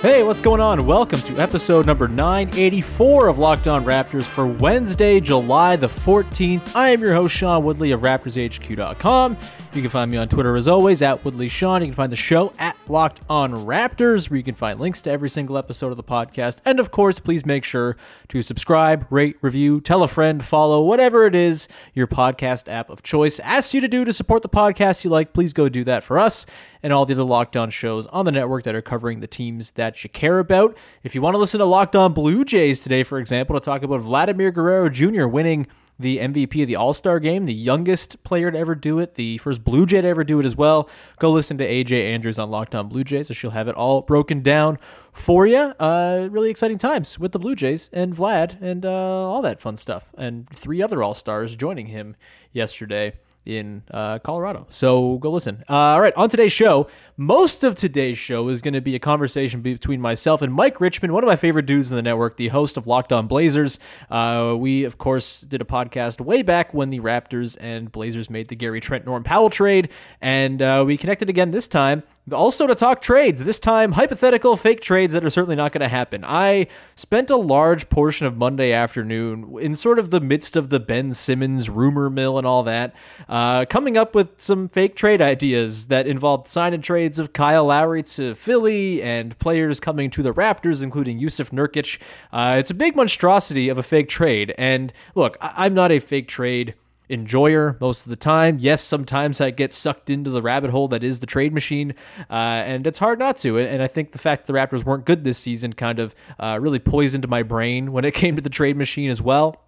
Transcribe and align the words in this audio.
Hey, 0.00 0.22
what's 0.22 0.40
going 0.40 0.60
on? 0.60 0.86
Welcome 0.86 1.18
to 1.22 1.40
episode 1.40 1.84
number 1.84 2.06
984 2.06 3.26
of 3.26 3.38
Locked 3.38 3.66
On 3.66 3.84
Raptors 3.84 4.26
for 4.26 4.46
Wednesday, 4.46 5.18
July 5.18 5.74
the 5.74 5.88
14th. 5.88 6.76
I 6.76 6.90
am 6.90 7.00
your 7.00 7.14
host, 7.14 7.34
Sean 7.34 7.64
Woodley 7.64 7.90
of 7.90 8.02
RaptorsHQ.com. 8.02 9.36
You 9.74 9.82
can 9.82 9.90
find 9.90 10.08
me 10.08 10.16
on 10.16 10.28
Twitter 10.28 10.56
as 10.56 10.68
always 10.68 11.02
at 11.02 11.24
Woodley 11.24 11.48
Sean. 11.48 11.82
You 11.82 11.88
can 11.88 11.94
find 11.94 12.12
the 12.12 12.16
show 12.16 12.52
at 12.60 12.76
Locked 12.86 13.22
On 13.28 13.52
Raptors, 13.52 14.30
where 14.30 14.36
you 14.36 14.44
can 14.44 14.54
find 14.54 14.78
links 14.78 15.00
to 15.02 15.10
every 15.10 15.28
single 15.28 15.58
episode 15.58 15.90
of 15.90 15.96
the 15.96 16.04
podcast. 16.04 16.60
And 16.64 16.78
of 16.78 16.92
course, 16.92 17.18
please 17.18 17.44
make 17.44 17.64
sure 17.64 17.96
to 18.28 18.40
subscribe, 18.40 19.04
rate, 19.10 19.36
review, 19.40 19.80
tell 19.80 20.04
a 20.04 20.08
friend, 20.08 20.44
follow, 20.44 20.80
whatever 20.80 21.26
it 21.26 21.34
is 21.34 21.66
your 21.92 22.06
podcast 22.06 22.68
app 22.68 22.88
of 22.88 23.02
choice 23.02 23.40
asks 23.40 23.74
you 23.74 23.80
to 23.80 23.88
do 23.88 24.04
to 24.04 24.12
support 24.12 24.42
the 24.42 24.48
podcast 24.48 25.02
you 25.02 25.10
like. 25.10 25.32
Please 25.32 25.52
go 25.52 25.68
do 25.68 25.82
that 25.84 26.04
for 26.04 26.20
us 26.20 26.46
and 26.82 26.92
all 26.92 27.06
the 27.06 27.14
other 27.14 27.24
Locked 27.24 27.56
On 27.56 27.70
shows 27.70 28.06
on 28.06 28.24
the 28.24 28.32
network 28.32 28.64
that 28.64 28.74
are 28.74 28.82
covering 28.82 29.20
the 29.20 29.26
teams 29.26 29.72
that 29.72 30.02
you 30.02 30.10
care 30.10 30.38
about. 30.38 30.76
If 31.02 31.14
you 31.14 31.22
want 31.22 31.34
to 31.34 31.38
listen 31.38 31.58
to 31.58 31.64
Locked 31.64 31.96
On 31.96 32.12
Blue 32.12 32.44
Jays 32.44 32.80
today, 32.80 33.02
for 33.02 33.18
example, 33.18 33.58
to 33.58 33.60
talk 33.60 33.82
about 33.82 34.00
Vladimir 34.00 34.50
Guerrero 34.50 34.88
Jr. 34.88 35.26
winning 35.26 35.66
the 35.98 36.18
MVP 36.18 36.62
of 36.62 36.68
the 36.68 36.76
All 36.76 36.92
Star 36.92 37.18
game, 37.18 37.46
the 37.46 37.54
youngest 37.54 38.22
player 38.22 38.50
to 38.50 38.58
ever 38.58 38.74
do 38.74 38.98
it, 38.98 39.16
the 39.16 39.38
first 39.38 39.64
Blue 39.64 39.84
Jay 39.84 40.00
to 40.00 40.06
ever 40.06 40.22
do 40.22 40.38
it 40.38 40.46
as 40.46 40.54
well. 40.54 40.88
Go 41.18 41.30
listen 41.30 41.58
to 41.58 41.68
AJ 41.68 42.04
Andrews 42.04 42.38
on 42.38 42.50
Locked 42.50 42.74
On 42.74 42.88
Blue 42.88 43.04
Jays, 43.04 43.28
so 43.28 43.34
she'll 43.34 43.50
have 43.50 43.68
it 43.68 43.74
all 43.74 44.02
broken 44.02 44.42
down 44.42 44.78
for 45.12 45.46
you. 45.46 45.58
Uh, 45.58 46.28
really 46.30 46.50
exciting 46.50 46.78
times 46.78 47.18
with 47.18 47.32
the 47.32 47.38
Blue 47.38 47.56
Jays 47.56 47.90
and 47.92 48.14
Vlad 48.14 48.60
and 48.62 48.86
uh, 48.86 48.90
all 48.90 49.42
that 49.42 49.60
fun 49.60 49.76
stuff. 49.76 50.10
And 50.16 50.48
three 50.50 50.80
other 50.80 51.02
All 51.02 51.14
Stars 51.14 51.56
joining 51.56 51.86
him 51.86 52.14
yesterday 52.52 53.14
in 53.48 53.82
uh, 53.90 54.18
Colorado. 54.18 54.66
So 54.68 55.16
go 55.18 55.30
listen. 55.30 55.64
Uh, 55.68 55.72
all 55.72 56.00
right, 56.00 56.14
on 56.16 56.28
today's 56.28 56.52
show, 56.52 56.86
most 57.16 57.64
of 57.64 57.74
today's 57.74 58.18
show 58.18 58.48
is 58.48 58.60
going 58.60 58.74
to 58.74 58.80
be 58.80 58.94
a 58.94 58.98
conversation 58.98 59.62
between 59.62 60.00
myself 60.00 60.42
and 60.42 60.52
Mike 60.52 60.80
Richman, 60.80 61.12
one 61.12 61.24
of 61.24 61.28
my 61.28 61.36
favorite 61.36 61.66
dudes 61.66 61.90
in 61.90 61.96
the 61.96 62.02
network, 62.02 62.36
the 62.36 62.48
host 62.48 62.76
of 62.76 62.86
Locked 62.86 63.12
On 63.12 63.26
Blazers. 63.26 63.78
Uh, 64.10 64.54
we, 64.58 64.84
of 64.84 64.98
course, 64.98 65.40
did 65.40 65.62
a 65.62 65.64
podcast 65.64 66.20
way 66.20 66.42
back 66.42 66.74
when 66.74 66.90
the 66.90 67.00
Raptors 67.00 67.56
and 67.60 67.90
Blazers 67.90 68.28
made 68.28 68.48
the 68.48 68.56
Gary 68.56 68.80
Trent 68.80 69.06
Norm 69.06 69.24
Powell 69.24 69.50
trade, 69.50 69.88
and 70.20 70.60
uh, 70.60 70.84
we 70.86 70.98
connected 70.98 71.30
again 71.30 71.50
this 71.50 71.66
time 71.66 72.02
also 72.32 72.66
to 72.66 72.74
talk 72.74 73.00
trades, 73.00 73.44
this 73.44 73.58
time 73.58 73.92
hypothetical 73.92 74.56
fake 74.56 74.80
trades 74.80 75.14
that 75.14 75.24
are 75.24 75.30
certainly 75.30 75.56
not 75.56 75.72
going 75.72 75.80
to 75.80 75.88
happen. 75.88 76.24
I 76.24 76.66
spent 76.94 77.30
a 77.30 77.36
large 77.36 77.88
portion 77.88 78.26
of 78.26 78.36
Monday 78.36 78.72
afternoon 78.72 79.56
in 79.60 79.76
sort 79.76 79.98
of 79.98 80.10
the 80.10 80.20
midst 80.20 80.56
of 80.56 80.70
the 80.70 80.80
Ben 80.80 81.12
Simmons 81.12 81.68
rumor 81.70 82.10
mill 82.10 82.38
and 82.38 82.46
all 82.46 82.62
that, 82.64 82.94
uh, 83.28 83.64
coming 83.66 83.96
up 83.96 84.14
with 84.14 84.40
some 84.40 84.68
fake 84.68 84.94
trade 84.96 85.20
ideas 85.22 85.86
that 85.86 86.06
involved 86.06 86.46
sign 86.48 86.74
and 86.74 86.82
trades 86.84 87.18
of 87.18 87.32
Kyle 87.32 87.66
Lowry 87.66 88.02
to 88.04 88.34
Philly 88.34 89.02
and 89.02 89.38
players 89.38 89.80
coming 89.80 90.10
to 90.10 90.22
the 90.22 90.32
Raptors, 90.32 90.82
including 90.82 91.20
Jusuf 91.20 91.50
Nurkic. 91.50 91.98
Uh, 92.32 92.56
it's 92.58 92.70
a 92.70 92.74
big 92.74 92.96
monstrosity 92.96 93.68
of 93.68 93.78
a 93.78 93.82
fake 93.82 94.08
trade. 94.08 94.54
And 94.58 94.92
look, 95.14 95.36
I- 95.40 95.52
I'm 95.64 95.74
not 95.74 95.90
a 95.92 95.98
fake 95.98 96.28
trade 96.28 96.74
enjoyer 97.10 97.76
most 97.80 98.06
of 98.06 98.10
the 98.10 98.16
time. 98.16 98.58
Yes, 98.60 98.82
sometimes 98.82 99.40
I 99.40 99.50
get 99.50 99.72
sucked 99.72 100.10
into 100.10 100.30
the 100.30 100.42
rabbit 100.42 100.70
hole 100.70 100.88
that 100.88 101.02
is 101.02 101.20
the 101.20 101.26
trade 101.26 101.52
machine, 101.52 101.94
uh, 102.30 102.32
and 102.32 102.86
it's 102.86 102.98
hard 102.98 103.18
not 103.18 103.36
to. 103.38 103.58
And 103.58 103.82
I 103.82 103.86
think 103.86 104.12
the 104.12 104.18
fact 104.18 104.46
that 104.46 104.52
the 104.52 104.58
Raptors 104.58 104.84
weren't 104.84 105.04
good 105.04 105.24
this 105.24 105.38
season 105.38 105.72
kind 105.72 105.98
of 105.98 106.14
uh, 106.38 106.58
really 106.60 106.78
poisoned 106.78 107.28
my 107.28 107.42
brain 107.42 107.92
when 107.92 108.04
it 108.04 108.14
came 108.14 108.36
to 108.36 108.42
the 108.42 108.50
trade 108.50 108.76
machine 108.76 109.10
as 109.10 109.22
well. 109.22 109.64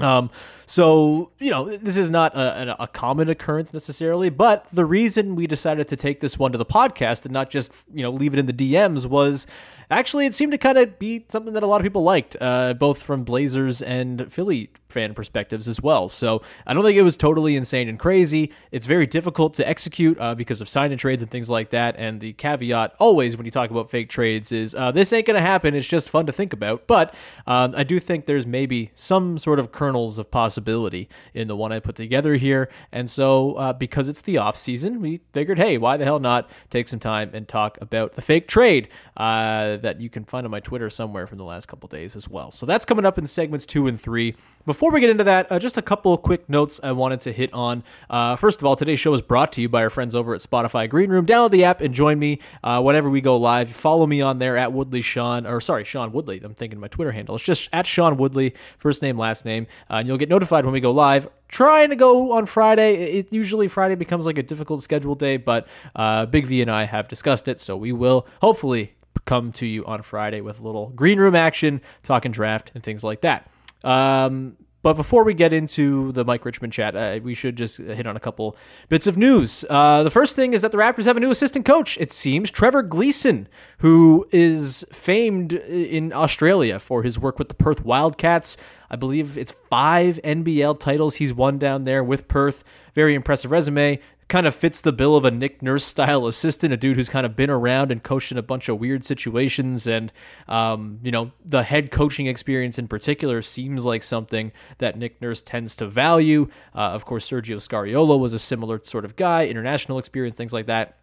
Um, 0.00 0.30
so, 0.64 1.32
you 1.38 1.50
know, 1.50 1.68
this 1.68 1.96
is 1.96 2.08
not 2.08 2.36
a, 2.36 2.82
a, 2.82 2.86
common 2.86 3.28
occurrence 3.28 3.72
necessarily, 3.72 4.30
but 4.30 4.66
the 4.72 4.84
reason 4.84 5.34
we 5.34 5.48
decided 5.48 5.88
to 5.88 5.96
take 5.96 6.20
this 6.20 6.38
one 6.38 6.52
to 6.52 6.58
the 6.58 6.66
podcast 6.66 7.24
and 7.24 7.32
not 7.32 7.50
just, 7.50 7.72
you 7.92 8.02
know, 8.02 8.10
leave 8.10 8.32
it 8.32 8.38
in 8.38 8.46
the 8.46 8.52
DMs 8.52 9.06
was 9.06 9.46
actually 9.90 10.26
it 10.26 10.34
seemed 10.34 10.52
to 10.52 10.58
kind 10.58 10.78
of 10.78 10.98
be 10.98 11.24
something 11.28 11.54
that 11.54 11.62
a 11.62 11.66
lot 11.66 11.80
of 11.80 11.84
people 11.84 12.02
liked, 12.02 12.36
uh, 12.40 12.74
both 12.74 13.02
from 13.02 13.24
Blazers 13.24 13.82
and 13.82 14.32
Philly 14.32 14.70
fan 14.88 15.14
perspectives 15.14 15.68
as 15.68 15.82
well. 15.82 16.08
So 16.08 16.42
I 16.66 16.74
don't 16.74 16.82
think 16.82 16.96
it 16.96 17.02
was 17.02 17.16
totally 17.16 17.56
insane 17.56 17.88
and 17.88 17.98
crazy. 17.98 18.52
It's 18.70 18.86
very 18.86 19.06
difficult 19.06 19.54
to 19.54 19.68
execute 19.68 20.18
uh, 20.20 20.34
because 20.34 20.60
of 20.60 20.68
sign 20.68 20.92
and 20.92 21.00
trades 21.00 21.20
and 21.22 21.30
things 21.30 21.50
like 21.50 21.70
that. 21.70 21.96
And 21.98 22.20
the 22.20 22.32
caveat 22.32 22.94
always 22.98 23.36
when 23.36 23.44
you 23.44 23.52
talk 23.52 23.70
about 23.70 23.90
fake 23.90 24.08
trades 24.08 24.50
is 24.50 24.74
uh, 24.74 24.90
this 24.90 25.12
ain't 25.12 25.26
going 25.26 25.34
to 25.36 25.42
happen. 25.42 25.74
It's 25.74 25.86
just 25.86 26.08
fun 26.08 26.26
to 26.26 26.32
think 26.32 26.52
about. 26.52 26.86
But 26.86 27.14
um, 27.46 27.74
I 27.76 27.84
do 27.84 28.00
think 28.00 28.26
there's 28.26 28.46
maybe 28.46 28.90
some 28.94 29.38
sort 29.38 29.58
of 29.58 29.72
kernels 29.72 30.18
of 30.18 30.30
possibility 30.30 31.08
in 31.34 31.48
the 31.48 31.56
one 31.56 31.72
I 31.72 31.80
put 31.80 31.96
together 31.96 32.34
here. 32.34 32.70
And 32.90 33.10
so 33.10 33.54
uh, 33.54 33.72
because 33.74 34.08
it's 34.08 34.22
the 34.22 34.38
off 34.38 34.56
season, 34.56 35.00
we 35.00 35.20
figured, 35.32 35.58
hey, 35.58 35.76
why 35.76 35.96
the 35.96 36.04
hell 36.04 36.18
not 36.18 36.48
take 36.70 36.88
some 36.88 37.00
time 37.00 37.30
and 37.34 37.46
talk 37.46 37.78
about 37.80 38.14
the 38.14 38.22
fake 38.22 38.48
trade 38.48 38.88
uh, 39.16 39.76
that 39.82 40.00
you 40.00 40.10
can 40.10 40.24
find 40.24 40.44
on 40.44 40.50
my 40.50 40.60
Twitter 40.60 40.90
somewhere 40.90 41.26
from 41.26 41.38
the 41.38 41.44
last 41.44 41.66
couple 41.66 41.88
days 41.88 42.16
as 42.16 42.28
well. 42.28 42.50
So 42.50 42.66
that's 42.66 42.84
coming 42.84 43.04
up 43.04 43.18
in 43.18 43.26
segments 43.26 43.66
two 43.66 43.86
and 43.86 44.00
three. 44.00 44.34
Before 44.66 44.92
we 44.92 45.00
get 45.00 45.10
into 45.10 45.24
that, 45.24 45.50
uh, 45.50 45.58
just 45.58 45.76
a 45.78 45.82
couple 45.82 46.16
quick 46.18 46.48
notes 46.48 46.80
I 46.82 46.92
wanted 46.92 47.20
to 47.22 47.32
hit 47.32 47.52
on. 47.52 47.84
Uh, 48.10 48.36
first 48.36 48.60
of 48.60 48.66
all, 48.66 48.76
today's 48.76 49.00
show 49.00 49.12
is 49.14 49.22
brought 49.22 49.52
to 49.54 49.62
you 49.62 49.68
by 49.68 49.82
our 49.82 49.90
friends 49.90 50.14
over 50.14 50.34
at 50.34 50.40
Spotify 50.40 50.88
Green 50.88 51.10
Room. 51.10 51.26
Download 51.26 51.50
the 51.50 51.64
app 51.64 51.80
and 51.80 51.94
join 51.94 52.18
me 52.18 52.40
uh, 52.62 52.80
whenever 52.82 53.08
we 53.08 53.20
go 53.20 53.36
live. 53.36 53.70
Follow 53.70 54.06
me 54.06 54.20
on 54.20 54.38
there 54.38 54.56
at 54.56 54.72
Woodley 54.72 55.00
Sean, 55.00 55.46
or 55.46 55.60
sorry, 55.60 55.84
Sean 55.84 56.12
Woodley. 56.12 56.40
I'm 56.42 56.54
thinking 56.54 56.78
my 56.78 56.88
Twitter 56.88 57.12
handle. 57.12 57.36
It's 57.36 57.44
just 57.44 57.68
at 57.72 57.86
Sean 57.86 58.16
Woodley, 58.16 58.54
first 58.78 59.02
name, 59.02 59.18
last 59.18 59.44
name, 59.44 59.66
uh, 59.90 59.94
and 59.94 60.08
you'll 60.08 60.18
get 60.18 60.28
notified 60.28 60.64
when 60.64 60.74
we 60.74 60.80
go 60.80 60.90
live 60.90 61.28
trying 61.48 61.88
to 61.88 61.96
go 61.96 62.32
on 62.32 62.46
Friday. 62.46 63.18
It 63.18 63.32
usually 63.32 63.68
Friday 63.68 63.94
becomes 63.94 64.26
like 64.26 64.38
a 64.38 64.42
difficult 64.42 64.82
schedule 64.82 65.14
day, 65.14 65.36
but 65.36 65.66
uh, 65.96 66.26
Big 66.26 66.46
V 66.46 66.62
and 66.62 66.70
I 66.70 66.84
have 66.84 67.08
discussed 67.08 67.48
it, 67.48 67.58
so 67.58 67.76
we 67.76 67.92
will 67.92 68.26
hopefully 68.40 68.94
come 69.24 69.52
to 69.52 69.66
you 69.66 69.84
on 69.86 70.02
Friday 70.02 70.40
with 70.40 70.60
a 70.60 70.62
little 70.62 70.88
green 70.90 71.18
room 71.18 71.34
action, 71.34 71.80
talking 72.02 72.32
draft 72.32 72.72
and 72.74 72.82
things 72.82 73.04
like 73.04 73.20
that. 73.22 73.50
Um, 73.84 74.56
but 74.82 74.94
before 74.94 75.24
we 75.24 75.34
get 75.34 75.52
into 75.52 76.12
the 76.12 76.24
Mike 76.24 76.44
Richman 76.44 76.70
chat, 76.70 76.94
uh, 76.94 77.18
we 77.22 77.34
should 77.34 77.56
just 77.56 77.78
hit 77.78 78.06
on 78.06 78.16
a 78.16 78.20
couple 78.20 78.56
bits 78.88 79.06
of 79.06 79.16
news. 79.16 79.64
Uh, 79.68 80.04
the 80.04 80.10
first 80.10 80.36
thing 80.36 80.54
is 80.54 80.62
that 80.62 80.70
the 80.70 80.78
Raptors 80.78 81.04
have 81.04 81.16
a 81.16 81.20
new 81.20 81.30
assistant 81.30 81.66
coach, 81.66 81.98
it 81.98 82.12
seems, 82.12 82.50
Trevor 82.50 82.82
Gleeson, 82.82 83.48
who 83.78 84.26
is 84.30 84.86
famed 84.92 85.52
in 85.52 86.12
Australia 86.12 86.78
for 86.78 87.02
his 87.02 87.18
work 87.18 87.38
with 87.38 87.48
the 87.48 87.54
Perth 87.54 87.84
Wildcats. 87.84 88.56
I 88.90 88.96
believe 88.96 89.36
it's 89.36 89.54
five 89.70 90.18
NBL 90.24 90.78
titles 90.78 91.16
he's 91.16 91.34
won 91.34 91.58
down 91.58 91.84
there 91.84 92.02
with 92.02 92.28
Perth. 92.28 92.64
Very 92.94 93.14
impressive 93.14 93.50
resume 93.50 94.00
kind 94.28 94.46
of 94.46 94.54
fits 94.54 94.80
the 94.82 94.92
bill 94.92 95.16
of 95.16 95.24
a 95.24 95.30
Nick 95.30 95.62
Nurse 95.62 95.84
style 95.84 96.26
assistant, 96.26 96.72
a 96.72 96.76
dude 96.76 96.96
who's 96.96 97.08
kind 97.08 97.24
of 97.24 97.34
been 97.34 97.48
around 97.48 97.90
and 97.90 98.02
coached 98.02 98.30
in 98.30 98.36
a 98.38 98.42
bunch 98.42 98.68
of 98.68 98.78
weird 98.78 99.04
situations. 99.04 99.86
And, 99.86 100.12
um, 100.48 101.00
you 101.02 101.10
know, 101.10 101.32
the 101.44 101.62
head 101.62 101.90
coaching 101.90 102.26
experience 102.26 102.78
in 102.78 102.88
particular 102.88 103.40
seems 103.40 103.84
like 103.84 104.02
something 104.02 104.52
that 104.78 104.98
Nick 104.98 105.20
Nurse 105.22 105.40
tends 105.40 105.74
to 105.76 105.86
value. 105.86 106.48
Uh, 106.74 106.90
of 106.90 107.04
course, 107.06 107.28
Sergio 107.28 107.56
Scariolo 107.56 108.18
was 108.18 108.34
a 108.34 108.38
similar 108.38 108.80
sort 108.84 109.04
of 109.04 109.16
guy, 109.16 109.46
international 109.46 109.98
experience, 109.98 110.36
things 110.36 110.52
like 110.52 110.66
that. 110.66 110.98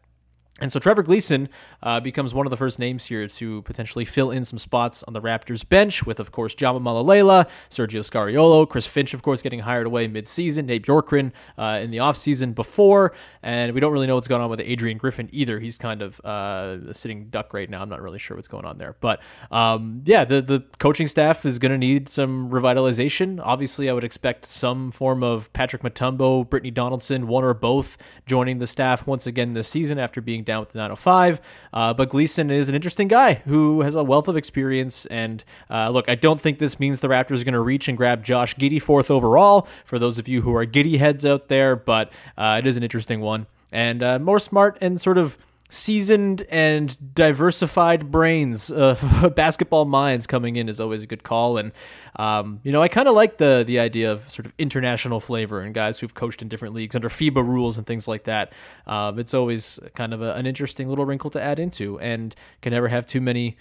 And 0.61 0.71
so 0.71 0.79
Trevor 0.79 1.03
Gleeson 1.03 1.49
uh, 1.83 1.99
becomes 1.99 2.33
one 2.33 2.47
of 2.47 2.49
the 2.49 2.55
first 2.55 2.79
names 2.79 3.05
here 3.07 3.27
to 3.27 3.61
potentially 3.63 4.05
fill 4.05 4.31
in 4.31 4.45
some 4.45 4.57
spots 4.57 5.03
on 5.03 5.11
the 5.11 5.19
Raptors 5.21 5.67
bench, 5.67 6.05
with, 6.05 6.17
of 6.17 6.31
course, 6.31 6.55
Jama 6.55 6.79
Mahlalela, 6.79 7.49
Sergio 7.69 7.99
Scariolo, 7.99 8.67
Chris 8.69 8.87
Finch, 8.87 9.13
of 9.13 9.21
course, 9.21 9.41
getting 9.41 9.59
hired 9.59 9.85
away 9.85 10.07
mid-season, 10.07 10.67
Nate 10.67 10.85
Bjorkgren 10.85 11.33
uh, 11.57 11.79
in 11.81 11.91
the 11.91 11.97
offseason 11.97 12.55
before, 12.55 13.13
and 13.43 13.73
we 13.73 13.81
don't 13.81 13.91
really 13.91 14.07
know 14.07 14.15
what's 14.15 14.29
going 14.29 14.41
on 14.41 14.49
with 14.49 14.61
Adrian 14.61 14.97
Griffin 14.97 15.27
either. 15.33 15.59
He's 15.59 15.77
kind 15.77 16.01
of 16.01 16.21
uh, 16.23 16.77
a 16.87 16.93
sitting 16.93 17.25
duck 17.25 17.53
right 17.53 17.69
now. 17.69 17.81
I'm 17.81 17.89
not 17.89 18.01
really 18.01 18.19
sure 18.19 18.37
what's 18.37 18.47
going 18.47 18.63
on 18.63 18.77
there. 18.77 18.95
But 19.01 19.21
um, 19.51 20.03
yeah, 20.05 20.23
the, 20.23 20.41
the 20.41 20.63
coaching 20.79 21.09
staff 21.09 21.45
is 21.45 21.59
going 21.59 21.73
to 21.73 21.77
need 21.77 22.07
some 22.07 22.49
revitalization. 22.49 23.41
Obviously, 23.43 23.89
I 23.89 23.93
would 23.93 24.05
expect 24.05 24.45
some 24.45 24.89
form 24.91 25.21
of 25.21 25.51
Patrick 25.51 25.81
Mutombo, 25.81 26.47
Brittni 26.47 26.73
Donaldson, 26.73 27.27
one 27.27 27.43
or 27.43 27.53
both 27.53 27.97
joining 28.25 28.59
the 28.59 28.67
staff 28.67 29.05
once 29.05 29.27
again 29.27 29.53
this 29.53 29.67
season 29.67 29.99
after 29.99 30.21
being 30.21 30.44
down 30.45 30.61
with 30.61 30.71
the 30.71 30.77
905. 30.77 31.41
Uh, 31.73 31.93
but 31.93 32.09
Gleeson 32.09 32.51
is 32.51 32.69
an 32.69 32.75
interesting 32.75 33.07
guy 33.07 33.35
who 33.45 33.81
has 33.81 33.95
a 33.95 34.03
wealth 34.03 34.27
of 34.27 34.37
experience. 34.37 35.05
And 35.07 35.43
uh, 35.69 35.89
look, 35.89 36.07
I 36.07 36.15
don't 36.15 36.39
think 36.39 36.59
this 36.59 36.79
means 36.79 36.99
the 36.99 37.07
Raptors 37.07 37.41
are 37.41 37.45
going 37.45 37.53
to 37.53 37.59
reach 37.59 37.87
and 37.87 37.97
grab 37.97 38.23
Josh 38.23 38.55
Giddey 38.55 38.81
fourth 38.81 39.11
overall. 39.11 39.67
For 39.83 39.99
those 39.99 40.19
of 40.19 40.27
you 40.27 40.41
who 40.41 40.55
are 40.55 40.65
Giddey 40.65 40.97
heads 40.97 41.25
out 41.25 41.47
there, 41.47 41.75
but 41.75 42.11
uh, 42.37 42.59
it 42.63 42.67
is 42.67 42.77
an 42.77 42.83
interesting 42.83 43.21
one 43.21 43.47
and 43.71 44.01
uh, 44.01 44.19
more 44.19 44.39
smart 44.39 44.77
and 44.79 44.99
sort 45.01 45.17
of 45.17 45.37
seasoned 45.69 46.43
and 46.49 47.15
diversified 47.15 48.11
brains, 48.11 48.71
uh, 48.71 49.31
basketball 49.35 49.85
minds 49.85 50.27
coming 50.27 50.55
in 50.55 50.69
is 50.69 50.79
always 50.79 51.03
a 51.03 51.07
good 51.07 51.23
call. 51.23 51.57
And 51.57 51.71
um, 52.17 52.59
you 52.63 52.71
know, 52.71 52.81
I 52.81 52.87
kind 52.87 53.07
of 53.07 53.15
like 53.15 53.37
the 53.37 53.63
the 53.65 53.79
idea 53.79 54.11
of 54.11 54.29
sort 54.29 54.45
of 54.45 54.53
international 54.57 55.19
flavor 55.19 55.61
and 55.61 55.73
guys 55.73 55.99
who've 55.99 56.13
coached 56.13 56.41
in 56.41 56.47
different 56.47 56.73
leagues 56.73 56.95
under 56.95 57.09
FIBA 57.09 57.45
rules 57.45 57.77
and 57.77 57.85
things 57.85 58.07
like 58.07 58.23
that. 58.25 58.53
Um, 58.87 59.19
it's 59.19 59.33
always 59.33 59.79
kind 59.95 60.13
of 60.13 60.21
a, 60.21 60.33
an 60.33 60.45
interesting 60.45 60.87
little 60.89 61.05
wrinkle 61.05 61.29
to 61.31 61.41
add 61.41 61.59
into, 61.59 61.99
and 61.99 62.35
can 62.61 62.71
never 62.71 62.87
have 62.87 63.05
too 63.05 63.21
many 63.21 63.57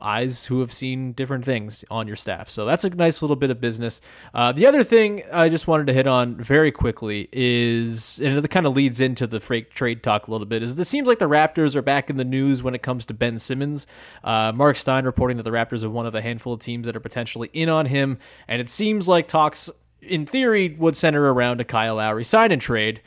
eyes 0.00 0.46
who 0.46 0.60
have 0.60 0.72
seen 0.72 1.12
different 1.12 1.44
things 1.44 1.84
on 1.90 2.06
your 2.06 2.16
staff. 2.16 2.48
So 2.48 2.64
that's 2.64 2.84
a 2.84 2.90
nice 2.90 3.22
little 3.22 3.36
bit 3.36 3.50
of 3.50 3.60
business. 3.60 4.00
Uh, 4.34 4.52
the 4.52 4.66
other 4.66 4.84
thing 4.84 5.22
I 5.32 5.48
just 5.48 5.66
wanted 5.66 5.86
to 5.88 5.92
hit 5.92 6.06
on 6.06 6.36
very 6.36 6.72
quickly 6.72 7.28
is, 7.32 8.20
and 8.20 8.36
it 8.36 8.50
kind 8.50 8.66
of 8.66 8.74
leads 8.74 9.00
into 9.00 9.26
the 9.26 9.40
freight 9.40 9.70
trade 9.70 10.02
talk 10.02 10.28
a 10.28 10.30
little 10.30 10.46
bit, 10.46 10.62
is 10.62 10.78
it 10.78 10.84
seems 10.86 11.08
like 11.08 11.18
the 11.18 11.28
Raptors 11.28 11.74
are 11.76 11.82
back 11.82 12.10
in 12.10 12.16
the 12.16 12.24
news 12.24 12.62
when 12.62 12.74
it 12.74 12.82
comes 12.82 13.06
to 13.06 13.14
Ben 13.14 13.38
Simmons. 13.38 13.86
Uh, 14.24 14.52
Mark 14.54 14.76
Stein 14.76 15.04
reporting 15.04 15.36
that 15.36 15.44
the 15.44 15.50
Raptors 15.50 15.84
are 15.84 15.90
one 15.90 16.06
of 16.06 16.14
a 16.14 16.22
handful 16.22 16.52
of 16.52 16.60
teams 16.60 16.86
that 16.86 16.96
are 16.96 17.00
potentially 17.00 17.50
in 17.52 17.68
on 17.68 17.86
him, 17.86 18.18
and 18.48 18.60
it 18.60 18.68
seems 18.68 19.08
like 19.08 19.28
talks, 19.28 19.70
in 20.00 20.26
theory, 20.26 20.76
would 20.78 20.96
center 20.96 21.32
around 21.32 21.60
a 21.60 21.64
Kyle 21.64 21.96
Lowry 21.96 22.24
sign 22.24 22.52
and 22.52 22.62
trade. 22.62 23.00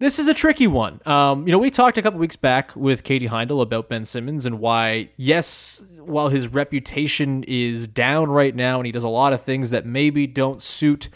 This 0.00 0.20
is 0.20 0.28
a 0.28 0.34
tricky 0.34 0.68
one. 0.68 1.00
Um, 1.06 1.44
you 1.46 1.52
know, 1.52 1.58
we 1.58 1.72
talked 1.72 1.98
a 1.98 2.02
couple 2.02 2.20
weeks 2.20 2.36
back 2.36 2.74
with 2.76 3.02
Katie 3.02 3.28
Heindl 3.28 3.60
about 3.60 3.88
Ben 3.88 4.04
Simmons 4.04 4.46
and 4.46 4.60
why, 4.60 5.10
yes, 5.16 5.82
while 5.98 6.28
his 6.28 6.46
reputation 6.46 7.42
is 7.48 7.88
down 7.88 8.30
right 8.30 8.54
now 8.54 8.78
and 8.78 8.86
he 8.86 8.92
does 8.92 9.02
a 9.02 9.08
lot 9.08 9.32
of 9.32 9.42
things 9.42 9.70
that 9.70 9.84
maybe 9.84 10.28
don't 10.28 10.62
suit, 10.62 11.08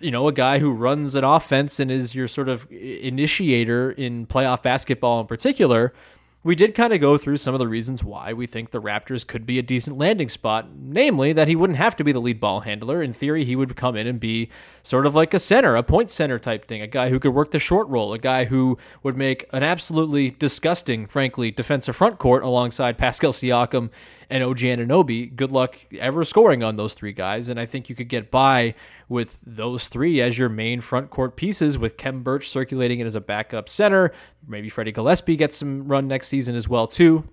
you 0.00 0.10
know, 0.10 0.28
a 0.28 0.32
guy 0.32 0.60
who 0.60 0.72
runs 0.72 1.14
an 1.14 1.24
offense 1.24 1.78
and 1.78 1.90
is 1.90 2.14
your 2.14 2.26
sort 2.26 2.48
of 2.48 2.66
initiator 2.72 3.92
in 3.92 4.24
playoff 4.24 4.62
basketball 4.62 5.20
in 5.20 5.26
particular, 5.26 5.92
we 6.42 6.54
did 6.54 6.74
kind 6.74 6.94
of 6.94 7.00
go 7.02 7.18
through 7.18 7.36
some 7.36 7.54
of 7.54 7.58
the 7.58 7.68
reasons 7.68 8.02
why 8.02 8.32
we 8.32 8.46
think 8.46 8.70
the 8.70 8.80
Raptors 8.80 9.26
could 9.26 9.44
be 9.44 9.58
a 9.58 9.62
decent 9.62 9.98
landing 9.98 10.30
spot, 10.30 10.68
namely 10.74 11.34
that 11.34 11.48
he 11.48 11.56
wouldn't 11.56 11.78
have 11.78 11.94
to 11.96 12.04
be 12.04 12.12
the 12.12 12.20
lead 12.20 12.40
ball 12.40 12.60
handler. 12.60 13.02
In 13.02 13.12
theory, 13.12 13.44
he 13.44 13.54
would 13.54 13.76
come 13.76 13.94
in 13.94 14.06
and 14.06 14.18
be 14.18 14.48
sort 14.82 15.04
of 15.04 15.14
like 15.14 15.34
a 15.34 15.38
center, 15.38 15.76
a 15.76 15.82
point 15.82 16.10
center 16.10 16.38
type 16.38 16.66
thing, 16.66 16.80
a 16.80 16.86
guy 16.86 17.10
who 17.10 17.20
could 17.20 17.34
work 17.34 17.50
the 17.50 17.58
short 17.58 17.86
roll, 17.88 18.14
a 18.14 18.18
guy 18.18 18.46
who 18.46 18.78
would 19.02 19.18
make 19.18 19.44
an 19.52 19.62
absolutely 19.62 20.30
disgusting, 20.30 21.06
frankly, 21.06 21.50
defensive 21.50 21.94
front 21.94 22.18
court 22.18 22.42
alongside 22.42 22.96
Pascal 22.96 23.32
Siakam 23.32 23.90
and 24.30 24.44
OG 24.44 24.58
Anunoby. 24.58 25.34
Good 25.34 25.50
luck 25.50 25.76
ever 25.98 26.24
scoring 26.24 26.62
on 26.62 26.76
those 26.76 26.94
three 26.94 27.12
guys. 27.12 27.48
And 27.48 27.58
I 27.58 27.66
think 27.66 27.88
you 27.88 27.94
could 27.94 28.08
get 28.08 28.30
by 28.30 28.74
with 29.08 29.40
those 29.44 29.88
three 29.88 30.20
as 30.20 30.38
your 30.38 30.48
main 30.48 30.80
front 30.80 31.10
court 31.10 31.36
pieces, 31.36 31.76
with 31.76 31.96
Khem 31.96 32.22
Birch 32.22 32.48
circulating 32.48 33.00
it 33.00 33.06
as 33.06 33.16
a 33.16 33.20
backup 33.20 33.68
center. 33.68 34.12
Maybe 34.46 34.68
Freddie 34.68 34.92
Gillespie 34.92 35.36
gets 35.36 35.56
some 35.56 35.88
run 35.88 36.06
next 36.06 36.28
season 36.28 36.54
as 36.54 36.68
well, 36.68 36.86
too. 36.86 37.28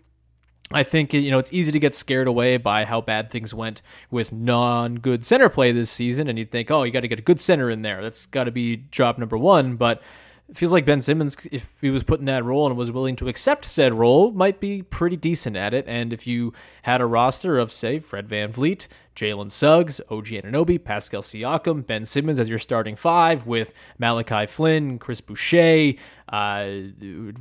I 0.70 0.84
think 0.84 1.14
you 1.14 1.32
know 1.32 1.40
it's 1.40 1.54
easy 1.54 1.72
to 1.72 1.80
get 1.80 1.96
scared 1.96 2.28
away 2.28 2.58
by 2.58 2.84
how 2.84 3.00
bad 3.00 3.32
things 3.32 3.54
went 3.54 3.82
with 4.12 4.34
non-good 4.34 5.26
center 5.26 5.48
play 5.48 5.72
this 5.72 5.90
season, 5.90 6.28
and 6.28 6.38
you'd 6.38 6.52
think, 6.52 6.70
oh, 6.70 6.84
you 6.84 6.92
got 6.92 7.02
to 7.02 7.08
get 7.08 7.20
a 7.20 7.22
good 7.22 7.40
center 7.40 7.70
in 7.70 7.84
there. 7.84 8.02
That's 8.02 8.26
got 8.26 8.46
to 8.46 8.52
be 8.52 8.84
job 8.92 9.18
number 9.18 9.38
one. 9.38 9.78
But 9.78 10.02
it 10.50 10.56
feels 10.56 10.72
like 10.72 10.86
Ben 10.86 11.02
Simmons, 11.02 11.36
if 11.52 11.74
he 11.82 11.90
was 11.90 12.04
put 12.04 12.20
in 12.20 12.26
that 12.26 12.46
role 12.46 12.66
and 12.66 12.78
was 12.78 12.92
willing 12.92 13.18
to 13.18 13.28
accept 13.28 13.66
said 13.66 13.94
role, 13.94 14.32
might 14.32 14.60
be 14.60 14.82
pretty 14.82 15.18
decent 15.18 15.58
at 15.58 15.74
it. 15.74 15.86
And 15.88 16.14
if 16.14 16.26
you 16.26 16.54
had 16.84 17.02
a 17.02 17.06
roster 17.06 17.58
of, 17.58 17.72
say, 17.72 18.00
Fred 18.00 18.30
VanVleet, 18.30 18.88
Jalen 19.18 19.50
Suggs, 19.50 20.00
OG 20.12 20.28
Anunoby, 20.28 20.81
Pascal 20.81 21.24
Siakam, 21.24 21.86
Ben 21.86 22.06
Simmons 22.06 22.38
as 22.38 22.48
your 22.48 22.60
starting 22.60 22.96
five 22.96 23.48
with 23.48 23.74
Malachi 23.98 24.46
Flynn, 24.46 25.00
Chris 25.00 25.22
Boucher, 25.22 25.94
uh, 26.30 26.69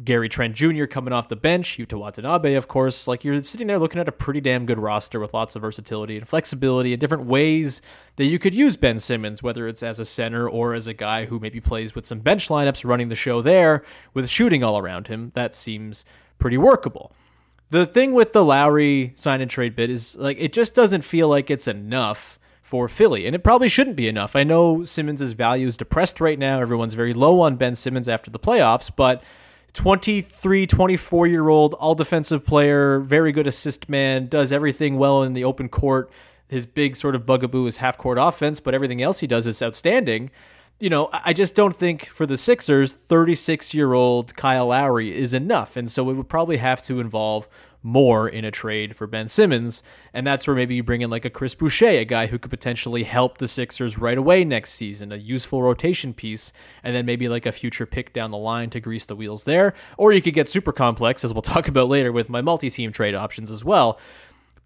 Gary 0.03 0.31
Trent 0.31 0.55
Jr. 0.55 0.87
coming 0.87 1.13
off 1.13 1.29
the 1.29 1.37
bench, 1.37 1.77
Yuta 1.77 1.99
Watanabe, 1.99 2.55
of 2.55 2.67
course. 2.67 3.07
Like 3.07 3.25
you're 3.25 3.43
sitting 3.43 3.67
there 3.67 3.79
looking 3.79 4.01
at 4.01 4.09
a 4.09 4.13
pretty 4.13 4.41
damn 4.41 4.65
good 4.65 4.79
roster 4.79 5.21
with 5.21 5.35
lots 5.35 5.55
of 5.55 5.61
versatility 5.61 6.17
and 6.17 6.27
flexibility 6.27 6.95
and 6.95 7.01
different 7.01 7.27
ways 7.27 7.83
that 8.17 8.25
you 8.25 8.39
could 8.39 8.55
use 8.55 8.79
Ben 8.79 8.99
Simmons, 8.99 9.43
whether 9.43 9.69
it's 9.69 9.83
as 9.83 10.01
a 10.01 10.07
center 10.07 10.49
or 10.49 10.73
as 10.73 10.87
a 10.87 10.95
guy 10.95 11.27
who 11.27 11.39
maybe 11.39 11.61
plays 11.61 11.95
with 11.95 12.07
some 12.07 12.21
bench 12.21 12.49
lineups 12.49 12.87
running 12.87 13.11
the 13.11 13.15
show 13.15 13.43
there 13.43 13.85
with 14.15 14.31
shooting 14.31 14.65
all 14.65 14.79
around 14.79 15.09
him. 15.09 15.31
That 15.35 15.55
seems 15.55 16.07
pretty 16.39 16.57
workable. 16.57 17.13
The 17.71 17.87
thing 17.87 18.13
with 18.13 18.33
the 18.33 18.45
Lowry 18.45 19.13
sign 19.17 19.41
and 19.41 19.51
trade 19.51 19.75
bid 19.75 19.91
is 19.91 20.17
like 20.17 20.39
it 20.39 20.53
just 20.53 20.75
doesn't 20.75 21.03
feel 21.03 21.29
like 21.29 21.51
it's 21.51 21.67
enough 21.67 22.39
for 22.63 22.89
Philly, 22.89 23.27
and 23.27 23.35
it 23.35 23.45
probably 23.45 23.69
shouldn't 23.69 23.97
be 23.97 24.09
enough. 24.09 24.35
I 24.37 24.45
know 24.45 24.85
Simmons' 24.85 25.33
value 25.33 25.67
is 25.67 25.77
depressed 25.77 26.21
right 26.21 26.39
now. 26.39 26.61
Everyone's 26.61 26.95
very 26.95 27.15
low 27.15 27.41
on 27.41 27.57
Ben 27.57 27.77
Simmons 27.77 28.09
after 28.09 28.31
the 28.31 28.39
playoffs, 28.39 28.91
but 28.95 29.23
23, 29.73 30.67
24 30.67 31.27
year 31.27 31.49
old, 31.49 31.75
all 31.75 31.95
defensive 31.95 32.45
player, 32.47 33.01
very 33.01 33.31
good 33.31 33.47
assist 33.47 33.89
man, 33.89 34.27
does 34.27 34.53
everything 34.53 34.97
well 34.97 35.23
in 35.23 35.33
the 35.33 35.45
open 35.45 35.69
court. 35.69 36.11
His 36.49 36.67
big 36.67 36.97
sort 36.97 37.15
of 37.15 37.27
bugaboo 37.27 37.67
is 37.67 37.79
half 37.79 37.99
court 37.99 38.19
offense, 38.19 38.61
but 38.61 38.75
everything 38.75 39.03
else 39.03 39.21
he 39.21 39.27
does 39.27 39.47
is 39.47 39.63
outstanding 39.63 40.31
you 40.79 40.91
know, 40.91 41.09
I 41.13 41.33
just 41.33 41.55
don't 41.55 41.77
think 41.77 42.07
for 42.07 42.27
the 42.27 42.37
Sixers, 42.37 42.93
36 42.93 43.73
year 43.73 43.95
old 43.95 44.37
Kyle 44.37 44.67
Lowry 44.67 45.15
is 45.15 45.33
enough. 45.33 45.77
And 45.77 45.91
so 45.91 46.11
it 46.11 46.15
would 46.15 46.29
probably 46.29 46.59
have 46.59 46.83
to 46.83 47.01
involve 47.01 47.49
more 47.83 48.29
in 48.29 48.45
a 48.45 48.51
trade 48.51 48.97
for 48.97 49.07
Ben 49.07 49.29
Simmons. 49.29 49.83
And 50.13 50.27
that's 50.27 50.47
where 50.47 50.57
maybe 50.57 50.75
you 50.75 50.83
bring 50.83 51.03
in 51.03 51.09
like 51.09 51.25
a 51.25 51.31
Chris 51.31 51.55
Boucher, 51.55 51.87
a 51.87 52.05
guy 52.05 52.27
who 52.27 52.39
could 52.39 52.51
potentially 52.51 53.05
help 53.05 53.39
the 53.39 53.47
Sixers 53.47 53.97
right 53.97 54.19
away 54.19 54.45
next 54.45 54.73
season, 54.73 55.13
a 55.13 55.17
useful 55.17 55.63
rotation 55.63 56.13
piece, 56.13 56.53
and 56.83 56.95
then 56.97 57.07
maybe 57.07 57.29
like 57.29 57.47
a 57.47 57.53
future 57.53 57.87
pick 57.87 58.13
down 58.13 58.33
the 58.33 58.37
line 58.37 58.71
to 58.71 58.81
grease 58.81 59.07
the 59.07 59.15
wheels 59.17 59.45
there. 59.45 59.73
Or 59.97 60.13
you 60.13 60.21
could 60.21 60.35
get 60.35 60.49
super 60.49 60.73
complex, 60.73 61.25
as 61.25 61.33
we'll 61.33 61.43
talk 61.43 61.69
about 61.69 61.89
later 61.89 62.11
with 62.11 62.29
my 62.29 62.43
multi 62.43 62.71
team 62.71 62.93
trade 62.93 63.15
options 63.15 63.51
as 63.51 63.65
well. 63.65 63.99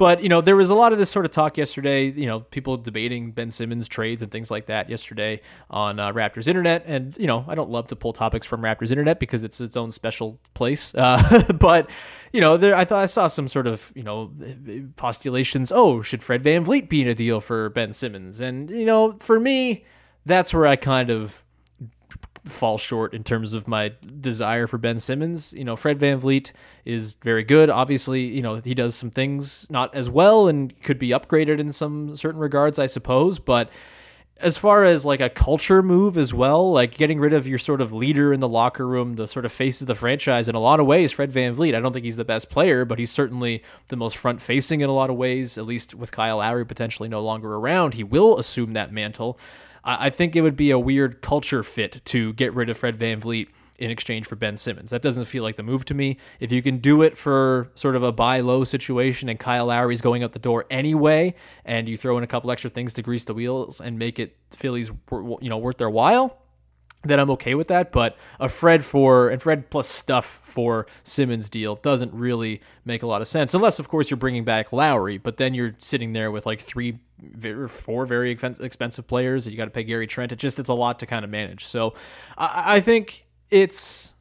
But, 0.00 0.22
you 0.22 0.30
know, 0.30 0.40
there 0.40 0.56
was 0.56 0.70
a 0.70 0.74
lot 0.74 0.94
of 0.94 0.98
this 0.98 1.10
sort 1.10 1.26
of 1.26 1.30
talk 1.30 1.58
yesterday, 1.58 2.10
you 2.10 2.24
know, 2.24 2.40
people 2.40 2.78
debating 2.78 3.32
Ben 3.32 3.50
Simmons 3.50 3.86
trades 3.86 4.22
and 4.22 4.32
things 4.32 4.50
like 4.50 4.64
that 4.64 4.88
yesterday 4.88 5.42
on 5.68 6.00
uh, 6.00 6.10
Raptors 6.10 6.48
Internet. 6.48 6.84
And, 6.86 7.14
you 7.18 7.26
know, 7.26 7.44
I 7.46 7.54
don't 7.54 7.68
love 7.68 7.88
to 7.88 7.96
pull 7.96 8.14
topics 8.14 8.46
from 8.46 8.62
Raptors 8.62 8.90
Internet 8.90 9.20
because 9.20 9.42
it's 9.42 9.60
its 9.60 9.76
own 9.76 9.90
special 9.90 10.40
place. 10.54 10.94
Uh, 10.94 11.52
but, 11.54 11.90
you 12.32 12.40
know, 12.40 12.56
there 12.56 12.74
I 12.74 12.86
thought 12.86 13.02
I 13.02 13.04
saw 13.04 13.26
some 13.26 13.46
sort 13.46 13.66
of, 13.66 13.92
you 13.94 14.02
know, 14.02 14.32
postulations. 14.96 15.70
Oh, 15.70 16.00
should 16.00 16.22
Fred 16.22 16.42
VanVleet 16.42 16.88
be 16.88 17.02
in 17.02 17.08
a 17.08 17.14
deal 17.14 17.42
for 17.42 17.68
Ben 17.68 17.92
Simmons? 17.92 18.40
And, 18.40 18.70
you 18.70 18.86
know, 18.86 19.18
for 19.20 19.38
me, 19.38 19.84
that's 20.24 20.54
where 20.54 20.66
I 20.66 20.76
kind 20.76 21.10
of 21.10 21.44
fall 22.44 22.78
short 22.78 23.14
in 23.14 23.22
terms 23.22 23.52
of 23.52 23.68
my 23.68 23.92
desire 24.20 24.66
for 24.66 24.78
Ben 24.78 24.98
Simmons. 25.00 25.52
You 25.52 25.64
know, 25.64 25.76
Fred 25.76 25.98
VanVleet 25.98 26.52
is 26.84 27.14
very 27.22 27.44
good. 27.44 27.70
Obviously, 27.70 28.24
you 28.24 28.42
know, 28.42 28.56
he 28.56 28.74
does 28.74 28.94
some 28.94 29.10
things 29.10 29.66
not 29.70 29.94
as 29.94 30.08
well 30.08 30.48
and 30.48 30.80
could 30.82 30.98
be 30.98 31.10
upgraded 31.10 31.58
in 31.58 31.72
some 31.72 32.14
certain 32.14 32.40
regards, 32.40 32.78
I 32.78 32.86
suppose, 32.86 33.38
but 33.38 33.70
as 34.42 34.56
far 34.56 34.84
as 34.84 35.04
like 35.04 35.20
a 35.20 35.28
culture 35.28 35.82
move 35.82 36.16
as 36.16 36.32
well, 36.32 36.72
like 36.72 36.96
getting 36.96 37.20
rid 37.20 37.32
of 37.32 37.46
your 37.46 37.58
sort 37.58 37.80
of 37.80 37.92
leader 37.92 38.32
in 38.32 38.40
the 38.40 38.48
locker 38.48 38.86
room, 38.86 39.14
the 39.14 39.28
sort 39.28 39.44
of 39.44 39.52
face 39.52 39.80
of 39.80 39.86
the 39.86 39.94
franchise 39.94 40.48
in 40.48 40.54
a 40.54 40.60
lot 40.60 40.80
of 40.80 40.86
ways, 40.86 41.12
Fred 41.12 41.30
VanVleet. 41.30 41.74
I 41.74 41.80
don't 41.80 41.92
think 41.92 42.04
he's 42.04 42.16
the 42.16 42.24
best 42.24 42.48
player, 42.48 42.84
but 42.84 42.98
he's 42.98 43.10
certainly 43.10 43.62
the 43.88 43.96
most 43.96 44.16
front 44.16 44.40
facing 44.40 44.80
in 44.80 44.88
a 44.88 44.94
lot 44.94 45.10
of 45.10 45.16
ways, 45.16 45.58
at 45.58 45.66
least 45.66 45.94
with 45.94 46.10
Kyle 46.10 46.38
Lowry 46.38 46.64
potentially 46.64 47.08
no 47.08 47.20
longer 47.20 47.54
around. 47.54 47.94
He 47.94 48.04
will 48.04 48.38
assume 48.38 48.72
that 48.72 48.92
mantle. 48.92 49.38
I 49.84 50.10
think 50.10 50.36
it 50.36 50.42
would 50.42 50.56
be 50.56 50.70
a 50.70 50.78
weird 50.78 51.22
culture 51.22 51.62
fit 51.62 52.02
to 52.06 52.32
get 52.34 52.54
rid 52.54 52.68
of 52.68 52.78
Fred 52.78 52.98
VanVleet 52.98 53.48
in 53.80 53.90
exchange 53.90 54.26
for 54.26 54.36
Ben 54.36 54.56
Simmons. 54.56 54.90
That 54.90 55.00
doesn't 55.02 55.24
feel 55.24 55.42
like 55.42 55.56
the 55.56 55.62
move 55.62 55.86
to 55.86 55.94
me. 55.94 56.18
If 56.38 56.52
you 56.52 56.60
can 56.62 56.78
do 56.78 57.02
it 57.02 57.16
for 57.16 57.70
sort 57.74 57.96
of 57.96 58.02
a 58.02 58.12
buy 58.12 58.40
low 58.40 58.62
situation 58.62 59.28
and 59.28 59.40
Kyle 59.40 59.66
Lowry's 59.66 60.02
going 60.02 60.22
out 60.22 60.32
the 60.32 60.38
door 60.38 60.66
anyway, 60.70 61.34
and 61.64 61.88
you 61.88 61.96
throw 61.96 62.18
in 62.18 62.22
a 62.24 62.26
couple 62.26 62.50
extra 62.50 62.68
things 62.68 62.92
to 62.94 63.02
grease 63.02 63.24
the 63.24 63.34
wheels 63.34 63.80
and 63.80 63.98
make 63.98 64.18
it 64.18 64.36
Philly's 64.50 64.92
you 65.10 65.48
know 65.48 65.58
worth 65.58 65.78
their 65.78 65.90
while, 65.90 66.42
then 67.02 67.18
I'm 67.18 67.30
okay 67.30 67.54
with 67.54 67.68
that. 67.68 67.92
But 67.92 68.16
a 68.38 68.48
Fred 68.48 68.84
for 68.84 69.28
and 69.28 69.40
Fred 69.40 69.70
plus 69.70 69.88
stuff 69.88 70.40
for 70.42 70.86
Simmons 71.02 71.48
deal 71.48 71.76
doesn't 71.76 72.12
really 72.12 72.60
make 72.84 73.02
a 73.02 73.06
lot 73.06 73.20
of 73.20 73.28
sense, 73.28 73.54
unless 73.54 73.78
of 73.78 73.88
course 73.88 74.10
you're 74.10 74.16
bringing 74.18 74.44
back 74.44 74.72
Lowry. 74.72 75.18
But 75.18 75.36
then 75.36 75.54
you're 75.54 75.74
sitting 75.78 76.12
there 76.12 76.30
with 76.30 76.46
like 76.46 76.60
three, 76.60 76.98
four 77.68 78.06
very 78.06 78.30
expensive 78.30 79.06
players. 79.06 79.46
and 79.46 79.52
You 79.52 79.56
got 79.56 79.66
to 79.66 79.70
pay 79.70 79.84
Gary 79.84 80.06
Trent. 80.06 80.32
It 80.32 80.38
just 80.38 80.58
it's 80.58 80.68
a 80.68 80.74
lot 80.74 80.98
to 81.00 81.06
kind 81.06 81.24
of 81.24 81.30
manage. 81.30 81.64
So 81.64 81.94
I, 82.36 82.76
I 82.76 82.80
think 82.80 83.26
it's 83.50 84.14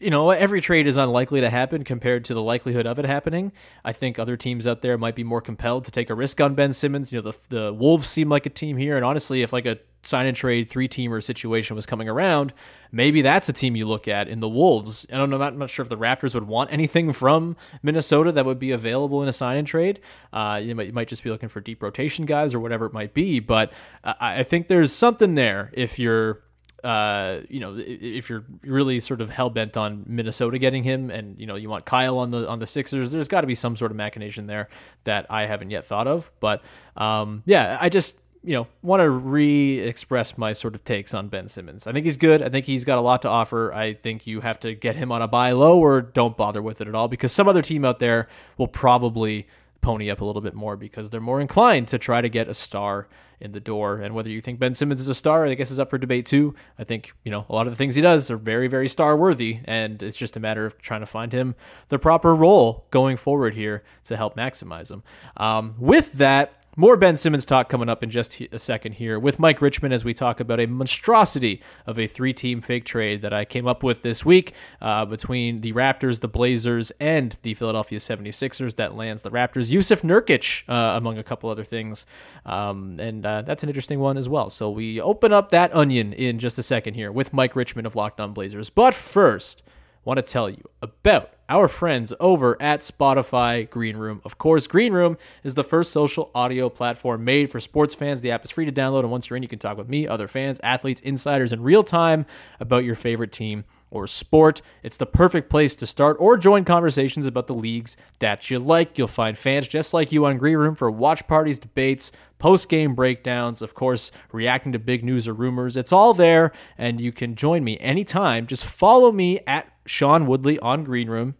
you 0.00 0.10
know, 0.10 0.30
every 0.30 0.62
trade 0.62 0.86
is 0.86 0.96
unlikely 0.96 1.42
to 1.42 1.50
happen 1.50 1.84
compared 1.84 2.24
to 2.24 2.34
the 2.34 2.42
likelihood 2.42 2.86
of 2.86 2.98
it 2.98 3.04
happening. 3.04 3.52
I 3.84 3.92
think 3.92 4.18
other 4.18 4.36
teams 4.36 4.66
out 4.66 4.80
there 4.80 4.96
might 4.96 5.14
be 5.14 5.24
more 5.24 5.42
compelled 5.42 5.84
to 5.84 5.90
take 5.90 6.08
a 6.08 6.14
risk 6.14 6.40
on 6.40 6.54
Ben 6.54 6.72
Simmons. 6.72 7.12
You 7.12 7.20
know, 7.20 7.30
the 7.30 7.56
the 7.56 7.72
Wolves 7.72 8.08
seem 8.08 8.28
like 8.28 8.46
a 8.46 8.50
team 8.50 8.78
here, 8.78 8.96
and 8.96 9.04
honestly, 9.04 9.42
if 9.42 9.52
like 9.52 9.66
a 9.66 9.78
sign 10.02 10.26
and 10.26 10.36
trade 10.36 10.68
three 10.68 10.88
teamer 10.88 11.22
situation 11.22 11.76
was 11.76 11.84
coming 11.84 12.08
around, 12.08 12.54
maybe 12.90 13.20
that's 13.20 13.48
a 13.50 13.52
team 13.52 13.76
you 13.76 13.86
look 13.86 14.08
at 14.08 14.28
in 14.28 14.40
the 14.40 14.48
Wolves. 14.48 15.06
I 15.12 15.18
don't 15.18 15.28
know, 15.28 15.40
I'm 15.40 15.58
not, 15.58 15.68
sure 15.68 15.82
if 15.82 15.90
the 15.90 15.98
Raptors 15.98 16.34
would 16.34 16.46
want 16.48 16.72
anything 16.72 17.12
from 17.12 17.56
Minnesota 17.82 18.32
that 18.32 18.46
would 18.46 18.58
be 18.58 18.72
available 18.72 19.22
in 19.22 19.28
a 19.28 19.32
sign 19.32 19.58
and 19.58 19.66
trade. 19.66 20.00
Uh, 20.32 20.58
you, 20.62 20.74
might, 20.74 20.86
you 20.86 20.92
might 20.94 21.08
just 21.08 21.22
be 21.22 21.30
looking 21.30 21.48
for 21.48 21.60
deep 21.60 21.82
rotation 21.82 22.24
guys 22.24 22.54
or 22.54 22.60
whatever 22.60 22.86
it 22.86 22.92
might 22.92 23.12
be, 23.12 23.40
but 23.40 23.72
I, 24.02 24.40
I 24.40 24.42
think 24.42 24.68
there's 24.68 24.92
something 24.92 25.34
there 25.34 25.70
if 25.74 25.98
you're 25.98 26.40
uh, 26.84 27.40
you 27.48 27.60
know, 27.60 27.74
if 27.76 28.28
you're 28.28 28.44
really 28.62 29.00
sort 29.00 29.20
of 29.20 29.30
hell 29.30 29.50
bent 29.50 29.76
on 29.76 30.04
Minnesota 30.06 30.58
getting 30.58 30.82
him, 30.82 31.10
and 31.10 31.38
you 31.38 31.46
know 31.46 31.56
you 31.56 31.68
want 31.68 31.84
Kyle 31.84 32.18
on 32.18 32.30
the 32.30 32.48
on 32.48 32.58
the 32.58 32.66
Sixers, 32.66 33.10
there's 33.10 33.28
got 33.28 33.42
to 33.42 33.46
be 33.46 33.54
some 33.54 33.76
sort 33.76 33.90
of 33.90 33.96
machination 33.96 34.46
there 34.46 34.68
that 35.04 35.26
I 35.30 35.46
haven't 35.46 35.70
yet 35.70 35.86
thought 35.86 36.06
of. 36.06 36.30
But 36.40 36.62
um, 36.96 37.42
yeah, 37.46 37.78
I 37.80 37.88
just 37.88 38.18
you 38.42 38.54
know 38.54 38.66
want 38.82 39.00
to 39.00 39.10
re-express 39.10 40.38
my 40.38 40.52
sort 40.52 40.74
of 40.74 40.84
takes 40.84 41.12
on 41.12 41.28
Ben 41.28 41.48
Simmons. 41.48 41.86
I 41.86 41.92
think 41.92 42.06
he's 42.06 42.16
good. 42.16 42.42
I 42.42 42.48
think 42.48 42.66
he's 42.66 42.84
got 42.84 42.98
a 42.98 43.02
lot 43.02 43.22
to 43.22 43.28
offer. 43.28 43.72
I 43.72 43.94
think 43.94 44.26
you 44.26 44.40
have 44.40 44.58
to 44.60 44.74
get 44.74 44.96
him 44.96 45.12
on 45.12 45.22
a 45.22 45.28
buy 45.28 45.52
low 45.52 45.78
or 45.78 46.00
don't 46.00 46.36
bother 46.36 46.62
with 46.62 46.80
it 46.80 46.88
at 46.88 46.94
all 46.94 47.08
because 47.08 47.32
some 47.32 47.48
other 47.48 47.62
team 47.62 47.84
out 47.84 47.98
there 47.98 48.28
will 48.56 48.68
probably 48.68 49.46
pony 49.80 50.10
up 50.10 50.20
a 50.20 50.24
little 50.24 50.42
bit 50.42 50.54
more 50.54 50.76
because 50.76 51.10
they're 51.10 51.20
more 51.20 51.40
inclined 51.40 51.88
to 51.88 51.98
try 51.98 52.20
to 52.20 52.28
get 52.28 52.48
a 52.48 52.54
star 52.54 53.08
in 53.40 53.52
the 53.52 53.60
door. 53.60 54.00
And 54.00 54.14
whether 54.14 54.28
you 54.28 54.40
think 54.40 54.58
Ben 54.58 54.74
Simmons 54.74 55.00
is 55.00 55.08
a 55.08 55.14
star, 55.14 55.46
I 55.46 55.54
guess 55.54 55.70
is 55.70 55.78
up 55.78 55.90
for 55.90 55.98
debate 55.98 56.26
too. 56.26 56.54
I 56.78 56.84
think, 56.84 57.12
you 57.24 57.30
know, 57.30 57.46
a 57.48 57.54
lot 57.54 57.66
of 57.66 57.72
the 57.72 57.76
things 57.76 57.94
he 57.94 58.02
does 58.02 58.30
are 58.30 58.36
very, 58.36 58.68
very 58.68 58.88
star 58.88 59.16
worthy. 59.16 59.60
And 59.64 60.02
it's 60.02 60.18
just 60.18 60.36
a 60.36 60.40
matter 60.40 60.66
of 60.66 60.78
trying 60.78 61.00
to 61.00 61.06
find 61.06 61.32
him 61.32 61.54
the 61.88 61.98
proper 61.98 62.34
role 62.34 62.86
going 62.90 63.16
forward 63.16 63.54
here 63.54 63.82
to 64.04 64.16
help 64.16 64.36
maximize 64.36 64.90
him. 64.90 65.02
Um, 65.36 65.74
with 65.78 66.12
that, 66.14 66.59
more 66.80 66.96
Ben 66.96 67.14
Simmons 67.14 67.44
talk 67.44 67.68
coming 67.68 67.90
up 67.90 68.02
in 68.02 68.08
just 68.08 68.40
a 68.40 68.58
second 68.58 68.92
here 68.92 69.18
with 69.18 69.38
Mike 69.38 69.60
Richman 69.60 69.92
as 69.92 70.02
we 70.02 70.14
talk 70.14 70.40
about 70.40 70.58
a 70.58 70.66
monstrosity 70.66 71.60
of 71.86 71.98
a 71.98 72.06
three 72.06 72.32
team 72.32 72.62
fake 72.62 72.86
trade 72.86 73.20
that 73.20 73.34
I 73.34 73.44
came 73.44 73.66
up 73.66 73.82
with 73.82 74.00
this 74.00 74.24
week 74.24 74.54
uh, 74.80 75.04
between 75.04 75.60
the 75.60 75.74
Raptors, 75.74 76.20
the 76.20 76.28
Blazers, 76.28 76.90
and 76.98 77.36
the 77.42 77.52
Philadelphia 77.52 77.98
76ers 77.98 78.76
that 78.76 78.96
lands 78.96 79.20
the 79.20 79.30
Raptors. 79.30 79.70
Jusuf 79.70 80.00
Nurkic, 80.00 80.62
uh, 80.70 80.96
among 80.96 81.18
a 81.18 81.22
couple 81.22 81.50
other 81.50 81.64
things. 81.64 82.06
Um, 82.46 82.98
and 82.98 83.26
uh, 83.26 83.42
that's 83.42 83.62
an 83.62 83.68
interesting 83.68 84.00
one 84.00 84.16
as 84.16 84.30
well. 84.30 84.48
So 84.48 84.70
we 84.70 85.02
open 85.02 85.34
up 85.34 85.50
that 85.50 85.74
onion 85.74 86.14
in 86.14 86.38
just 86.38 86.56
a 86.56 86.62
second 86.62 86.94
here 86.94 87.12
with 87.12 87.34
Mike 87.34 87.54
Richman 87.54 87.84
of 87.84 87.94
Locked 87.94 88.20
On 88.20 88.32
Blazers. 88.32 88.70
But 88.70 88.94
first, 88.94 89.62
want 90.04 90.16
to 90.18 90.22
tell 90.22 90.48
you 90.48 90.62
about 90.82 91.32
our 91.48 91.68
friends 91.68 92.12
over 92.20 92.56
at 92.62 92.80
Spotify 92.80 93.68
Green 93.68 93.96
Room. 93.96 94.20
Of 94.24 94.38
course, 94.38 94.66
Green 94.66 94.92
Room 94.92 95.18
is 95.42 95.54
the 95.54 95.64
first 95.64 95.90
social 95.92 96.30
audio 96.34 96.68
platform 96.68 97.24
made 97.24 97.50
for 97.50 97.60
sports 97.60 97.92
fans. 97.94 98.20
The 98.20 98.30
app 98.30 98.44
is 98.44 98.50
free 98.50 98.66
to 98.66 98.72
download, 98.72 99.00
and 99.00 99.10
once 99.10 99.28
you're 99.28 99.36
in, 99.36 99.42
you 99.42 99.48
can 99.48 99.58
talk 99.58 99.76
with 99.76 99.88
me, 99.88 100.06
other 100.06 100.28
fans, 100.28 100.60
athletes, 100.62 101.00
insiders 101.00 101.52
in 101.52 101.62
real 101.62 101.82
time 101.82 102.24
about 102.60 102.84
your 102.84 102.94
favorite 102.94 103.32
team 103.32 103.64
or 103.90 104.06
sport. 104.06 104.62
It's 104.82 104.96
the 104.96 105.06
perfect 105.06 105.50
place 105.50 105.74
to 105.76 105.86
start 105.86 106.16
or 106.20 106.36
join 106.36 106.64
conversations 106.64 107.26
about 107.26 107.46
the 107.46 107.54
leagues 107.54 107.96
that 108.20 108.50
you 108.50 108.58
like. 108.58 108.96
You'll 108.96 109.08
find 109.08 109.36
fans 109.36 109.68
just 109.68 109.92
like 109.92 110.12
you 110.12 110.26
on 110.26 110.38
Green 110.38 110.56
Room 110.56 110.74
for 110.74 110.90
watch 110.90 111.26
parties, 111.26 111.58
debates, 111.58 112.12
post 112.38 112.68
game 112.68 112.94
breakdowns, 112.94 113.62
of 113.62 113.74
course, 113.74 114.10
reacting 114.32 114.72
to 114.72 114.78
big 114.78 115.04
news 115.04 115.28
or 115.28 115.34
rumors. 115.34 115.76
It's 115.76 115.92
all 115.92 116.14
there, 116.14 116.52
and 116.78 117.00
you 117.00 117.12
can 117.12 117.34
join 117.34 117.64
me 117.64 117.78
anytime. 117.78 118.46
Just 118.46 118.64
follow 118.64 119.12
me 119.12 119.40
at 119.46 119.72
Sean 119.86 120.26
Woodley 120.26 120.58
on 120.60 120.84
Green 120.84 121.08
Room. 121.10 121.34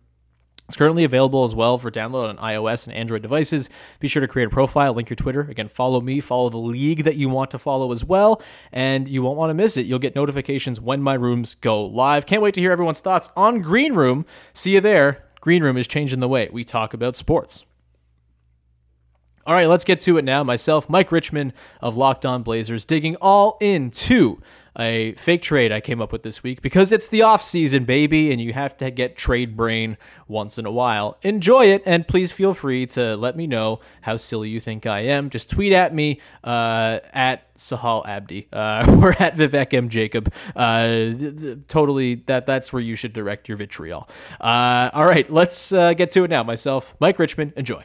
It's 0.71 0.77
currently 0.77 1.03
available 1.03 1.43
as 1.43 1.53
well 1.53 1.79
for 1.79 1.91
download 1.91 2.29
on 2.29 2.37
iOS 2.37 2.87
and 2.87 2.95
Android 2.95 3.23
devices. 3.23 3.69
Be 3.99 4.07
sure 4.07 4.21
to 4.21 4.29
create 4.29 4.47
a 4.47 4.51
profile, 4.51 4.95
link 4.95 5.11
your 5.11 5.17
Twitter. 5.17 5.41
Again, 5.41 5.67
follow 5.67 6.01
me, 6.01 6.21
follow 6.21 6.49
the 6.49 6.59
league 6.59 7.03
that 7.03 7.17
you 7.17 7.29
want 7.29 7.51
to 7.51 7.59
follow 7.59 7.91
as 7.91 8.05
well, 8.05 8.41
and 8.71 9.09
you 9.09 9.21
won't 9.21 9.37
want 9.37 9.51
to 9.51 9.55
miss 9.55 9.77
it. 9.77 9.87
You'll 9.87 9.99
get 9.99 10.15
notifications 10.15 10.81
when 10.81 11.03
my 11.03 11.15
rooms 11.15 11.57
go 11.57 11.85
live. 11.85 12.25
Can't 12.25 12.41
wait 12.41 12.55
to 12.55 12.61
hear 12.61 12.71
everyone's 12.71 13.01
thoughts 13.01 13.31
on 13.37 13.63
Green 13.63 13.95
Room. 13.95 14.25
See 14.53 14.75
you 14.75 14.81
there. 14.81 15.25
Green 15.41 15.65
Room 15.65 15.77
is 15.77 15.89
changing 15.89 16.21
the 16.21 16.29
way 16.29 16.49
we 16.53 16.63
talk 16.63 16.95
about 16.95 17.17
sports. 17.17 17.65
All 19.45 19.55
right, 19.55 19.69
let's 19.69 19.83
get 19.83 19.99
to 20.03 20.19
it 20.19 20.25
now. 20.25 20.45
Myself, 20.45 20.89
Mike 20.89 21.11
Richman 21.11 21.53
of 21.81 21.97
Locked 21.97 22.25
On 22.25 22.45
Blazers, 22.45 22.85
digging 22.85 23.17
all 23.17 23.59
into 23.61 24.41
a 24.79 25.13
fake 25.15 25.43
trade 25.43 25.73
I 25.73 25.81
came 25.81 26.01
up 26.01 26.13
with 26.13 26.23
this 26.23 26.43
week 26.43 26.63
because 26.63 26.93
it's 26.93 27.07
the 27.09 27.23
off 27.23 27.43
season, 27.43 27.85
baby, 27.85 28.31
and 28.33 28.41
you 28.41 28.53
have 28.53 28.77
to 28.79 28.91
get 28.91 29.17
trade 29.17 29.57
brain 29.57 29.97
once 30.29 30.59
in 30.59 30.67
a 30.67 30.71
while. 30.71 31.19
Enjoy 31.23 31.67
it, 31.67 31.83
and 31.87 32.07
please 32.07 32.33
feel 32.33 32.55
free 32.55 32.87
to 32.87 33.17
let 33.17 33.37
me 33.37 33.47
know 33.47 33.81
how 34.03 34.17
silly 34.17 34.49
you 34.49 34.61
think 34.61 34.87
I 34.87 35.01
am. 35.01 35.31
Just 35.31 35.51
tweet 35.51 35.73
at 35.73 35.95
me 35.95 36.21
uh, 36.45 37.01
at 37.13 37.55
Sahal 37.57 38.07
Abdi 38.07 38.49
uh, 38.53 38.99
or 39.03 39.11
at 39.21 39.37
Vivek 39.37 39.75
M 39.75 39.89
Jacob. 39.89 40.33
Uh, 40.57 41.13
totally, 41.69 42.17
that 42.27 42.47
that's 42.47 42.73
where 42.73 42.83
you 42.83 42.97
should 42.97 43.13
direct 43.13 43.49
your 43.49 43.57
vitriol. 43.57 44.09
Uh, 44.41 44.91
all 44.93 45.07
right, 45.07 45.31
let's 45.31 45.73
uh, 45.73 45.93
get 45.95 46.11
to 46.13 46.25
it 46.25 46.31
now. 46.31 46.43
Myself, 46.43 46.95
Mike 47.01 47.19
Richman. 47.19 47.53
Enjoy. 47.57 47.85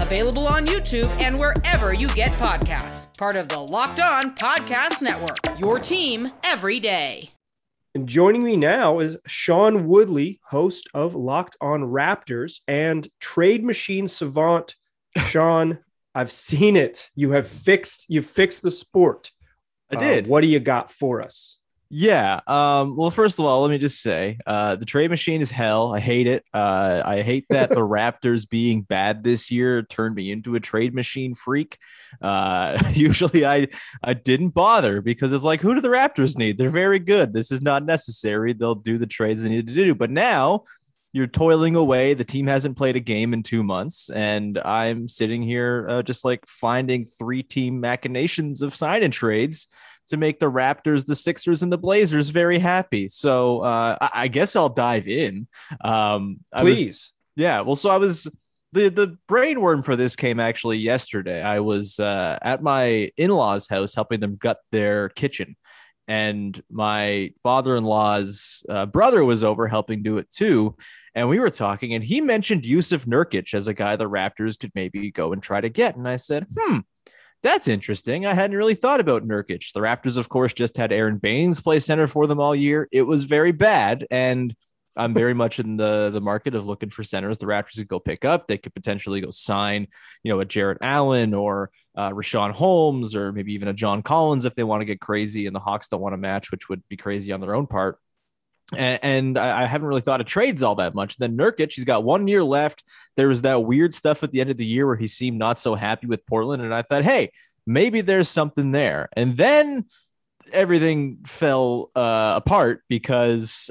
available 0.00 0.46
on 0.46 0.66
YouTube 0.66 1.08
and 1.20 1.38
wherever 1.38 1.94
you 1.94 2.08
get 2.08 2.32
podcasts 2.32 3.04
part 3.16 3.36
of 3.36 3.48
the 3.48 3.58
Locked 3.58 4.00
On 4.00 4.34
Podcast 4.34 5.00
Network. 5.00 5.58
Your 5.58 5.78
team 5.78 6.32
every 6.42 6.80
day. 6.80 7.30
And 7.94 8.08
joining 8.08 8.42
me 8.42 8.56
now 8.56 8.98
is 8.98 9.18
Sean 9.26 9.86
Woodley, 9.86 10.40
host 10.42 10.88
of 10.94 11.14
Locked 11.14 11.56
On 11.60 11.82
Raptors 11.82 12.60
and 12.66 13.06
trade 13.20 13.62
machine 13.62 14.08
savant. 14.08 14.74
Sean, 15.28 15.78
I've 16.14 16.32
seen 16.32 16.76
it. 16.76 17.08
You 17.14 17.30
have 17.32 17.46
fixed 17.46 18.06
you 18.08 18.20
fixed 18.22 18.62
the 18.62 18.70
sport. 18.72 19.30
I 19.92 19.96
did. 19.96 20.24
Uh, 20.24 20.28
what 20.28 20.40
do 20.40 20.48
you 20.48 20.58
got 20.58 20.90
for 20.90 21.22
us? 21.22 21.58
Yeah. 21.96 22.40
Um, 22.48 22.96
well, 22.96 23.12
first 23.12 23.38
of 23.38 23.44
all, 23.44 23.62
let 23.62 23.70
me 23.70 23.78
just 23.78 24.02
say 24.02 24.38
uh, 24.46 24.74
the 24.74 24.84
trade 24.84 25.10
machine 25.10 25.40
is 25.40 25.48
hell. 25.52 25.94
I 25.94 26.00
hate 26.00 26.26
it. 26.26 26.44
Uh, 26.52 27.00
I 27.04 27.22
hate 27.22 27.46
that 27.50 27.70
the 27.70 27.76
Raptors 27.76 28.50
being 28.50 28.82
bad 28.82 29.22
this 29.22 29.48
year 29.48 29.80
turned 29.84 30.16
me 30.16 30.32
into 30.32 30.56
a 30.56 30.60
trade 30.60 30.92
machine 30.92 31.36
freak. 31.36 31.78
Uh, 32.20 32.82
usually 32.94 33.46
I, 33.46 33.68
I 34.02 34.14
didn't 34.14 34.48
bother 34.48 35.02
because 35.02 35.32
it's 35.32 35.44
like, 35.44 35.60
who 35.60 35.72
do 35.72 35.80
the 35.80 35.86
Raptors 35.86 36.36
need? 36.36 36.58
They're 36.58 36.68
very 36.68 36.98
good. 36.98 37.32
This 37.32 37.52
is 37.52 37.62
not 37.62 37.84
necessary. 37.84 38.54
They'll 38.54 38.74
do 38.74 38.98
the 38.98 39.06
trades 39.06 39.44
they 39.44 39.48
need 39.48 39.68
to 39.68 39.72
do. 39.72 39.94
But 39.94 40.10
now 40.10 40.64
you're 41.12 41.28
toiling 41.28 41.76
away. 41.76 42.14
The 42.14 42.24
team 42.24 42.48
hasn't 42.48 42.76
played 42.76 42.96
a 42.96 43.00
game 43.00 43.32
in 43.32 43.44
two 43.44 43.62
months, 43.62 44.10
and 44.10 44.58
I'm 44.58 45.06
sitting 45.06 45.44
here 45.44 45.86
uh, 45.88 46.02
just 46.02 46.24
like 46.24 46.44
finding 46.44 47.04
three 47.04 47.44
team 47.44 47.78
machinations 47.78 48.62
of 48.62 48.74
sign 48.74 49.04
and 49.04 49.12
trades 49.12 49.68
to 50.08 50.16
make 50.16 50.38
the 50.38 50.50
Raptors, 50.50 51.06
the 51.06 51.16
Sixers, 51.16 51.62
and 51.62 51.72
the 51.72 51.78
Blazers 51.78 52.28
very 52.28 52.58
happy. 52.58 53.08
So 53.08 53.60
uh, 53.60 53.96
I, 54.00 54.10
I 54.14 54.28
guess 54.28 54.56
I'll 54.56 54.68
dive 54.68 55.08
in. 55.08 55.46
Um, 55.82 56.40
Please. 56.54 56.86
Was, 56.86 57.12
yeah. 57.36 57.60
Well, 57.62 57.76
so 57.76 57.90
I 57.90 57.96
was 57.96 58.28
the 58.72 58.88
the 58.90 59.18
brainworm 59.28 59.84
for 59.84 59.96
this 59.96 60.16
came 60.16 60.40
actually 60.40 60.78
yesterday. 60.78 61.42
I 61.42 61.60
was 61.60 61.98
uh, 62.00 62.38
at 62.42 62.62
my 62.62 63.10
in 63.16 63.30
law's 63.30 63.68
house 63.68 63.94
helping 63.94 64.20
them 64.20 64.36
gut 64.36 64.58
their 64.70 65.08
kitchen, 65.10 65.56
and 66.08 66.60
my 66.70 67.30
father 67.42 67.76
in 67.76 67.84
law's 67.84 68.64
uh, 68.68 68.86
brother 68.86 69.24
was 69.24 69.44
over 69.44 69.68
helping 69.68 70.02
do 70.02 70.18
it 70.18 70.30
too. 70.30 70.76
And 71.14 71.28
we 71.28 71.38
were 71.38 71.50
talking, 71.50 71.94
and 71.94 72.02
he 72.02 72.20
mentioned 72.20 72.62
Jusuf 72.62 73.06
Nurkic 73.06 73.54
as 73.54 73.68
a 73.68 73.74
guy 73.74 73.94
the 73.94 74.10
Raptors 74.10 74.58
could 74.58 74.72
maybe 74.74 75.12
go 75.12 75.32
and 75.32 75.40
try 75.40 75.60
to 75.60 75.68
get. 75.68 75.94
And 75.96 76.08
I 76.08 76.16
said, 76.16 76.46
hmm, 76.56 76.78
that's 77.44 77.68
interesting. 77.68 78.24
I 78.24 78.32
hadn't 78.32 78.56
really 78.56 78.74
thought 78.74 79.00
about 79.00 79.28
Nurkic. 79.28 79.70
The 79.74 79.80
Raptors, 79.80 80.16
of 80.16 80.30
course, 80.30 80.54
just 80.54 80.78
had 80.78 80.92
Aaron 80.92 81.18
Baynes 81.18 81.60
play 81.60 81.78
center 81.78 82.06
for 82.06 82.26
them 82.26 82.40
all 82.40 82.56
year. 82.56 82.88
It 82.90 83.02
was 83.02 83.24
very 83.24 83.52
bad. 83.52 84.06
And 84.10 84.56
I'm 84.96 85.12
very 85.12 85.34
much 85.42 85.58
in 85.60 85.76
the 85.76 86.08
the 86.10 86.22
market 86.22 86.54
of 86.54 86.66
looking 86.66 86.88
for 86.88 87.02
centers. 87.02 87.36
The 87.36 87.46
Raptors 87.46 87.76
could 87.76 87.88
go 87.88 88.00
pick 88.00 88.24
up. 88.24 88.48
They 88.48 88.56
could 88.56 88.74
potentially 88.74 89.20
go 89.20 89.30
sign, 89.30 89.88
you 90.22 90.32
know, 90.32 90.40
a 90.40 90.46
Jarrett 90.46 90.78
Allen 90.80 91.34
or 91.34 91.70
uh, 91.94 92.10
Richaun 92.10 92.50
Holmes 92.50 93.14
or 93.14 93.30
maybe 93.30 93.52
even 93.52 93.68
a 93.68 93.74
John 93.74 94.02
Collins 94.02 94.46
if 94.46 94.54
they 94.54 94.64
want 94.64 94.80
to 94.80 94.86
get 94.86 95.00
crazy 95.00 95.46
and 95.46 95.54
the 95.54 95.60
Hawks 95.60 95.88
don't 95.88 96.00
want 96.00 96.14
to 96.14 96.18
match, 96.18 96.50
which 96.50 96.70
would 96.70 96.82
be 96.88 96.96
crazy 96.96 97.30
on 97.30 97.42
their 97.42 97.54
own 97.54 97.66
part. 97.66 97.98
And, 98.72 98.98
and 99.02 99.38
I 99.38 99.66
haven't 99.66 99.88
really 99.88 100.00
thought 100.00 100.20
of 100.20 100.26
trades 100.26 100.62
all 100.62 100.76
that 100.76 100.94
much. 100.94 101.16
Then 101.16 101.36
Nurkic, 101.36 101.72
he's 101.72 101.84
got 101.84 102.04
one 102.04 102.26
year 102.26 102.42
left. 102.42 102.82
There 103.16 103.28
was 103.28 103.42
that 103.42 103.64
weird 103.64 103.92
stuff 103.94 104.22
at 104.22 104.32
the 104.32 104.40
end 104.40 104.50
of 104.50 104.56
the 104.56 104.64
year 104.64 104.86
where 104.86 104.96
he 104.96 105.06
seemed 105.06 105.38
not 105.38 105.58
so 105.58 105.74
happy 105.74 106.06
with 106.06 106.26
Portland, 106.26 106.62
and 106.62 106.74
I 106.74 106.82
thought, 106.82 107.04
hey, 107.04 107.30
maybe 107.66 108.00
there's 108.00 108.28
something 108.28 108.72
there. 108.72 109.08
And 109.14 109.36
then 109.36 109.86
everything 110.52 111.18
fell 111.26 111.90
uh, 111.94 112.34
apart 112.36 112.82
because 112.88 113.70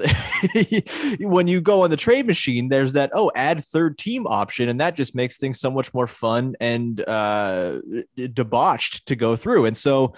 when 1.20 1.46
you 1.46 1.60
go 1.60 1.82
on 1.82 1.90
the 1.90 1.96
trade 1.96 2.26
machine, 2.26 2.68
there's 2.68 2.94
that 2.94 3.10
oh 3.14 3.30
add 3.34 3.64
third 3.64 3.98
team 3.98 4.26
option, 4.26 4.68
and 4.68 4.80
that 4.80 4.96
just 4.96 5.14
makes 5.14 5.36
things 5.36 5.60
so 5.60 5.70
much 5.70 5.92
more 5.94 6.06
fun 6.06 6.56
and 6.60 7.06
uh, 7.08 7.80
debauched 8.32 9.06
to 9.06 9.16
go 9.16 9.36
through. 9.36 9.66
And 9.66 9.76
so 9.76 10.14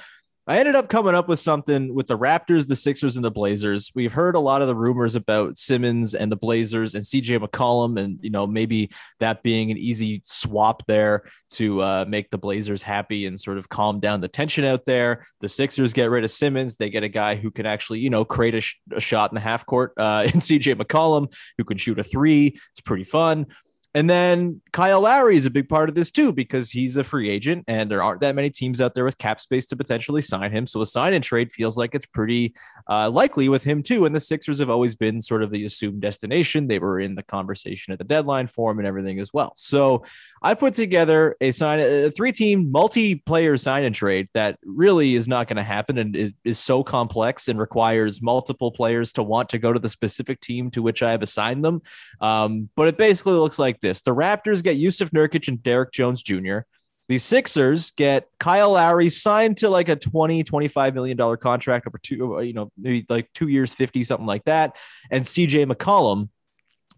I 0.48 0.58
ended 0.58 0.76
up 0.76 0.88
coming 0.88 1.16
up 1.16 1.26
with 1.26 1.40
something 1.40 1.92
with 1.92 2.06
the 2.06 2.16
Raptors, 2.16 2.68
the 2.68 2.76
Sixers, 2.76 3.16
and 3.16 3.24
the 3.24 3.32
Blazers. 3.32 3.90
We've 3.96 4.12
heard 4.12 4.36
a 4.36 4.40
lot 4.40 4.62
of 4.62 4.68
the 4.68 4.76
rumors 4.76 5.16
about 5.16 5.58
Simmons 5.58 6.14
and 6.14 6.30
the 6.30 6.36
Blazers 6.36 6.94
and 6.94 7.02
CJ 7.02 7.40
McCollum, 7.44 7.98
and 7.98 8.20
you 8.22 8.30
know 8.30 8.46
maybe 8.46 8.90
that 9.18 9.42
being 9.42 9.72
an 9.72 9.76
easy 9.76 10.22
swap 10.24 10.86
there 10.86 11.24
to 11.54 11.82
uh, 11.82 12.04
make 12.06 12.30
the 12.30 12.38
Blazers 12.38 12.80
happy 12.80 13.26
and 13.26 13.40
sort 13.40 13.58
of 13.58 13.68
calm 13.68 13.98
down 13.98 14.20
the 14.20 14.28
tension 14.28 14.64
out 14.64 14.84
there. 14.84 15.26
The 15.40 15.48
Sixers 15.48 15.92
get 15.92 16.10
rid 16.10 16.22
of 16.22 16.30
Simmons; 16.30 16.76
they 16.76 16.90
get 16.90 17.02
a 17.02 17.08
guy 17.08 17.34
who 17.34 17.50
can 17.50 17.66
actually 17.66 17.98
you 17.98 18.10
know 18.10 18.24
create 18.24 18.54
a, 18.54 18.60
sh- 18.60 18.78
a 18.92 19.00
shot 19.00 19.32
in 19.32 19.34
the 19.34 19.40
half 19.40 19.66
court 19.66 19.94
uh, 19.96 20.22
in 20.32 20.38
CJ 20.38 20.76
McCollum, 20.76 21.34
who 21.58 21.64
can 21.64 21.76
shoot 21.76 21.98
a 21.98 22.04
three. 22.04 22.56
It's 22.70 22.80
pretty 22.80 23.04
fun. 23.04 23.46
And 23.96 24.10
then 24.10 24.60
Kyle 24.72 25.00
Lowry 25.00 25.38
is 25.38 25.46
a 25.46 25.50
big 25.50 25.70
part 25.70 25.88
of 25.88 25.94
this 25.94 26.10
too 26.10 26.30
because 26.30 26.70
he's 26.70 26.98
a 26.98 27.02
free 27.02 27.30
agent 27.30 27.64
and 27.66 27.90
there 27.90 28.02
aren't 28.02 28.20
that 28.20 28.34
many 28.34 28.50
teams 28.50 28.78
out 28.78 28.94
there 28.94 29.06
with 29.06 29.16
cap 29.16 29.40
space 29.40 29.64
to 29.68 29.76
potentially 29.76 30.20
sign 30.20 30.52
him. 30.52 30.66
So 30.66 30.82
a 30.82 30.86
sign 30.86 31.14
and 31.14 31.24
trade 31.24 31.50
feels 31.50 31.78
like 31.78 31.94
it's 31.94 32.04
pretty 32.04 32.54
uh, 32.90 33.08
likely 33.08 33.48
with 33.48 33.64
him 33.64 33.82
too. 33.82 34.04
And 34.04 34.14
the 34.14 34.20
Sixers 34.20 34.58
have 34.58 34.68
always 34.68 34.94
been 34.94 35.22
sort 35.22 35.42
of 35.42 35.50
the 35.50 35.64
assumed 35.64 36.02
destination. 36.02 36.68
They 36.68 36.78
were 36.78 37.00
in 37.00 37.14
the 37.14 37.22
conversation 37.22 37.90
at 37.94 37.98
the 37.98 38.04
deadline 38.04 38.48
for 38.48 38.70
him 38.70 38.78
and 38.80 38.86
everything 38.86 39.18
as 39.18 39.32
well. 39.32 39.54
So 39.56 40.04
I 40.42 40.52
put 40.52 40.74
together 40.74 41.34
a 41.40 41.50
sign, 41.50 41.80
a 41.80 42.10
three 42.10 42.32
team 42.32 42.70
multi-player 42.70 43.56
sign 43.56 43.84
and 43.84 43.94
trade 43.94 44.28
that 44.34 44.58
really 44.62 45.14
is 45.14 45.26
not 45.26 45.48
going 45.48 45.56
to 45.56 45.62
happen 45.62 45.96
and 45.96 46.34
is 46.44 46.58
so 46.58 46.84
complex 46.84 47.48
and 47.48 47.58
requires 47.58 48.20
multiple 48.20 48.72
players 48.72 49.10
to 49.12 49.22
want 49.22 49.48
to 49.48 49.58
go 49.58 49.72
to 49.72 49.78
the 49.78 49.88
specific 49.88 50.42
team 50.42 50.70
to 50.72 50.82
which 50.82 51.02
I 51.02 51.12
have 51.12 51.22
assigned 51.22 51.64
them. 51.64 51.80
Um, 52.20 52.68
but 52.76 52.88
it 52.88 52.98
basically 52.98 53.32
looks 53.32 53.58
like 53.58 53.80
this 53.86 54.02
the 54.02 54.14
Raptors 54.14 54.62
get 54.62 54.76
Jusuf 54.76 55.10
Nurkic 55.10 55.48
and 55.48 55.62
Derrick 55.62 55.92
Jones 55.92 56.22
Jr. 56.22 56.60
The 57.08 57.18
Sixers 57.18 57.92
get 57.92 58.28
Kyle 58.40 58.72
Lowry 58.72 59.08
signed 59.08 59.58
to 59.58 59.70
like 59.70 59.88
a 59.88 59.96
20, 59.96 60.42
25 60.42 60.94
million 60.94 61.16
dollar 61.16 61.36
contract 61.36 61.86
over 61.86 61.98
two, 61.98 62.36
uh, 62.36 62.40
you 62.40 62.52
know, 62.52 62.70
maybe 62.76 63.06
like 63.08 63.32
two 63.32 63.48
years, 63.48 63.72
50, 63.72 64.02
something 64.02 64.26
like 64.26 64.44
that, 64.44 64.76
and 65.10 65.24
CJ 65.24 65.70
McCollum. 65.70 66.28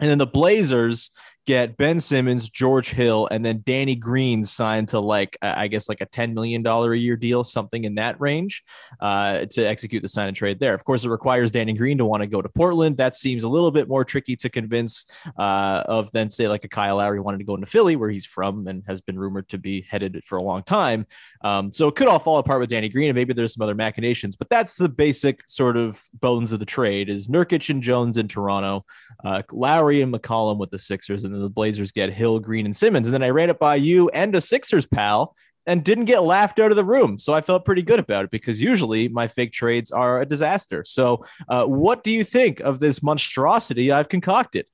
And 0.00 0.08
then 0.08 0.18
the 0.18 0.26
Blazers 0.26 1.10
get 1.48 1.78
Ben 1.78 1.98
Simmons, 1.98 2.50
George 2.50 2.90
Hill, 2.90 3.26
and 3.30 3.42
then 3.42 3.62
Danny 3.64 3.94
Green 3.96 4.44
signed 4.44 4.90
to 4.90 5.00
like 5.00 5.38
I 5.40 5.66
guess 5.66 5.88
like 5.88 6.02
a 6.02 6.06
ten 6.06 6.34
million 6.34 6.62
dollar 6.62 6.92
a 6.92 6.98
year 6.98 7.16
deal, 7.16 7.42
something 7.42 7.84
in 7.84 7.94
that 7.94 8.20
range, 8.20 8.62
uh, 9.00 9.46
to 9.52 9.62
execute 9.62 10.02
the 10.02 10.08
sign 10.08 10.28
and 10.28 10.36
trade 10.36 10.60
there. 10.60 10.74
Of 10.74 10.84
course, 10.84 11.06
it 11.06 11.08
requires 11.08 11.50
Danny 11.50 11.72
Green 11.72 11.96
to 11.98 12.04
want 12.04 12.22
to 12.22 12.26
go 12.26 12.42
to 12.42 12.50
Portland. 12.50 12.98
That 12.98 13.14
seems 13.14 13.44
a 13.44 13.48
little 13.48 13.70
bit 13.70 13.88
more 13.88 14.04
tricky 14.04 14.36
to 14.36 14.50
convince 14.50 15.06
uh, 15.38 15.84
of 15.86 16.12
than 16.12 16.28
say 16.28 16.48
like 16.48 16.64
a 16.64 16.68
Kyle 16.68 16.96
Lowry 16.96 17.18
wanted 17.18 17.38
to 17.38 17.44
go 17.44 17.54
into 17.54 17.66
Philly, 17.66 17.96
where 17.96 18.10
he's 18.10 18.26
from 18.26 18.68
and 18.68 18.82
has 18.86 19.00
been 19.00 19.18
rumored 19.18 19.48
to 19.48 19.56
be 19.56 19.80
headed 19.88 20.22
for 20.26 20.36
a 20.36 20.42
long 20.42 20.62
time. 20.62 21.06
Um, 21.40 21.72
so 21.72 21.88
it 21.88 21.94
could 21.94 22.08
all 22.08 22.18
fall 22.18 22.36
apart 22.36 22.60
with 22.60 22.68
Danny 22.68 22.90
Green, 22.90 23.08
and 23.08 23.16
maybe 23.16 23.32
there's 23.32 23.54
some 23.54 23.62
other 23.62 23.74
machinations. 23.74 24.36
But 24.36 24.50
that's 24.50 24.76
the 24.76 24.90
basic 24.90 25.44
sort 25.46 25.78
of 25.78 26.04
bones 26.20 26.52
of 26.52 26.58
the 26.60 26.66
trade: 26.66 27.08
is 27.08 27.28
Nurkic 27.28 27.70
and 27.70 27.82
Jones 27.82 28.18
in 28.18 28.28
Toronto, 28.28 28.84
uh, 29.24 29.40
Lowry 29.50 30.02
and 30.02 30.12
McCollum 30.12 30.58
with 30.58 30.70
the 30.70 30.78
Sixers, 30.78 31.24
and 31.24 31.37
the 31.38 31.48
Blazers 31.48 31.92
get 31.92 32.12
Hill, 32.12 32.38
Green, 32.38 32.66
and 32.66 32.76
Simmons. 32.76 33.06
And 33.08 33.14
then 33.14 33.22
I 33.22 33.30
ran 33.30 33.50
it 33.50 33.58
by 33.58 33.76
you 33.76 34.08
and 34.10 34.34
a 34.34 34.40
Sixers 34.40 34.86
pal 34.86 35.34
and 35.66 35.84
didn't 35.84 36.06
get 36.06 36.22
laughed 36.22 36.58
out 36.58 36.70
of 36.70 36.76
the 36.76 36.84
room. 36.84 37.18
So 37.18 37.34
I 37.34 37.42
felt 37.42 37.64
pretty 37.64 37.82
good 37.82 37.98
about 37.98 38.24
it 38.24 38.30
because 38.30 38.60
usually 38.60 39.08
my 39.08 39.28
fake 39.28 39.52
trades 39.52 39.90
are 39.90 40.22
a 40.22 40.26
disaster. 40.26 40.82
So, 40.84 41.24
uh, 41.48 41.66
what 41.66 42.02
do 42.02 42.10
you 42.10 42.24
think 42.24 42.60
of 42.60 42.80
this 42.80 43.02
monstrosity 43.02 43.92
I've 43.92 44.08
concocted? 44.08 44.66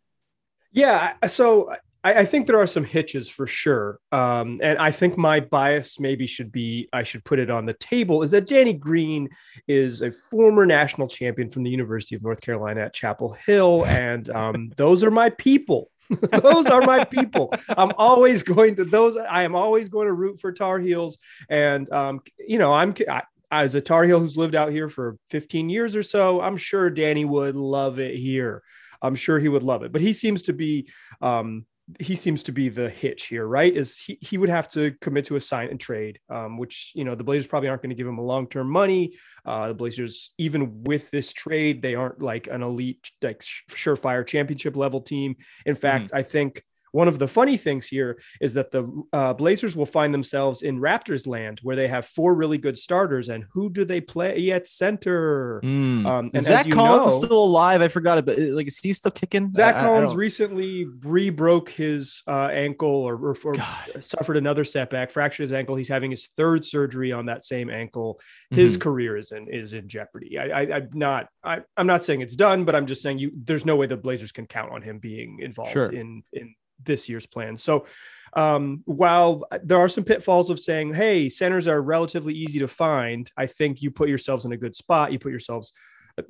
Yeah. 0.73 1.15
So 1.29 1.75
I, 2.05 2.27
think 2.27 2.47
there 2.47 2.59
are 2.59 2.67
some 2.67 2.85
hitches 2.85 3.31
for 3.31 3.47
sure. 3.47 3.99
Um, 4.13 4.61
and 4.63 4.79
I 4.79 4.91
think 4.91 5.17
my 5.17 5.41
bias 5.41 5.99
maybe 5.99 6.27
should 6.27 6.53
be 6.53 6.89
I 6.93 7.03
should 7.03 7.25
put 7.25 7.39
it 7.39 7.49
on 7.49 7.65
the 7.65 7.73
table 7.73 8.23
is 8.23 8.31
that 8.33 8.47
Danny 8.47 8.75
Green 8.75 9.31
is 9.67 10.03
a 10.03 10.13
former 10.13 10.67
national 10.67 11.09
champion 11.09 11.49
from 11.49 11.63
the 11.63 11.71
University 11.71 12.15
of 12.15 12.23
North 12.23 12.43
Carolina 12.43 12.83
at 12.83 12.93
Chapel 12.93 13.33
Hill. 13.33 13.87
And 13.87 14.29
um, 14.31 14.73
those 14.77 15.03
are 15.03 15.11
my 15.11 15.31
people. 15.31 15.91
those 16.43 16.67
are 16.67 16.83
my 16.83 17.05
people. 17.05 17.53
I'm 17.69 17.93
always 17.97 18.43
going 18.43 18.77
to 18.77 18.85
those. 18.85 19.17
I 19.17 19.43
am 19.45 19.55
always 19.55 19.89
going 19.89 20.07
to 20.07 20.13
root 20.13 20.41
for 20.41 20.53
Tar 20.53 20.79
Heels, 20.79 21.19
and 21.49 21.91
um, 21.93 22.21
you 22.39 22.59
know, 22.59 22.73
I'm 22.73 22.95
I, 23.09 23.23
as 23.51 23.75
a 23.75 23.81
Tar 23.81 24.05
Heel 24.05 24.21
who's 24.21 24.37
lived 24.37 24.55
out 24.55 24.73
here 24.73 24.89
for 24.89 25.17
15 25.31 25.69
years 25.69 25.95
or 25.95 26.03
so. 26.03 26.41
I'm 26.41 26.57
sure 26.57 26.91
Danny 26.91 27.25
would 27.25 27.55
love 27.55 27.99
it 27.99 28.17
here. 28.17 28.63
I'm 29.01 29.15
sure 29.15 29.39
he 29.39 29.49
would 29.49 29.63
love 29.63 29.83
it, 29.83 29.93
but 29.93 30.01
he 30.01 30.13
seems 30.13 30.43
to 30.43 30.53
be 30.53 30.89
um, 31.21 31.67
he 32.01 32.15
seems 32.15 32.43
to 32.45 32.53
be 32.53 32.69
the 32.69 32.89
hitch 32.89 33.27
here, 33.27 33.47
right? 33.47 33.75
Is 33.75 33.99
he, 33.99 34.19
he 34.21 34.39
would 34.39 34.49
have 34.49 34.71
to 34.73 34.93
commit 35.01 35.27
to 35.27 35.37
a 35.37 35.41
sign 35.41 35.69
and 35.69 35.79
trade, 35.79 36.19
um, 36.31 36.57
which, 36.57 36.93
you 36.95 37.05
know, 37.05 37.15
the 37.15 37.25
Blazers 37.25 37.47
probably 37.47 37.69
aren't 37.69 37.83
going 37.83 37.91
to 37.91 37.97
give 37.97 38.07
him 38.07 38.19
a 38.19 38.25
long 38.25 38.49
term 38.49 38.71
money. 38.71 39.15
Uh, 39.45 39.69
the 39.69 39.75
Blazers, 39.75 40.33
even 40.39 40.83
with 40.85 41.11
this 41.11 41.33
trade, 41.33 41.83
they 41.83 41.95
aren't 41.95 42.23
like 42.23 42.47
an 42.47 42.63
elite, 42.63 43.11
like 43.21 43.41
surefire 43.71 44.27
championship 44.27 44.77
level 44.77 45.01
team. 45.01 45.37
In 45.67 45.75
fact, 45.75 46.11
mm. 46.11 46.19
I 46.19 46.23
think 46.23 46.63
one 46.95 47.09
of 47.09 47.19
the 47.19 47.27
funny 47.27 47.57
things 47.57 47.89
here 47.89 48.21
is 48.41 48.55
that 48.55 48.71
the 48.71 48.89
uh, 49.13 49.33
Blazers 49.33 49.75
will 49.75 49.85
find 49.85 50.15
themselves 50.15 50.63
in 50.63 50.79
Raptors 50.79 51.27
land 51.27 51.59
where 51.65 51.75
they 51.75 51.89
have 51.89 52.07
four 52.07 52.35
really 52.35 52.57
good 52.57 52.79
starters. 52.79 53.29
And 53.29 53.45
who 53.53 53.69
do 53.69 53.85
they 53.85 54.01
play 54.01 54.53
at 54.53 54.69
center? 54.69 55.61
Mm. 55.65 56.07
Um, 56.07 56.31
and 56.33 56.45
Zach 56.45 56.71
Collins 56.71 57.13
know, 57.13 57.27
still 57.27 57.45
alive? 57.45 57.83
I 57.83 57.89
forgot 57.89 58.19
it, 58.19 58.25
but 58.25 58.39
uh, 58.39 58.55
like, 58.55 58.69
is 58.69 58.79
he 58.79 58.93
still 58.93 59.11
kicking? 59.11 59.53
Zach 59.53 59.75
Collins 59.75 60.15
recently 60.15 60.87
re 61.01 61.31
broke 61.31 61.69
his 61.69 62.23
uh, 62.29 62.51
ankle 62.53 62.89
or, 62.89 63.17
or, 63.17 63.37
or 63.45 63.57
suffered 64.01 64.37
another 64.37 64.63
setback, 64.63 65.11
fractured 65.11 65.43
his 65.43 65.53
ankle. 65.53 65.75
He's 65.75 65.89
having 65.89 66.13
his 66.13 66.29
third 66.37 66.65
surgery 66.65 67.11
on 67.11 67.27
that 67.27 67.43
same 67.43 67.71
ankle. 67.71 68.21
His 68.51 68.75
mm-hmm. 68.75 68.83
career 68.83 69.17
is 69.17 69.33
in 69.33 69.49
is 69.49 69.73
in 69.73 69.89
jeopardy. 69.89 70.39
I, 70.39 70.45
I, 70.45 70.63
am 70.77 70.91
not 70.95 71.29
I, 71.43 71.63
I'm 71.77 71.89
not 71.89 72.05
saying 72.05 72.21
it's 72.21 72.37
done, 72.37 72.65
but 72.65 72.77
I'm 72.77 72.87
just 72.87 73.03
saying 73.03 73.19
you. 73.19 73.33
There's 73.35 73.67
no 73.67 73.75
way 73.75 73.89
the 73.89 73.97
Blazers 73.97 74.31
can 74.31 74.47
count 74.47 74.71
on 74.71 74.81
him 74.81 75.01
being 75.01 75.41
involved 75.41 75.73
sure. 75.73 75.87
in 75.87 76.23
in 76.33 76.55
this 76.83 77.09
year's 77.09 77.27
plan. 77.27 77.57
So 77.57 77.87
um, 78.35 78.83
while 78.85 79.45
there 79.63 79.79
are 79.79 79.89
some 79.89 80.05
pitfalls 80.05 80.51
of 80.51 80.59
saying, 80.59 80.95
hey, 80.95 81.29
centers 81.29 81.69
are 81.69 81.81
relatively 81.81 82.35
easy 82.35 82.59
to 82.59 82.69
find, 82.69 83.31
I 83.37 83.47
think 83.47 83.83
you 83.83 83.91
put 83.91 84.09
yourselves 84.09 84.45
in 84.45 84.53
a 84.53 84.57
good 84.57 84.75
spot. 84.75 85.13
You 85.13 85.19
put 85.19 85.31
yourselves 85.31 85.73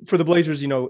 for 0.05 0.17
the 0.17 0.25
Blazers, 0.25 0.61
you 0.61 0.67
know, 0.67 0.89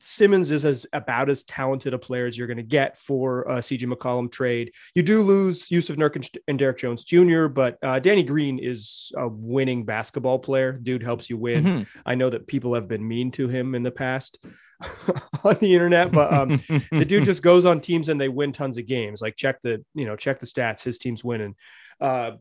Simmons 0.00 0.50
is 0.50 0.64
as 0.64 0.86
about 0.92 1.28
as 1.28 1.44
talented 1.44 1.92
a 1.92 1.98
player 1.98 2.26
as 2.26 2.38
you're 2.38 2.46
going 2.46 2.58
to 2.58 2.62
get 2.62 2.96
for 2.96 3.42
a 3.42 3.56
CJ 3.56 3.92
McCollum 3.92 4.30
trade. 4.30 4.72
You 4.94 5.02
do 5.02 5.22
lose 5.22 5.68
Jusuf 5.68 5.96
Nurkic 5.96 6.36
and 6.46 6.58
Derrick 6.58 6.78
Jones 6.78 7.04
Jr., 7.04 7.46
but 7.46 7.78
uh, 7.82 7.98
Danny 7.98 8.22
Green 8.22 8.58
is 8.58 9.10
a 9.16 9.28
winning 9.28 9.84
basketball 9.84 10.38
player. 10.38 10.72
Dude 10.72 11.02
helps 11.02 11.28
you 11.28 11.36
win. 11.36 11.64
Mm-hmm. 11.64 12.00
I 12.06 12.14
know 12.14 12.30
that 12.30 12.46
people 12.46 12.74
have 12.74 12.86
been 12.86 13.06
mean 13.06 13.30
to 13.32 13.48
him 13.48 13.74
in 13.74 13.82
the 13.82 13.90
past. 13.90 14.38
on 15.44 15.56
the 15.60 15.74
internet, 15.74 16.12
but 16.12 16.32
um, 16.32 16.60
the 16.92 17.04
dude 17.04 17.24
just 17.24 17.42
goes 17.42 17.64
on 17.64 17.80
teams 17.80 18.08
and 18.08 18.20
they 18.20 18.28
win 18.28 18.52
tons 18.52 18.78
of 18.78 18.86
games. 18.86 19.20
Like 19.20 19.36
check 19.36 19.60
the 19.62 19.84
you 19.94 20.06
know 20.06 20.16
check 20.16 20.38
the 20.38 20.46
stats. 20.46 20.82
His 20.82 20.98
team's 20.98 21.24
winning. 21.24 21.56
Uh, 22.00 22.32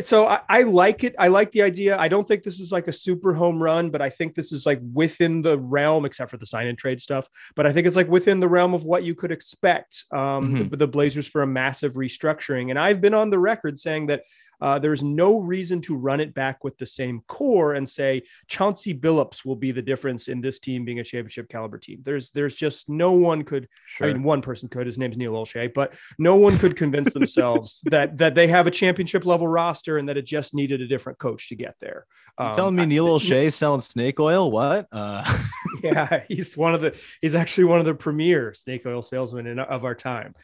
so 0.00 0.26
I, 0.26 0.40
I, 0.48 0.62
like 0.62 1.04
it. 1.04 1.14
I 1.18 1.28
like 1.28 1.52
the 1.52 1.62
idea. 1.62 1.98
I 1.98 2.08
don't 2.08 2.26
think 2.26 2.42
this 2.42 2.60
is 2.60 2.70
like 2.70 2.88
a 2.88 2.92
super 2.92 3.34
home 3.34 3.62
run, 3.62 3.90
but 3.90 4.02
I 4.02 4.10
think 4.10 4.34
this 4.34 4.52
is 4.52 4.66
like 4.66 4.80
within 4.92 5.42
the 5.42 5.58
realm, 5.58 6.04
except 6.04 6.30
for 6.30 6.36
the 6.36 6.46
sign 6.46 6.66
and 6.66 6.78
trade 6.78 7.00
stuff. 7.00 7.28
But 7.56 7.66
I 7.66 7.72
think 7.72 7.86
it's 7.86 7.96
like 7.96 8.08
within 8.08 8.40
the 8.40 8.48
realm 8.48 8.74
of 8.74 8.84
what 8.84 9.04
you 9.04 9.14
could 9.14 9.32
expect 9.32 10.04
um, 10.12 10.18
mm-hmm. 10.18 10.68
the, 10.68 10.76
the, 10.76 10.86
Blazers 10.86 11.26
for 11.26 11.42
a 11.42 11.46
massive 11.46 11.94
restructuring. 11.94 12.70
And 12.70 12.78
I've 12.78 13.00
been 13.00 13.14
on 13.14 13.30
the 13.30 13.38
record 13.38 13.80
saying 13.80 14.06
that 14.06 14.22
Uh, 14.64 14.78
there's 14.78 15.02
no 15.02 15.40
reason 15.40 15.78
to 15.78 15.94
run 15.94 16.20
it 16.20 16.32
back 16.32 16.64
with 16.64 16.78
the 16.78 16.86
same 16.86 17.20
core 17.28 17.74
and 17.74 17.86
say 17.86 18.22
Chauncey 18.48 18.94
Billups 18.94 19.44
will 19.44 19.56
be 19.56 19.72
the 19.72 19.82
difference 19.82 20.26
in 20.28 20.40
this 20.40 20.58
team 20.58 20.86
being 20.86 21.00
a 21.00 21.04
championship 21.04 21.50
caliber 21.50 21.76
team. 21.76 22.00
There's 22.02 22.30
there's 22.30 22.54
just 22.54 22.88
no 22.88 23.12
one 23.12 23.44
could. 23.44 23.68
Sure. 23.84 24.08
I 24.08 24.14
mean, 24.14 24.22
one 24.22 24.40
person 24.40 24.70
could. 24.70 24.86
His 24.86 24.96
name's 24.96 25.18
Neil 25.18 25.34
Olshey, 25.34 25.74
but 25.74 25.92
no 26.18 26.36
one 26.36 26.56
could 26.56 26.76
convince 26.76 27.12
themselves 27.12 27.82
that 27.90 28.16
that 28.16 28.34
they 28.34 28.46
have 28.46 28.66
a 28.66 28.70
championship 28.70 29.26
level 29.26 29.46
roster 29.46 29.98
and 29.98 30.08
that 30.08 30.16
it 30.16 30.24
just 30.24 30.54
needed 30.54 30.80
a 30.80 30.86
different 30.86 31.18
coach 31.18 31.50
to 31.50 31.56
get 31.56 31.74
there. 31.82 32.06
You 32.40 32.46
Um, 32.46 32.54
telling 32.54 32.74
me 32.74 32.86
Neil 32.86 33.06
Olshey 33.18 33.52
selling 33.52 33.82
snake 33.82 34.18
oil? 34.18 34.50
What? 34.50 34.88
Uh, 34.90 35.40
yeah, 35.82 36.22
he's 36.26 36.56
one 36.56 36.72
of 36.72 36.80
the. 36.80 36.98
He's 37.20 37.34
actually 37.34 37.64
one 37.64 37.80
of 37.80 37.84
the 37.84 37.94
premier 37.94 38.54
snake 38.54 38.86
oil 38.86 39.02
salesmen 39.02 39.46
in, 39.46 39.58
of 39.58 39.84
our 39.84 39.94
time. 39.94 40.34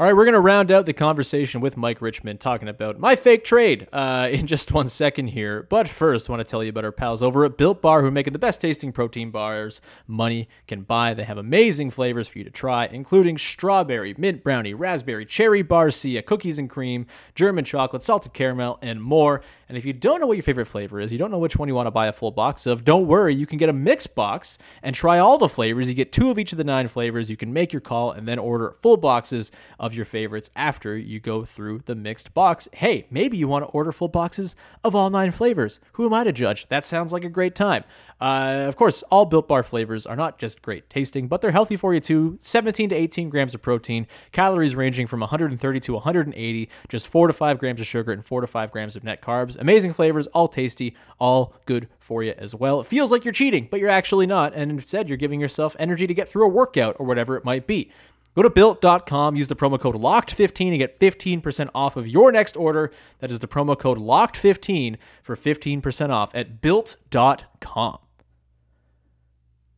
All 0.00 0.06
right, 0.06 0.16
we're 0.16 0.24
going 0.24 0.32
to 0.32 0.40
round 0.40 0.70
out 0.70 0.86
the 0.86 0.94
conversation 0.94 1.60
with 1.60 1.76
Mike 1.76 2.00
Richman 2.00 2.38
talking 2.38 2.68
about 2.68 2.98
my 2.98 3.14
fake 3.14 3.44
trade 3.44 3.86
uh, 3.92 4.28
in 4.32 4.46
just 4.46 4.72
one 4.72 4.88
second 4.88 5.26
here. 5.26 5.66
But 5.68 5.88
first, 5.88 6.30
I 6.30 6.32
want 6.32 6.40
to 6.40 6.50
tell 6.50 6.64
you 6.64 6.70
about 6.70 6.86
our 6.86 6.90
pals 6.90 7.22
over 7.22 7.44
at 7.44 7.58
Built 7.58 7.82
Bar 7.82 8.00
who 8.00 8.06
are 8.06 8.10
making 8.10 8.32
the 8.32 8.38
best 8.38 8.62
tasting 8.62 8.92
protein 8.92 9.30
bars 9.30 9.82
money 10.06 10.48
can 10.66 10.84
buy. 10.84 11.12
They 11.12 11.24
have 11.24 11.36
amazing 11.36 11.90
flavors 11.90 12.28
for 12.28 12.38
you 12.38 12.44
to 12.44 12.50
try, 12.50 12.86
including 12.86 13.36
strawberry, 13.36 14.14
mint 14.16 14.42
brownie, 14.42 14.72
raspberry, 14.72 15.26
cherry 15.26 15.62
barcia, 15.62 16.24
cookies 16.24 16.58
and 16.58 16.70
cream, 16.70 17.04
German 17.34 17.66
chocolate, 17.66 18.02
salted 18.02 18.32
caramel, 18.32 18.78
and 18.80 19.02
more. 19.02 19.42
And 19.68 19.76
if 19.76 19.84
you 19.84 19.92
don't 19.92 20.18
know 20.18 20.26
what 20.26 20.38
your 20.38 20.42
favorite 20.42 20.66
flavor 20.66 20.98
is, 20.98 21.12
you 21.12 21.18
don't 21.18 21.30
know 21.30 21.38
which 21.38 21.56
one 21.56 21.68
you 21.68 21.74
want 21.74 21.88
to 21.88 21.92
buy 21.92 22.06
a 22.06 22.12
full 22.12 22.30
box 22.30 22.66
of, 22.66 22.84
don't 22.84 23.06
worry. 23.06 23.34
You 23.34 23.46
can 23.46 23.58
get 23.58 23.68
a 23.68 23.74
mixed 23.74 24.14
box 24.14 24.56
and 24.82 24.96
try 24.96 25.18
all 25.18 25.36
the 25.36 25.48
flavors. 25.48 25.90
You 25.90 25.94
get 25.94 26.10
two 26.10 26.30
of 26.30 26.38
each 26.38 26.52
of 26.52 26.58
the 26.58 26.64
nine 26.64 26.88
flavors. 26.88 27.30
You 27.30 27.36
can 27.36 27.52
make 27.52 27.72
your 27.72 27.80
call 27.80 28.12
and 28.12 28.26
then 28.26 28.38
order 28.38 28.76
full 28.80 28.96
boxes 28.96 29.52
of 29.78 29.89
your 29.94 30.04
favorites 30.04 30.50
after 30.56 30.96
you 30.96 31.20
go 31.20 31.44
through 31.44 31.82
the 31.86 31.94
mixed 31.94 32.34
box. 32.34 32.68
Hey, 32.72 33.06
maybe 33.10 33.36
you 33.36 33.48
want 33.48 33.64
to 33.64 33.70
order 33.70 33.92
full 33.92 34.08
boxes 34.08 34.56
of 34.84 34.94
all 34.94 35.10
nine 35.10 35.30
flavors. 35.30 35.80
Who 35.92 36.06
am 36.06 36.14
I 36.14 36.24
to 36.24 36.32
judge? 36.32 36.68
That 36.68 36.84
sounds 36.84 37.12
like 37.12 37.24
a 37.24 37.28
great 37.28 37.54
time. 37.54 37.84
Uh, 38.20 38.64
of 38.68 38.76
course, 38.76 39.02
all 39.10 39.24
Built 39.24 39.48
Bar 39.48 39.62
flavors 39.62 40.06
are 40.06 40.16
not 40.16 40.38
just 40.38 40.60
great 40.62 40.90
tasting, 40.90 41.26
but 41.26 41.40
they're 41.40 41.50
healthy 41.52 41.76
for 41.76 41.94
you 41.94 42.00
too. 42.00 42.36
17 42.40 42.90
to 42.90 42.94
18 42.94 43.30
grams 43.30 43.54
of 43.54 43.62
protein, 43.62 44.06
calories 44.32 44.74
ranging 44.74 45.06
from 45.06 45.20
130 45.20 45.80
to 45.80 45.94
180, 45.94 46.68
just 46.88 47.08
4 47.08 47.26
to 47.28 47.32
5 47.32 47.58
grams 47.58 47.80
of 47.80 47.86
sugar, 47.86 48.12
and 48.12 48.24
4 48.24 48.42
to 48.42 48.46
5 48.46 48.70
grams 48.70 48.96
of 48.96 49.04
net 49.04 49.22
carbs. 49.22 49.58
Amazing 49.58 49.94
flavors, 49.94 50.26
all 50.28 50.48
tasty, 50.48 50.94
all 51.18 51.54
good 51.64 51.88
for 51.98 52.22
you 52.22 52.34
as 52.36 52.54
well. 52.54 52.80
It 52.80 52.86
feels 52.86 53.10
like 53.10 53.24
you're 53.24 53.32
cheating, 53.32 53.68
but 53.70 53.80
you're 53.80 53.88
actually 53.88 54.26
not, 54.26 54.52
and 54.54 54.70
instead 54.70 55.08
you're 55.08 55.16
giving 55.16 55.40
yourself 55.40 55.74
energy 55.78 56.06
to 56.06 56.14
get 56.14 56.28
through 56.28 56.44
a 56.44 56.48
workout 56.48 56.96
or 56.98 57.06
whatever 57.06 57.36
it 57.36 57.44
might 57.44 57.66
be. 57.66 57.90
Go 58.36 58.42
to 58.42 58.50
built.com, 58.50 59.34
use 59.34 59.48
the 59.48 59.56
promo 59.56 59.78
code 59.78 59.96
LOCKED15 59.96 60.70
to 60.70 60.78
get 60.78 61.00
15% 61.00 61.70
off 61.74 61.96
of 61.96 62.06
your 62.06 62.30
next 62.30 62.56
order. 62.56 62.92
That 63.18 63.30
is 63.30 63.40
the 63.40 63.48
promo 63.48 63.78
code 63.78 63.98
LOCKED15 63.98 64.96
for 65.22 65.36
15% 65.36 66.10
off 66.10 66.30
at 66.34 66.60
built.com. 66.60 67.98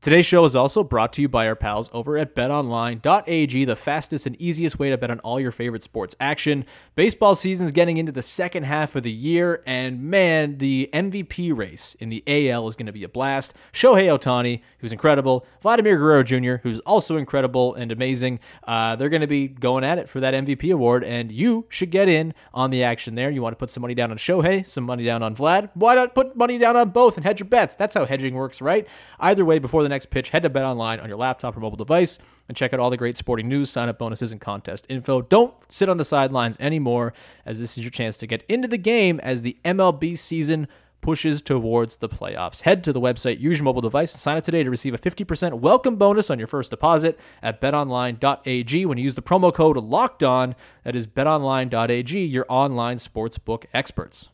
Today's 0.03 0.27
show 0.27 0.45
is 0.45 0.57
also 0.57 0.83
brought 0.83 1.13
to 1.13 1.23
you 1.23 1.29
by 1.29 1.47
our 1.47 1.55
pals 1.55 1.89
over 1.93 2.19
at 2.19 2.35
betonline.ag, 2.35 3.65
the 3.65 3.77
fastest 3.77 4.27
and 4.27 4.35
easiest 4.43 4.77
way 4.77 4.91
to 4.91 4.99
bet 4.99 5.13
on 5.13 5.21
all 5.21 5.39
your 5.39 5.53
favorite 5.53 5.85
sports 5.85 6.17
action. 6.19 6.65
Baseball 6.97 7.37
season 7.37 7.67
is 7.67 7.71
getting 7.71 7.99
into 7.99 8.11
the 8.11 8.21
second 8.21 8.65
half 8.65 8.97
of 8.97 9.05
the 9.05 9.13
year, 9.13 9.63
and 9.65 10.03
man, 10.03 10.59
the 10.59 10.91
MVP 10.93 11.57
race 11.57 11.95
in 12.01 12.09
the 12.09 12.21
AL 12.27 12.67
is 12.67 12.75
going 12.75 12.87
to 12.87 12.93
be 12.93 13.05
a 13.05 13.09
blast. 13.09 13.55
Shohei 13.73 14.09
Ohtani, 14.09 14.63
who's 14.81 14.91
incredible, 14.91 15.47
Vladimir 15.61 15.97
Guerrero 15.97 16.25
Jr., 16.25 16.57
who's 16.65 16.81
also 16.81 17.17
incredible 17.17 17.73
and 17.77 17.93
amazing, 17.93 18.41
uh, 18.67 18.97
they're 18.97 19.09
going 19.09 19.21
to 19.21 19.29
be 19.29 19.47
going 19.47 19.85
at 19.85 19.99
it 19.99 20.09
for 20.09 20.19
that 20.19 20.35
MVP 20.35 20.75
award, 20.75 21.05
and 21.05 21.31
you 21.31 21.67
should 21.69 21.93
get 21.93 22.09
in 22.09 22.35
on 22.53 22.71
the 22.71 22.83
action 22.83 23.15
there. 23.15 23.31
You 23.31 23.41
want 23.41 23.53
to 23.53 23.57
put 23.57 23.71
some 23.71 23.83
money 23.83 23.95
down 23.95 24.11
on 24.11 24.19
Shohei, 24.19 24.67
some 24.67 24.83
money 24.83 25.05
down 25.05 25.23
on 25.23 25.37
Vlad? 25.37 25.71
Why 25.75 25.95
not 25.95 26.13
put 26.13 26.35
money 26.35 26.59
down 26.59 26.77
on 26.77 26.91
both 26.91 27.17
and 27.17 27.25
hedge 27.25 27.39
your 27.39 27.49
bets? 27.49 27.77
That's 27.77 27.95
how 27.95 28.05
hedging 28.05 28.35
works, 28.35 28.61
right? 28.61 28.89
Either 29.21 29.45
way, 29.45 29.61
before 29.61 29.85
the 29.85 29.92
next 29.93 30.07
pitch, 30.07 30.31
head 30.31 30.43
to 30.43 30.51
Bet 30.51 30.65
Online 30.65 30.99
on 30.99 31.09
your 31.09 31.19
laptop 31.19 31.57
or 31.57 31.61
mobile 31.61 31.77
device 31.77 32.19
and 32.49 32.57
check 32.57 32.73
out 32.73 32.81
all 32.81 32.91
the 32.91 32.97
great 32.97 33.17
sporting 33.17 33.49
news, 33.49 33.71
sign 33.71 33.89
up 33.89 33.99
bonuses, 33.99 34.33
and 34.33 34.41
contest 34.41 34.87
info. 34.89 35.23
Don't 35.23 35.55
sit 35.69 35.89
on 35.89 35.99
the 35.99 36.05
sidelines 36.05 36.57
anymore, 36.59 37.13
as 37.47 37.61
this 37.61 37.79
is 37.79 37.85
your 37.85 37.91
chance 37.91 38.17
to 38.17 38.27
get 38.27 38.43
into 38.49 38.67
the 38.67 38.79
game 38.79 39.21
as 39.21 39.43
the 39.43 39.57
MLB 39.65 40.19
season 40.19 40.67
pushes 41.03 41.43
towards 41.43 41.99
the 41.99 42.09
playoffs. 42.09 42.63
Head 42.63 42.83
to 42.85 42.93
the 42.93 43.01
website, 43.01 43.41
use 43.41 43.59
your 43.59 43.65
mobile 43.65 43.83
device, 43.83 44.15
and 44.15 44.21
sign 44.21 44.39
up 44.39 44.45
today 44.45 44.63
to 44.63 44.71
receive 44.71 44.95
a 44.95 44.99
50% 44.99 45.61
welcome 45.61 45.97
bonus 45.97 46.31
on 46.31 46.39
your 46.39 46.47
first 46.49 46.71
deposit 46.71 47.19
at 47.43 47.61
betonline.ag 47.61 48.87
when 48.87 48.99
you 48.99 49.05
use 49.05 49.17
the 49.17 49.23
promo 49.23 49.53
code 49.53 49.77
locked 49.77 50.23
on. 50.23 50.55
That 50.85 50.97
is 50.97 51.07
betonline.ag, 51.07 52.25
your 52.25 52.47
online 52.49 52.97
sportsbook 52.97 53.65
experts. 53.75 54.29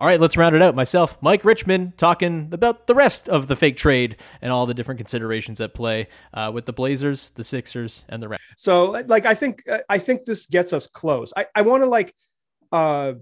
All 0.00 0.06
right, 0.06 0.18
let's 0.18 0.34
round 0.36 0.56
it 0.56 0.62
out. 0.62 0.74
Myself, 0.74 1.18
Mike 1.20 1.44
Richman, 1.44 1.92
talking 1.98 2.48
about 2.52 2.86
the 2.86 2.94
rest 2.94 3.28
of 3.28 3.48
the 3.48 3.56
fake 3.56 3.76
trade 3.76 4.16
and 4.40 4.50
all 4.50 4.64
the 4.64 4.72
different 4.72 4.96
considerations 4.98 5.60
at 5.60 5.74
play 5.74 6.08
uh, 6.32 6.50
with 6.54 6.64
the 6.64 6.72
Blazers, 6.72 7.30
the 7.34 7.44
Sixers, 7.44 8.06
and 8.08 8.22
the 8.22 8.28
Raptors. 8.28 8.38
So 8.56 8.90
like 8.92 9.26
I 9.26 9.34
think 9.34 9.62
I 9.90 9.98
think 9.98 10.24
this 10.24 10.46
gets 10.46 10.72
us 10.72 10.86
close. 10.86 11.34
I, 11.36 11.46
I 11.54 11.62
want 11.62 11.82
to 11.82 11.86
like 11.88 12.14
uh 12.72 13.12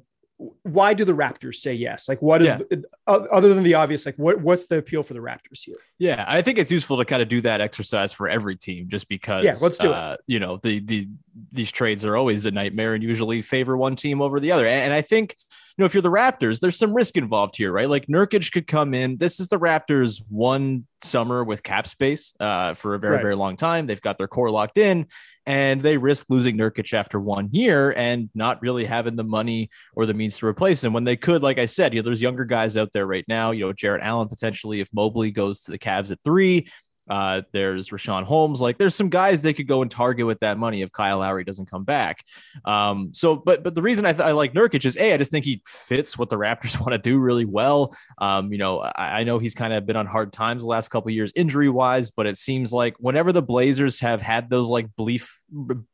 why 0.63 0.95
do 0.95 1.05
the 1.05 1.15
Raptors 1.15 1.57
say 1.57 1.75
yes? 1.75 2.09
Like 2.09 2.23
what 2.23 2.43
is 2.43 2.47
Yeah. 2.47 2.57
the- 2.59 2.85
other 3.09 3.53
than 3.55 3.65
the 3.65 3.75
obvious 3.75 4.05
like 4.07 4.17
what 4.17 4.41
what's 4.41 4.67
the 4.67 4.79
appeal 4.79 5.03
for 5.03 5.15
the 5.15 5.21
Raptors 5.21 5.63
here? 5.65 5.77
Yeah, 5.99 6.25
I 6.29 6.43
think 6.43 6.59
it's 6.59 6.71
useful 6.71 6.99
to 6.99 7.05
kind 7.05 7.23
of 7.23 7.29
do 7.29 7.41
that 7.41 7.61
exercise 7.61 8.13
for 8.13 8.29
every 8.29 8.57
team, 8.57 8.89
just 8.89 9.09
because. 9.09 9.45
Yeah, 9.45 9.55
let's 9.61 9.79
do 9.79 9.89
it. 9.91 9.95
uh, 9.97 10.17
You 10.27 10.39
know, 10.41 10.59
the 10.63 10.81
the 10.81 11.09
these 11.53 11.73
trades 11.73 12.05
are 12.05 12.17
always 12.17 12.47
a 12.47 12.51
nightmare 12.51 12.95
and 12.95 13.03
usually 13.03 13.43
favor 13.43 13.77
one 13.77 13.97
team 13.97 14.21
over 14.21 14.41
the 14.41 14.51
other. 14.53 14.67
And, 14.67 14.87
and 14.87 14.93
I 14.93 15.03
think, 15.03 15.37
you 15.77 15.83
know, 15.83 15.87
if 15.87 15.95
you're 15.95 16.03
the 16.03 16.11
Raptors, 16.11 16.59
there's 16.59 16.77
some 16.77 16.93
risk 16.93 17.17
involved 17.17 17.57
here, 17.57 17.71
right? 17.71 17.89
Like 17.89 18.07
Nurkic 18.09 18.51
could 18.51 18.67
come 18.67 18.93
in. 18.93 19.19
This 19.19 19.39
is 19.39 19.47
the 19.47 19.59
Raptors' 19.59 20.21
one 20.29 20.87
summer 21.05 21.45
with 21.45 21.63
cap 21.63 21.87
space 21.87 22.35
uh, 22.41 22.75
for 22.75 22.95
a 22.97 22.99
very 22.99 23.15
Right. 23.15 23.23
very 23.23 23.37
long 23.37 23.57
time. 23.57 23.87
They've 23.87 24.01
got 24.01 24.19
their 24.19 24.27
core 24.27 24.51
locked 24.51 24.79
in, 24.79 25.07
and 25.47 25.81
they 25.81 25.97
risk 25.97 26.27
losing 26.29 26.57
Nurkic 26.59 26.93
after 26.93 27.21
one 27.21 27.49
year 27.53 27.93
and 27.97 28.31
not 28.35 28.61
really 28.61 28.85
having 28.85 29.15
the 29.15 29.23
money 29.23 29.71
or 29.95 30.05
the 30.07 30.15
means 30.15 30.39
to 30.39 30.47
replace 30.47 30.83
him 30.83 30.93
when 30.93 31.05
they 31.05 31.17
could. 31.17 31.41
Like 31.41 31.59
I 31.59 31.67
said, 31.67 31.95
you 31.95 32.01
know, 32.01 32.05
there's 32.07 32.21
younger 32.21 32.45
guys 32.45 32.77
out 32.77 32.93
there 32.93 32.98
right 33.07 33.25
now. 33.29 33.51
You 33.51 33.67
know, 33.67 33.73
Jarrett 33.73 34.03
Allen 34.03 34.29
potentially 34.29 34.81
if 34.81 34.89
Mobley 34.93 35.31
goes 35.31 35.61
to 35.61 35.71
the 35.71 35.79
Cavs 35.79 36.11
at 36.11 36.19
three. 36.25 36.69
Uh, 37.09 37.43
there's 37.53 37.89
Richaun 37.89 38.25
Holmes. 38.25 38.61
Like, 38.61 38.79
there's 38.79 38.95
some 38.95 39.09
guys 39.09 39.41
they 39.41 39.55
could 39.55 39.67
go 39.67 39.83
and 39.83 39.91
target 39.91 40.27
with 40.27 40.41
that 40.41 40.59
money 40.59 40.83
if 40.83 40.93
Kyle 40.93 41.19
Lowry 41.19 41.45
doesn't 41.45 41.67
come 41.67 41.85
back. 41.85 42.23
Um, 42.65 43.11
so, 43.13 43.37
but 43.37 43.63
but 43.63 43.75
the 43.75 43.83
reason 43.83 44.05
I, 44.05 44.13
th- 44.13 44.25
I 44.25 44.33
like 44.33 44.53
Nurkic 44.53 44.85
is 44.85 44.97
a 44.97 45.15
I 45.15 45.17
just 45.17 45.31
think 45.31 45.45
he 45.45 45.63
fits 45.65 46.19
what 46.19 46.29
the 46.29 46.37
Raptors 46.37 46.79
want 46.81 46.93
to 46.93 46.99
do 46.99 47.19
really 47.19 47.45
well. 47.45 47.95
Um, 48.19 48.53
you 48.53 48.59
know, 48.59 48.81
I, 48.81 49.21
I 49.21 49.25
know 49.25 49.39
he's 49.39 49.55
kind 49.55 49.73
of 49.73 49.87
been 49.87 49.97
on 49.97 50.07
hard 50.07 50.33
times 50.33 50.63
the 50.63 50.69
last 50.69 50.89
couple 50.89 51.11
years 51.11 51.33
injury 51.35 51.71
wise, 51.71 52.11
but 52.11 52.27
it 52.27 52.37
seems 52.37 52.73
like 52.73 52.95
whenever 52.99 53.33
the 53.33 53.43
Blazers 53.43 54.01
have 54.01 54.21
had 54.21 54.51
those 54.51 54.69
like 54.69 54.95
brief, 54.97 55.41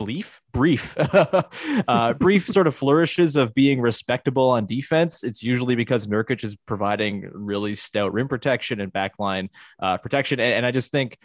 brief, 0.00 0.40
brief, 0.54 0.96
uh, 1.88 2.14
brief 2.14 2.48
sort 2.48 2.66
of 2.66 2.74
flourishes 2.74 3.36
of 3.36 3.52
being 3.52 3.80
respectable 3.82 4.48
on 4.50 4.64
defense, 4.64 5.22
it's 5.22 5.42
usually 5.42 5.74
because 5.74 6.06
Nurkic 6.06 6.42
is 6.44 6.56
providing 6.64 7.28
really 7.32 7.74
stout 7.74 8.14
rim 8.14 8.28
protection 8.28 8.80
and 8.80 8.90
backline 8.90 9.50
uh, 9.80 9.98
protection, 9.98 10.40
and, 10.40 10.54
and 10.54 10.66
I 10.66 10.70
just 10.70 10.90
think. 10.90 11.18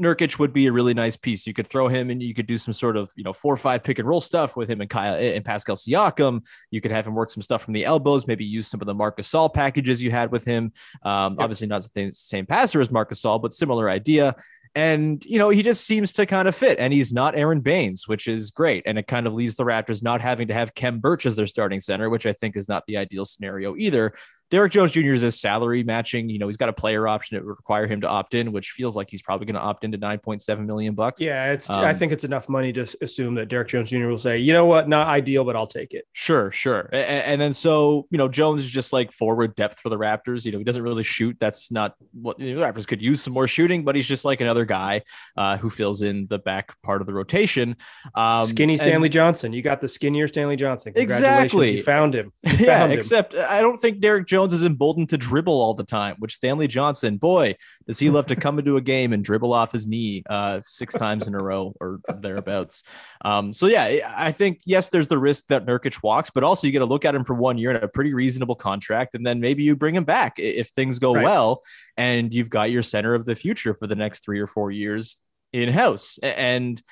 Nurkic 0.00 0.38
would 0.38 0.54
be 0.54 0.66
a 0.66 0.72
really 0.72 0.94
nice 0.94 1.14
piece. 1.14 1.46
You 1.46 1.52
could 1.52 1.66
throw 1.66 1.86
him 1.86 2.08
and 2.08 2.22
you 2.22 2.32
could 2.32 2.46
do 2.46 2.56
some 2.56 2.72
sort 2.72 2.96
of, 2.96 3.10
you 3.16 3.24
know, 3.24 3.34
four 3.34 3.52
or 3.52 3.58
five 3.58 3.82
pick 3.82 3.98
and 3.98 4.08
roll 4.08 4.20
stuff 4.20 4.56
with 4.56 4.70
him 4.70 4.80
and 4.80 4.88
Kyle 4.88 5.14
and 5.14 5.44
Pascal 5.44 5.76
Siakam. 5.76 6.42
You 6.70 6.80
could 6.80 6.90
have 6.90 7.06
him 7.06 7.14
work 7.14 7.28
some 7.28 7.42
stuff 7.42 7.62
from 7.62 7.74
the 7.74 7.84
elbows, 7.84 8.26
maybe 8.26 8.42
use 8.42 8.66
some 8.66 8.80
of 8.80 8.86
the 8.86 8.94
Marc 8.94 9.18
Gasol 9.18 9.52
packages 9.52 10.02
you 10.02 10.10
had 10.10 10.32
with 10.32 10.42
him. 10.42 10.72
Um, 11.02 11.36
Obviously, 11.38 11.66
not 11.66 11.82
the 11.82 11.90
same- 11.92 12.12
same 12.12 12.46
passer 12.46 12.80
as 12.80 12.90
Marc 12.90 13.10
Gasol, 13.10 13.42
but 13.42 13.52
similar 13.52 13.90
idea. 13.90 14.36
And, 14.74 15.24
you 15.24 15.38
know, 15.38 15.48
he 15.50 15.62
just 15.62 15.84
seems 15.84 16.12
to 16.14 16.26
kind 16.26 16.46
of 16.46 16.54
fit. 16.54 16.78
And 16.78 16.92
he's 16.92 17.12
not 17.12 17.36
Aaron 17.36 17.60
Baynes, 17.60 18.06
which 18.06 18.28
is 18.28 18.50
great. 18.52 18.84
And 18.86 18.98
it 18.98 19.08
kind 19.08 19.26
of 19.26 19.34
leaves 19.34 19.56
the 19.56 19.64
Raptors 19.64 20.02
not 20.02 20.20
having 20.20 20.48
to 20.48 20.54
have 20.54 20.74
Khem 20.74 21.00
Birch 21.00 21.26
as 21.26 21.34
their 21.34 21.48
starting 21.48 21.80
center, 21.80 22.08
which 22.08 22.24
I 22.24 22.32
think 22.32 22.56
is 22.56 22.68
not 22.68 22.84
the 22.86 22.96
ideal 22.96 23.24
scenario 23.24 23.74
either. 23.76 24.14
Derrick 24.50 24.72
Jones 24.72 24.92
Jr. 24.92 25.12
is 25.12 25.22
a 25.22 25.30
salary 25.30 25.82
matching. 25.84 26.28
You 26.28 26.38
know, 26.38 26.46
he's 26.46 26.56
got 26.56 26.68
a 26.68 26.72
player 26.72 27.06
option 27.06 27.36
that 27.36 27.44
would 27.44 27.50
require 27.50 27.86
him 27.86 28.00
to 28.00 28.08
opt 28.08 28.34
in, 28.34 28.52
which 28.52 28.70
feels 28.70 28.96
like 28.96 29.08
he's 29.10 29.22
probably 29.22 29.46
going 29.46 29.54
to 29.54 29.60
opt 29.60 29.84
into 29.84 29.96
9.7 29.98 30.66
million 30.66 30.94
bucks. 30.94 31.20
Yeah, 31.20 31.52
it's 31.52 31.70
I 31.70 31.90
Um, 31.90 31.96
think 31.96 32.12
it's 32.12 32.24
enough 32.24 32.48
money 32.48 32.72
to 32.72 32.86
assume 33.00 33.34
that 33.36 33.46
Derrick 33.48 33.68
Jones 33.68 33.90
Jr. 33.90 34.06
will 34.08 34.16
say, 34.18 34.38
you 34.38 34.52
know 34.52 34.66
what, 34.66 34.88
not 34.88 35.06
ideal, 35.08 35.44
but 35.44 35.54
I'll 35.56 35.66
take 35.66 35.94
it. 35.94 36.04
Sure, 36.12 36.50
sure. 36.50 36.88
A- 36.92 36.96
a- 36.96 37.00
And, 37.30 37.40
then 37.40 37.52
so, 37.52 38.06
you 38.10 38.18
know, 38.18 38.28
Jones 38.28 38.60
is 38.62 38.70
just 38.70 38.92
like 38.92 39.12
forward 39.12 39.54
depth 39.54 39.78
for 39.78 39.88
the 39.88 39.96
Raptors. 39.98 40.44
You 40.44 40.52
know, 40.52 40.58
he 40.58 40.64
doesn't 40.64 40.82
really 40.82 41.04
shoot. 41.04 41.36
That's 41.38 41.70
not 41.70 41.94
what 42.12 42.38
you 42.40 42.54
know, 42.54 42.60
the 42.60 42.66
Raptors 42.66 42.86
could 42.86 43.00
use 43.00 43.22
some 43.22 43.32
more 43.32 43.46
shooting, 43.46 43.84
but 43.84 43.94
he's 43.94 44.08
just 44.08 44.24
like 44.24 44.40
another 44.40 44.64
guy 44.64 45.02
uh, 45.36 45.58
who 45.58 45.70
fills 45.70 46.02
in 46.02 46.26
the 46.28 46.38
back 46.40 46.74
part 46.82 47.00
of 47.00 47.06
the 47.06 47.14
rotation. 47.14 47.76
Um, 48.16 48.44
Skinny 48.46 48.72
and- 48.74 48.82
Stanley 48.82 49.08
Johnson. 49.08 49.52
You 49.52 49.62
got 49.62 49.80
the 49.80 49.88
skinnier 49.88 50.26
Stanley 50.26 50.56
Johnson. 50.56 50.92
Congratulations, 50.92 51.44
Exactly. 51.44 51.76
You 51.76 51.82
found 51.84 52.14
him. 52.14 52.32
You 52.44 52.52
yeah, 52.66 52.84
him. 52.86 52.90
except 52.92 53.34
I 53.34 53.60
don't 53.60 53.78
think 53.80 54.00
Derrick 54.00 54.26
Jones 54.26 54.39
Jones 54.40 54.54
is 54.54 54.62
emboldened 54.64 55.10
to 55.10 55.18
dribble 55.18 55.52
all 55.52 55.74
the 55.74 55.84
time, 55.84 56.16
which 56.18 56.34
Stanley 56.34 56.66
Johnson, 56.66 57.18
boy, 57.18 57.56
does 57.86 57.98
he 57.98 58.08
love 58.08 58.24
to 58.28 58.36
come 58.36 58.58
into 58.58 58.78
a 58.78 58.80
game 58.80 59.12
and 59.12 59.22
dribble 59.22 59.52
off 59.52 59.70
his 59.70 59.86
knee 59.86 60.22
uh, 60.30 60.62
six 60.64 60.94
times 60.94 61.26
in 61.26 61.34
a 61.34 61.38
row 61.38 61.74
or 61.78 62.00
thereabouts. 62.08 62.82
Um, 63.22 63.52
so 63.52 63.66
yeah, 63.66 64.14
I 64.16 64.32
think 64.32 64.62
yes, 64.64 64.88
there's 64.88 65.08
the 65.08 65.18
risk 65.18 65.48
that 65.48 65.66
Nurkic 65.66 66.02
walks, 66.02 66.30
but 66.30 66.42
also 66.42 66.66
you 66.66 66.72
get 66.72 66.78
to 66.78 66.86
look 66.86 67.04
at 67.04 67.14
him 67.14 67.22
for 67.22 67.34
one 67.34 67.58
year 67.58 67.72
at 67.72 67.84
a 67.84 67.88
pretty 67.88 68.14
reasonable 68.14 68.54
contract, 68.54 69.14
and 69.14 69.26
then 69.26 69.40
maybe 69.40 69.62
you 69.62 69.76
bring 69.76 69.94
him 69.94 70.04
back 70.04 70.38
if 70.38 70.68
things 70.68 70.98
go 70.98 71.12
Right. 71.12 71.24
well, 71.24 71.62
and 71.98 72.32
you've 72.32 72.48
got 72.48 72.70
your 72.70 72.82
center 72.82 73.12
of 73.12 73.26
the 73.26 73.34
future 73.34 73.74
for 73.74 73.86
the 73.86 73.94
next 73.94 74.24
three 74.24 74.40
or 74.40 74.46
four 74.46 74.70
years 74.70 75.16
in 75.52 75.68
house, 75.68 76.18
and. 76.22 76.82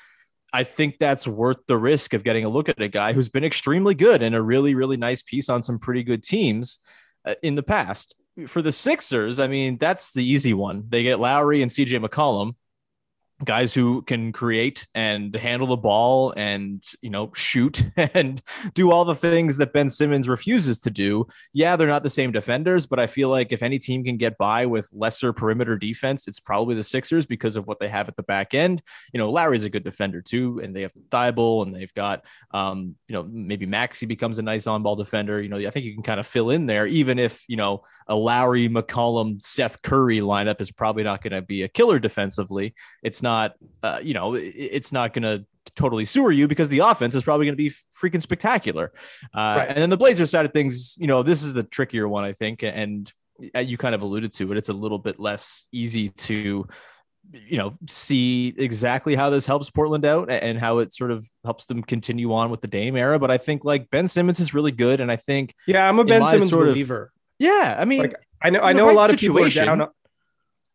I 0.51 0.65
think 0.65 0.97
that's 0.99 1.29
worth 1.29 1.59
the 1.67 1.77
risk 1.77 2.15
of 2.15 2.25
getting 2.25 2.47
a 2.47 2.49
look 2.49 2.71
at 2.71 2.81
a 2.81 2.89
guy 2.89 3.13
who's 3.13 3.29
been 3.29 3.45
extremely 3.45 3.95
good 3.95 4.23
and 4.23 4.35
a 4.35 4.41
really, 4.41 4.75
really 4.75 4.97
nice 4.97 5.21
piece 5.21 5.51
on 5.51 5.63
some 5.63 5.79
pretty 5.79 6.03
good 6.03 6.23
teams 6.23 6.79
Uh, 7.29 7.35
in 7.43 7.55
the 7.55 7.63
past. 7.63 8.15
For 8.47 8.63
the 8.63 8.73
Sixers, 8.73 9.39
I 9.39 9.49
mean, 9.49 9.77
that's 9.77 10.15
the 10.15 10.25
easy 10.25 10.55
one. 10.55 10.85
They 10.89 11.03
get 11.03 11.21
Lowry 11.21 11.61
and 11.61 11.71
CJ 11.71 12.03
McCollum, 12.03 12.55
guys 13.45 13.73
who 13.73 14.03
can 14.03 14.33
create 14.33 14.87
and 14.95 15.35
handle 15.37 15.69
the 15.69 15.77
ball 15.77 16.35
and, 16.37 16.83
you 17.01 17.11
know, 17.11 17.31
shoot 17.35 17.85
and 17.97 18.43
do 18.75 18.91
all 18.91 19.05
the 19.05 19.15
things 19.15 19.59
that 19.59 19.73
Ben 19.73 19.89
Simmons 19.89 20.29
refuses 20.29 20.79
to 20.81 20.91
do. 20.91 21.27
Yeah, 21.53 21.77
they're 21.77 21.87
not 21.87 22.03
the 22.03 22.11
same 22.11 22.33
defenders, 22.33 22.87
but 22.87 22.99
I 22.99 23.07
feel 23.07 23.29
like 23.29 23.53
if 23.53 23.63
any 23.63 23.79
team 23.79 24.05
can 24.05 24.17
get 24.17 24.37
by 24.39 24.67
with 24.67 24.89
lesser 24.93 25.33
perimeter 25.33 25.79
defense, 25.79 26.27
it's 26.27 26.41
probably 26.41 26.75
the 26.75 26.83
Sixers 26.83 27.27
because 27.27 27.57
of 27.57 27.67
what 27.67 27.79
they 27.79 27.89
have 27.89 28.09
at 28.09 28.17
the 28.17 28.25
back 28.25 28.55
end. 28.55 28.83
You 29.13 29.19
know, 29.19 29.31
Lowry's 29.31 29.65
a 29.65 29.71
good 29.71 29.85
defender 29.85 30.21
too, 30.21 30.61
and 30.63 30.75
they 30.75 30.83
have 30.83 30.95
Thybulle 31.11 31.65
and 31.65 31.75
they've 31.75 31.95
got, 31.95 32.25
um, 32.51 32.97
you 33.07 33.13
know, 33.13 33.23
maybe 33.31 33.67
Maxey 33.67 34.07
becomes 34.07 34.41
a 34.41 34.43
nice 34.43 34.67
on 34.67 34.83
ball 34.83 34.97
defender. 34.97 35.41
You 35.41 35.49
know, 35.49 35.59
I 35.59 35.71
think 35.71 35.87
you 35.87 35.95
can 35.95 36.03
kind 36.03 36.19
of 36.19 36.27
fill 36.27 36.51
in 36.51 36.67
there, 36.67 36.87
even 36.87 37.21
if, 37.21 37.45
you 37.47 37.57
know, 37.57 37.85
a 38.09 38.17
Lowry, 38.17 38.69
McCollum, 38.69 39.41
Seth 39.41 39.83
Curry 39.83 40.19
lineup 40.21 40.61
is 40.61 40.73
probably 40.73 41.05
not 41.05 41.23
going 41.23 41.35
to 41.35 41.43
be 41.43 41.63
a 41.63 41.69
killer 41.69 41.99
defensively. 41.99 42.75
It's 43.03 43.23
not, 43.23 43.28
uh, 43.29 44.01
you 44.03 44.15
know, 44.15 44.35
it's 44.35 44.93
not 44.93 45.13
going 45.13 45.23
to 45.23 45.45
totally 45.77 46.05
sewer 46.05 46.33
you 46.33 46.49
because 46.49 46.69
the 46.71 46.79
offense 46.81 47.15
is 47.15 47.23
probably 47.23 47.47
going 47.47 47.57
to 47.57 47.63
be 47.63 47.71
freaking 48.03 48.23
spectacular. 48.23 48.93
Uh, 49.35 49.55
Right. 49.59 49.69
And 49.69 49.79
then 49.79 49.91
the 49.91 49.97
Blazers 49.97 50.31
side 50.31 50.47
of 50.47 50.53
things, 50.53 50.97
you 50.99 51.07
know, 51.07 51.23
this 51.23 51.43
is 51.43 51.53
the 51.55 51.63
trickier 51.63 52.09
one, 52.09 52.25
I 52.25 52.33
think. 52.33 52.63
And 52.63 53.13
uh, 53.55 53.61
you 53.61 53.77
kind 53.77 53.95
of 53.95 54.03
alluded 54.03 54.33
to 54.35 54.51
it. 54.53 54.59
It's 54.59 54.69
a 54.71 54.73
little 54.73 54.99
bit 54.99 55.21
less 55.21 55.69
easy 55.73 56.09
to, 56.09 56.67
you 57.33 57.59
know, 57.59 57.75
see 57.89 58.55
exactly 58.57 59.15
how 59.15 59.29
this 59.31 59.45
helps 59.47 59.69
Portland 59.71 60.05
out 60.05 60.31
and 60.31 60.59
how 60.59 60.79
it 60.79 60.95
sort 60.95 61.11
of 61.11 61.29
helps 61.45 61.67
them 61.67 61.83
continue 61.83 62.33
on 62.33 62.51
with 62.51 62.63
the 62.63 62.69
Dame 62.69 62.97
era. 62.97 63.19
But 63.19 63.31
I 63.31 63.39
think 63.39 63.65
like 63.65 63.91
Ben 63.91 64.09
Simmons 64.09 64.41
is 64.41 64.55
really 64.55 64.73
good. 64.73 65.01
And 65.01 65.13
I 65.13 65.17
think, 65.17 65.55
Yeah, 65.67 65.87
I'm 65.89 65.99
a 65.99 66.05
Ben 66.05 66.25
Simmons 66.25 66.51
sort 66.51 66.69
of- 66.69 66.75
believer. 66.75 67.13
yeah, 67.39 67.77
I 67.79 67.85
mean, 67.85 68.01
Like 68.01 68.15
I 68.43 68.51
know, 68.51 68.61
I 68.61 68.73
know 68.73 68.87
right 68.87 68.93
a 68.93 68.97
lot 68.97 69.13
of 69.13 69.21
people 69.21 69.39
are 69.41 69.51
situation- 69.51 69.79
down. 69.79 69.89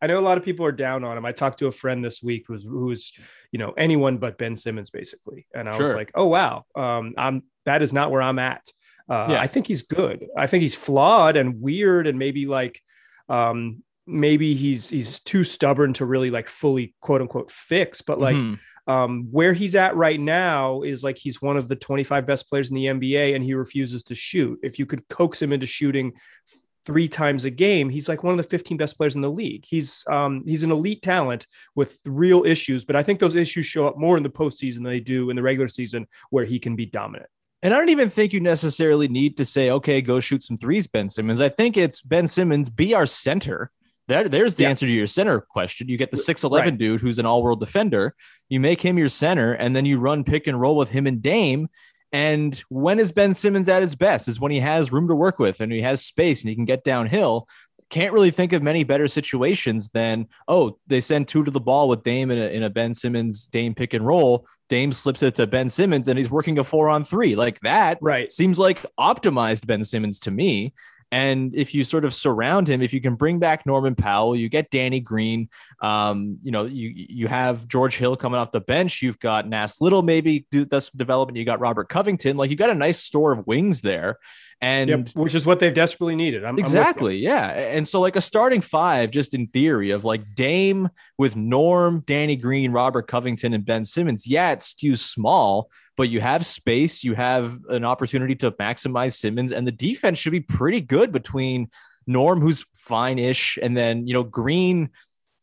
I 0.04 0.08
know 0.08 0.20
a 0.20 0.22
lot 0.22 0.38
of 0.38 0.44
people 0.44 0.66
are 0.66 0.74
down 0.74 1.06
on 1.06 1.18
him. 1.18 1.26
I 1.26 1.32
talked 1.32 1.60
to 1.60 1.68
a 1.68 1.72
friend 1.72 2.04
this 2.04 2.22
week 2.22 2.44
who's 2.50 2.66
who 2.66 2.92
is, 2.92 3.14
you 3.54 3.60
know, 3.60 3.72
anyone 3.78 4.18
but 4.18 4.38
Ben 4.38 4.58
Simmons 4.58 4.90
basically, 4.90 5.48
and 5.56 5.70
I 5.70 5.78
was 5.78 5.94
like, 5.94 6.12
oh 6.14 6.28
wow, 6.28 6.66
um, 6.76 7.14
I'm 7.18 7.44
that 7.64 7.82
is 7.82 7.94
not 7.94 8.12
where 8.12 8.22
I'm 8.22 8.38
at. 8.38 8.68
Uh, 9.10 9.28
Yeah. 9.32 9.40
I 9.40 9.48
think 9.48 9.66
he's 9.66 9.84
good. 9.84 10.28
I 10.38 10.46
think 10.48 10.62
he's 10.62 10.76
flawed 10.76 11.38
and 11.38 11.62
weird, 11.62 12.06
and 12.06 12.20
maybe 12.20 12.46
like, 12.48 12.82
um, 13.30 13.82
maybe 14.06 14.56
he's 14.56 14.90
he's 14.90 15.22
too 15.22 15.46
stubborn 15.46 15.94
to 15.94 16.06
really 16.06 16.30
like 16.30 16.50
fully 16.50 16.94
quote 17.00 17.22
unquote 17.22 17.50
fix. 17.50 18.02
But 18.02 18.20
like, 18.20 18.36
mhm. 18.36 18.60
um, 18.88 19.30
where 19.32 19.54
he's 19.54 19.74
at 19.74 19.96
right 19.96 20.20
now 20.20 20.82
is 20.82 21.02
like 21.02 21.18
he's 21.18 21.42
one 21.42 21.56
of 21.56 21.70
the 21.70 21.78
25 21.78 22.26
best 22.26 22.50
players 22.50 22.70
in 22.70 22.76
the 22.76 22.88
NBA 22.88 23.36
and 23.36 23.44
he 23.44 23.54
refuses 23.54 24.04
to 24.04 24.16
shoot. 24.16 24.60
If 24.64 24.80
you 24.80 24.86
could 24.86 25.08
coax 25.08 25.42
him 25.42 25.54
into 25.54 25.66
shooting 25.66 26.12
three 26.86 27.08
times 27.08 27.46
a 27.46 27.50
game, 27.50 27.90
he's 27.90 28.10
like 28.10 28.24
one 28.24 28.34
of 28.34 28.38
the 28.38 28.50
15 28.50 28.78
best 28.78 28.98
players 28.98 29.16
in 29.16 29.22
the 29.22 29.30
league. 29.32 29.66
He's 29.66 30.04
um, 30.10 30.44
he's 30.46 30.64
an 30.64 30.72
elite 30.72 31.02
talent 31.02 31.48
with 31.76 31.98
real 32.06 32.44
issues, 32.46 32.86
but 32.86 32.96
I 32.96 33.04
think 33.04 33.20
those 33.20 33.36
issues 33.36 33.66
show 33.66 33.88
up 33.88 33.98
more 33.98 34.18
in 34.18 34.24
the 34.24 34.30
postseason 34.30 34.76
than 34.76 34.84
they 34.86 35.00
do 35.00 35.30
in 35.30 35.36
the 35.36 35.42
regular 35.42 35.68
season 35.68 36.08
where 36.30 36.46
he 36.46 36.60
can 36.60 36.76
be 36.76 36.86
dominant. 36.86 37.30
And 37.62 37.74
I 37.74 37.78
don't 37.78 37.90
even 37.90 38.10
think 38.10 38.34
you 38.34 38.42
necessarily 38.42 39.08
need 39.08 39.38
to 39.38 39.46
say, 39.46 39.70
okay, 39.70 40.02
go 40.02 40.20
shoot 40.20 40.44
some 40.44 40.58
threes, 40.58 40.86
Ben 40.86 41.10
Simmons. 41.10 41.40
I 41.40 41.48
think 41.48 41.78
it's 41.78 42.02
Ben 42.02 42.28
Simmons, 42.28 42.70
be 42.70 42.94
our 42.94 43.06
center. 43.08 43.72
There, 44.10 44.28
there's 44.28 44.56
the 44.56 44.64
Yeah. 44.64 44.70
answer 44.72 44.86
to 44.86 44.92
your 44.92 45.08
center 45.08 45.40
question. 45.40 45.88
You 45.88 45.96
get 45.96 46.12
the 46.12 46.18
6'11 46.18 46.52
Right. 46.72 46.78
dude 46.78 47.00
who's 47.00 47.20
an 47.20 47.26
all 47.26 47.42
world 47.42 47.62
defender. 47.62 48.16
You 48.50 48.60
make 48.60 48.82
him 48.82 48.98
your 48.98 49.08
center, 49.08 49.54
and 49.54 49.74
then 49.74 49.86
you 49.86 49.98
run 49.98 50.26
pick 50.26 50.46
and 50.46 50.60
roll 50.60 50.76
with 50.76 50.90
him 50.90 51.08
and 51.08 51.22
Dame. 51.22 51.70
And 52.14 52.64
when 52.70 53.00
is 53.00 53.12
Ben 53.12 53.34
Simmons 53.34 53.68
at 53.68 53.82
his 53.82 53.96
best? 53.96 54.28
Is 54.28 54.40
when 54.40 54.52
he 54.52 54.60
has 54.60 54.92
room 54.92 55.08
to 55.08 55.16
work 55.16 55.40
with 55.40 55.60
and 55.60 55.72
he 55.72 55.82
has 55.82 56.06
space 56.06 56.42
and 56.44 56.50
he 56.50 56.56
can 56.56 56.66
get 56.66 56.84
downhill. 56.84 57.48
Can't 57.90 58.14
really 58.14 58.32
think 58.32 58.54
of 58.54 58.64
many 58.64 58.84
better 58.84 59.08
situations 59.08 59.90
than, 59.90 60.28
oh, 60.48 60.78
they 60.88 61.02
send 61.02 61.28
two 61.28 61.44
to 61.44 61.52
the 61.52 61.60
ball 61.60 61.90
with 61.90 62.04
Dame 62.04 62.32
in 62.32 62.38
a, 62.38 62.48
in 62.48 62.64
a 62.64 62.70
Ben 62.70 62.94
Simmons 62.94 63.48
Dame 63.48 63.74
pick 63.76 63.94
and 63.94 64.06
roll. 64.06 64.46
Dame 64.70 64.94
slips 64.94 65.22
it 65.22 65.36
to 65.36 65.48
Ben 65.48 65.70
Simmons 65.70 66.08
and 66.08 66.18
he's 66.18 66.32
working 66.32 66.58
a 66.60 66.64
four 66.64 66.88
on 66.88 67.04
three. 67.04 67.36
Like 67.36 67.60
that 67.62 67.98
Right. 68.02 68.32
seems 68.32 68.58
like 68.58 68.86
optimized 69.00 69.68
Ben 69.68 69.84
Simmons 69.84 70.20
to 70.22 70.32
me. 70.32 70.74
And 71.14 71.54
if 71.54 71.76
you 71.76 71.84
sort 71.84 72.06
of 72.06 72.14
surround 72.16 72.68
him, 72.68 72.82
if 72.82 72.92
you 72.92 73.00
can 73.00 73.14
bring 73.14 73.38
back 73.38 73.68
Norman 73.68 73.94
Powell, 73.94 74.36
you 74.36 74.50
get 74.50 74.72
Danny 74.72 75.00
Green. 75.00 75.48
Um, 75.80 76.40
you 76.42 76.50
know, 76.50 76.66
you 76.66 76.92
you 76.92 77.28
have 77.28 77.68
George 77.68 77.98
Hill 77.98 78.16
coming 78.16 78.40
off 78.40 78.52
the 78.52 78.62
bench. 78.62 79.04
You've 79.04 79.20
got 79.20 79.48
Nas 79.48 79.80
Little, 79.80 80.02
maybe 80.02 80.48
do 80.50 80.66
that's 80.66 80.90
development. 80.90 81.38
You 81.38 81.46
got 81.46 81.60
Robert 81.60 81.88
Covington. 81.88 82.36
Like 82.36 82.50
you 82.50 82.56
got 82.56 82.72
a 82.72 82.74
nice 82.74 82.98
store 83.00 83.32
of 83.32 83.46
wings 83.46 83.82
there. 83.82 84.18
And 84.60 84.90
Yep, 84.90 85.10
which 85.10 85.36
is 85.36 85.46
what 85.46 85.60
they've 85.60 85.74
desperately 85.74 86.16
needed. 86.16 86.44
I'm, 86.44 86.56
I'm 86.56 86.60
exactly, 86.60 87.18
yeah. 87.18 87.50
And 87.50 87.88
so 87.88 88.02
like 88.02 88.16
a 88.16 88.22
starting 88.22 88.62
five, 88.62 89.12
just 89.12 89.36
in 89.36 89.46
theory, 89.48 89.92
of 89.92 90.04
like 90.04 90.34
Dame 90.34 90.90
with 91.20 91.36
Norm, 91.36 92.04
Danny 92.08 92.38
Green, 92.38 92.72
Robert 92.72 93.08
Covington, 93.08 93.54
and 93.54 93.64
Ben 93.64 93.86
Simmons. 93.86 94.26
Yeah, 94.26 94.52
it 94.52 94.60
skews 94.60 95.00
small, 95.00 95.70
but 95.96 96.10
you 96.10 96.22
have 96.22 96.46
space, 96.46 97.04
you 97.04 97.14
have 97.14 97.60
an 97.70 97.86
opportunity 97.86 98.36
to 98.36 98.52
maximize 98.52 99.14
Simmons, 99.14 99.52
and 99.52 99.68
the 99.68 99.72
defense 99.72 100.20
should 100.20 100.32
be 100.32 100.40
pretty 100.40 100.82
good 100.82 101.12
between 101.12 101.70
Norm, 102.08 102.42
who's 102.42 102.66
fine-ish, 102.74 103.58
and 103.62 103.78
then 103.78 104.08
you 104.08 104.14
know 104.14 104.24
Green. 104.24 104.90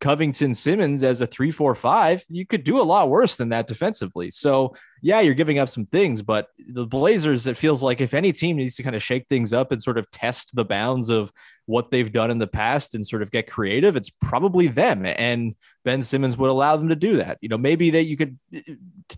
Covington 0.01 0.55
Simmons 0.55 1.05
as 1.05 1.21
a 1.21 1.27
three, 1.27 1.51
four, 1.51 1.75
five, 1.75 2.25
you 2.29 2.47
could 2.47 2.65
do 2.65 2.81
a 2.81 2.83
lot 2.83 3.11
worse 3.11 3.37
than 3.37 3.51
that 3.51 3.67
defensively. 3.67 4.31
So, 4.31 4.75
yeah, 5.03 5.21
you're 5.21 5.35
giving 5.35 5.59
up 5.59 5.69
some 5.69 5.85
things, 5.87 6.23
but 6.23 6.49
the 6.59 6.87
Blazers, 6.87 7.47
it 7.47 7.57
feels 7.57 7.83
like 7.83 8.01
if 8.01 8.15
any 8.15 8.33
team 8.33 8.57
needs 8.57 8.77
to 8.77 8.83
kind 8.83 8.97
of 8.97 9.03
shake 9.03 9.29
things 9.29 9.53
up 9.53 9.73
and 9.73 9.83
sort 9.83 9.99
of 9.99 10.11
test 10.11 10.57
the 10.57 10.65
bounds 10.65 11.11
of 11.11 11.33
what 11.67 11.91
they've 11.91 12.11
done 12.11 12.31
in 12.31 12.39
the 12.39 12.47
past 12.47 12.95
and 12.95 13.07
sort 13.07 13.21
of 13.21 13.31
get 13.31 13.51
creative, 13.51 13.95
it's 13.95 14.11
probably 14.11 14.69
them. 14.69 15.05
And 15.05 15.55
Ben 15.85 16.01
Simmons 16.01 16.37
would 16.39 16.51
allow 16.51 16.77
them 16.79 16.89
to 16.89 16.97
do 16.97 17.19
that. 17.19 17.37
You 17.43 17.51
know, 17.51 17.59
maybe 17.59 17.91
that 17.91 18.05
you 18.05 18.17
could 18.17 18.39
uh, 18.57 18.61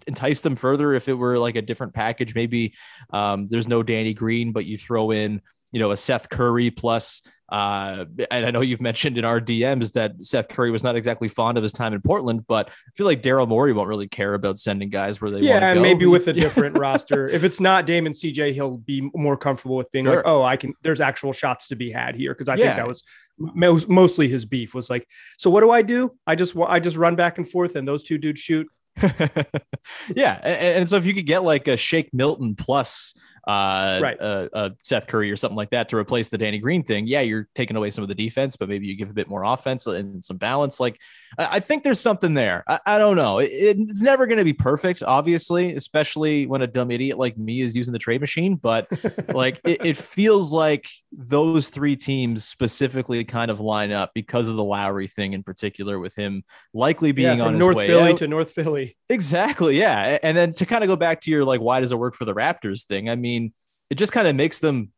entice 0.09 0.41
them 0.41 0.57
further 0.57 0.95
if 0.95 1.09
it 1.09 1.15
were 1.15 1.39
like 1.39 1.55
a 1.55 1.63
different 1.63 1.95
package. 1.95 2.35
Maybe 2.35 2.75
um, 3.13 3.47
there's 3.47 3.69
no 3.69 3.85
Danny 3.85 4.15
Green, 4.15 4.51
but 4.51 4.67
you 4.67 4.77
throw 4.77 5.13
in, 5.13 5.43
you 5.71 5.79
know, 5.79 5.93
a 5.93 5.97
Seth 5.97 6.29
Curry 6.29 6.71
plus 6.71 7.23
uh, 7.53 8.07
and 8.31 8.47
I 8.47 8.51
know 8.51 8.63
you've 8.63 8.81
mentioned 8.81 9.19
in 9.19 9.27
our 9.27 9.39
DMs 9.39 9.93
that 9.93 10.25
Seth 10.25 10.49
Curry 10.49 10.71
was 10.71 10.83
not 10.83 10.97
exactly 10.97 11.29
fond 11.29 11.59
of 11.59 11.63
his 11.63 11.71
time 11.71 11.93
in 11.93 12.01
Portland, 12.01 12.47
but 12.47 12.69
I 12.71 12.91
feel 12.95 13.05
like 13.05 13.23
Daryl 13.23 13.47
Morey 13.47 13.75
won't 13.75 13.89
really 13.89 14.09
care 14.09 14.33
about 14.33 14.59
sending 14.59 14.89
guys 14.89 15.21
where 15.21 15.31
they 15.31 15.37
want 15.37 15.45
Yeah, 15.45 15.61
to 15.61 15.67
and 15.67 15.77
go. 15.77 15.83
maybe 15.83 16.07
with 16.07 16.27
a 16.29 16.33
different 16.33 16.79
roster. 16.79 17.27
If 17.27 17.45
it's 17.45 17.61
not 17.61 17.85
Damon 17.85 18.15
CJ, 18.15 18.55
he'll 18.55 18.79
be 18.79 19.11
more 19.15 19.37
comfortable 19.37 19.77
with 19.77 19.93
being 19.93 20.07
like, 20.07 20.23
oh, 20.25 20.43
I 20.43 20.57
can. 20.57 20.73
There's 20.83 21.03
actual 21.03 21.35
shots 21.35 21.69
to 21.69 21.77
be 21.77 21.93
had 21.93 22.17
here 22.17 22.33
because 22.33 22.49
I 22.49 22.57
think 22.57 22.75
that 22.75 22.89
was 22.89 23.05
most, 23.37 23.87
mostly 23.87 24.29
his 24.29 24.47
beef 24.47 24.73
was 24.73 24.89
like, 24.89 25.07
so 25.37 25.51
what 25.51 25.61
do 25.61 25.71
I 25.71 25.83
do? 25.83 26.17
I 26.27 26.37
just 26.37 26.57
I 26.57 26.81
just 26.81 26.97
run 26.97 27.17
back 27.17 27.37
and 27.37 27.47
forth, 27.47 27.77
and 27.77 27.87
those 27.87 28.03
two 28.03 28.17
dudes 28.17 28.41
shoot. 28.41 28.67
yeah, 30.15 30.39
and, 30.43 30.79
and 30.79 30.89
so 30.89 30.97
if 30.97 31.05
you 31.05 31.13
could 31.13 31.27
get 31.27 31.43
like 31.43 31.69
a 31.69 31.77
Shake 31.77 32.15
Milton 32.15 32.55
plus 32.55 33.15
uh, 33.47 33.99
Right. 34.03 34.21
uh, 34.21 34.49
uh, 34.53 34.71
Seth 34.83 35.07
Curry 35.07 35.31
or 35.31 35.37
something 35.37 35.57
like 35.57 35.71
that 35.71 35.89
to 35.91 35.97
replace 35.97 36.29
the 36.29 36.39
Danny 36.39 36.59
Green 36.59 36.83
thing, 36.85 37.07
yeah, 37.07 37.21
you're 37.21 37.49
taking 37.55 37.77
away 37.77 37.91
some 37.91 38.03
of 38.03 38.09
the 38.09 38.15
defense, 38.15 38.57
but 38.57 38.69
maybe 38.69 38.87
you 38.87 38.97
give 38.97 39.11
a 39.11 39.15
bit 39.15 39.29
more 39.29 39.43
offense 39.45 39.87
and 39.87 40.23
some 40.23 40.37
balance. 40.37 40.79
Like, 40.79 40.99
I, 41.39 41.49
I 41.57 41.61
think 41.61 41.83
there's 41.83 42.01
something 42.01 42.35
there. 42.35 42.65
I, 42.69 42.81
I 42.87 42.99
don't 42.99 43.17
know. 43.17 43.39
It, 43.39 43.51
it's 43.53 44.03
never 44.03 44.27
going 44.27 44.39
to 44.39 44.45
be 44.45 44.53
perfect, 44.53 45.03
obviously, 45.03 45.75
especially 45.75 46.47
when 46.47 46.63
a 46.63 46.67
dumb 46.67 46.91
idiot 46.91 47.19
like 47.19 47.37
me 47.37 47.61
is 47.61 47.75
using 47.75 47.93
the 47.93 47.99
trade 47.99 48.21
machine. 48.21 48.57
But 48.57 48.89
like, 49.35 49.61
it, 49.65 49.85
it 49.85 49.97
feels 49.97 50.53
like 50.53 50.89
those 51.11 51.69
three 51.69 51.97
teams 51.97 52.45
specifically 52.45 53.25
kind 53.25 53.51
of 53.51 53.61
line 53.61 53.93
up 53.93 54.13
because 54.15 54.49
of 54.49 54.57
the 54.57 54.65
Lowry 54.65 55.07
thing 55.09 55.33
in 55.33 55.43
particular, 55.43 55.99
with 55.99 56.15
him 56.15 56.45
likely 56.73 57.13
being 57.13 57.39
yeah, 57.39 57.45
on 57.45 57.59
North 57.59 57.77
Philly 57.77 58.13
out. 58.13 58.17
to 58.19 58.29
North 58.29 58.53
Philly. 58.53 58.97
Exactly. 59.09 59.79
Yeah. 59.79 60.19
And 60.23 60.37
then 60.37 60.53
to 60.55 60.67
kind 60.67 60.85
of 60.85 60.89
go 60.89 60.97
back 60.97 61.21
to 61.23 61.31
your 61.31 61.45
like, 61.45 61.61
why 61.61 61.81
does 61.81 61.93
it 61.93 61.99
work 61.99 62.15
for 62.15 62.25
the 62.25 62.35
Raptors 62.35 62.85
thing? 62.85 63.11
I 63.11 63.17
mean, 63.17 63.32
it 63.91 63.95
just 63.97 64.13
kind 64.13 64.29
of 64.29 64.37
makes 64.37 64.59
them 64.59 64.91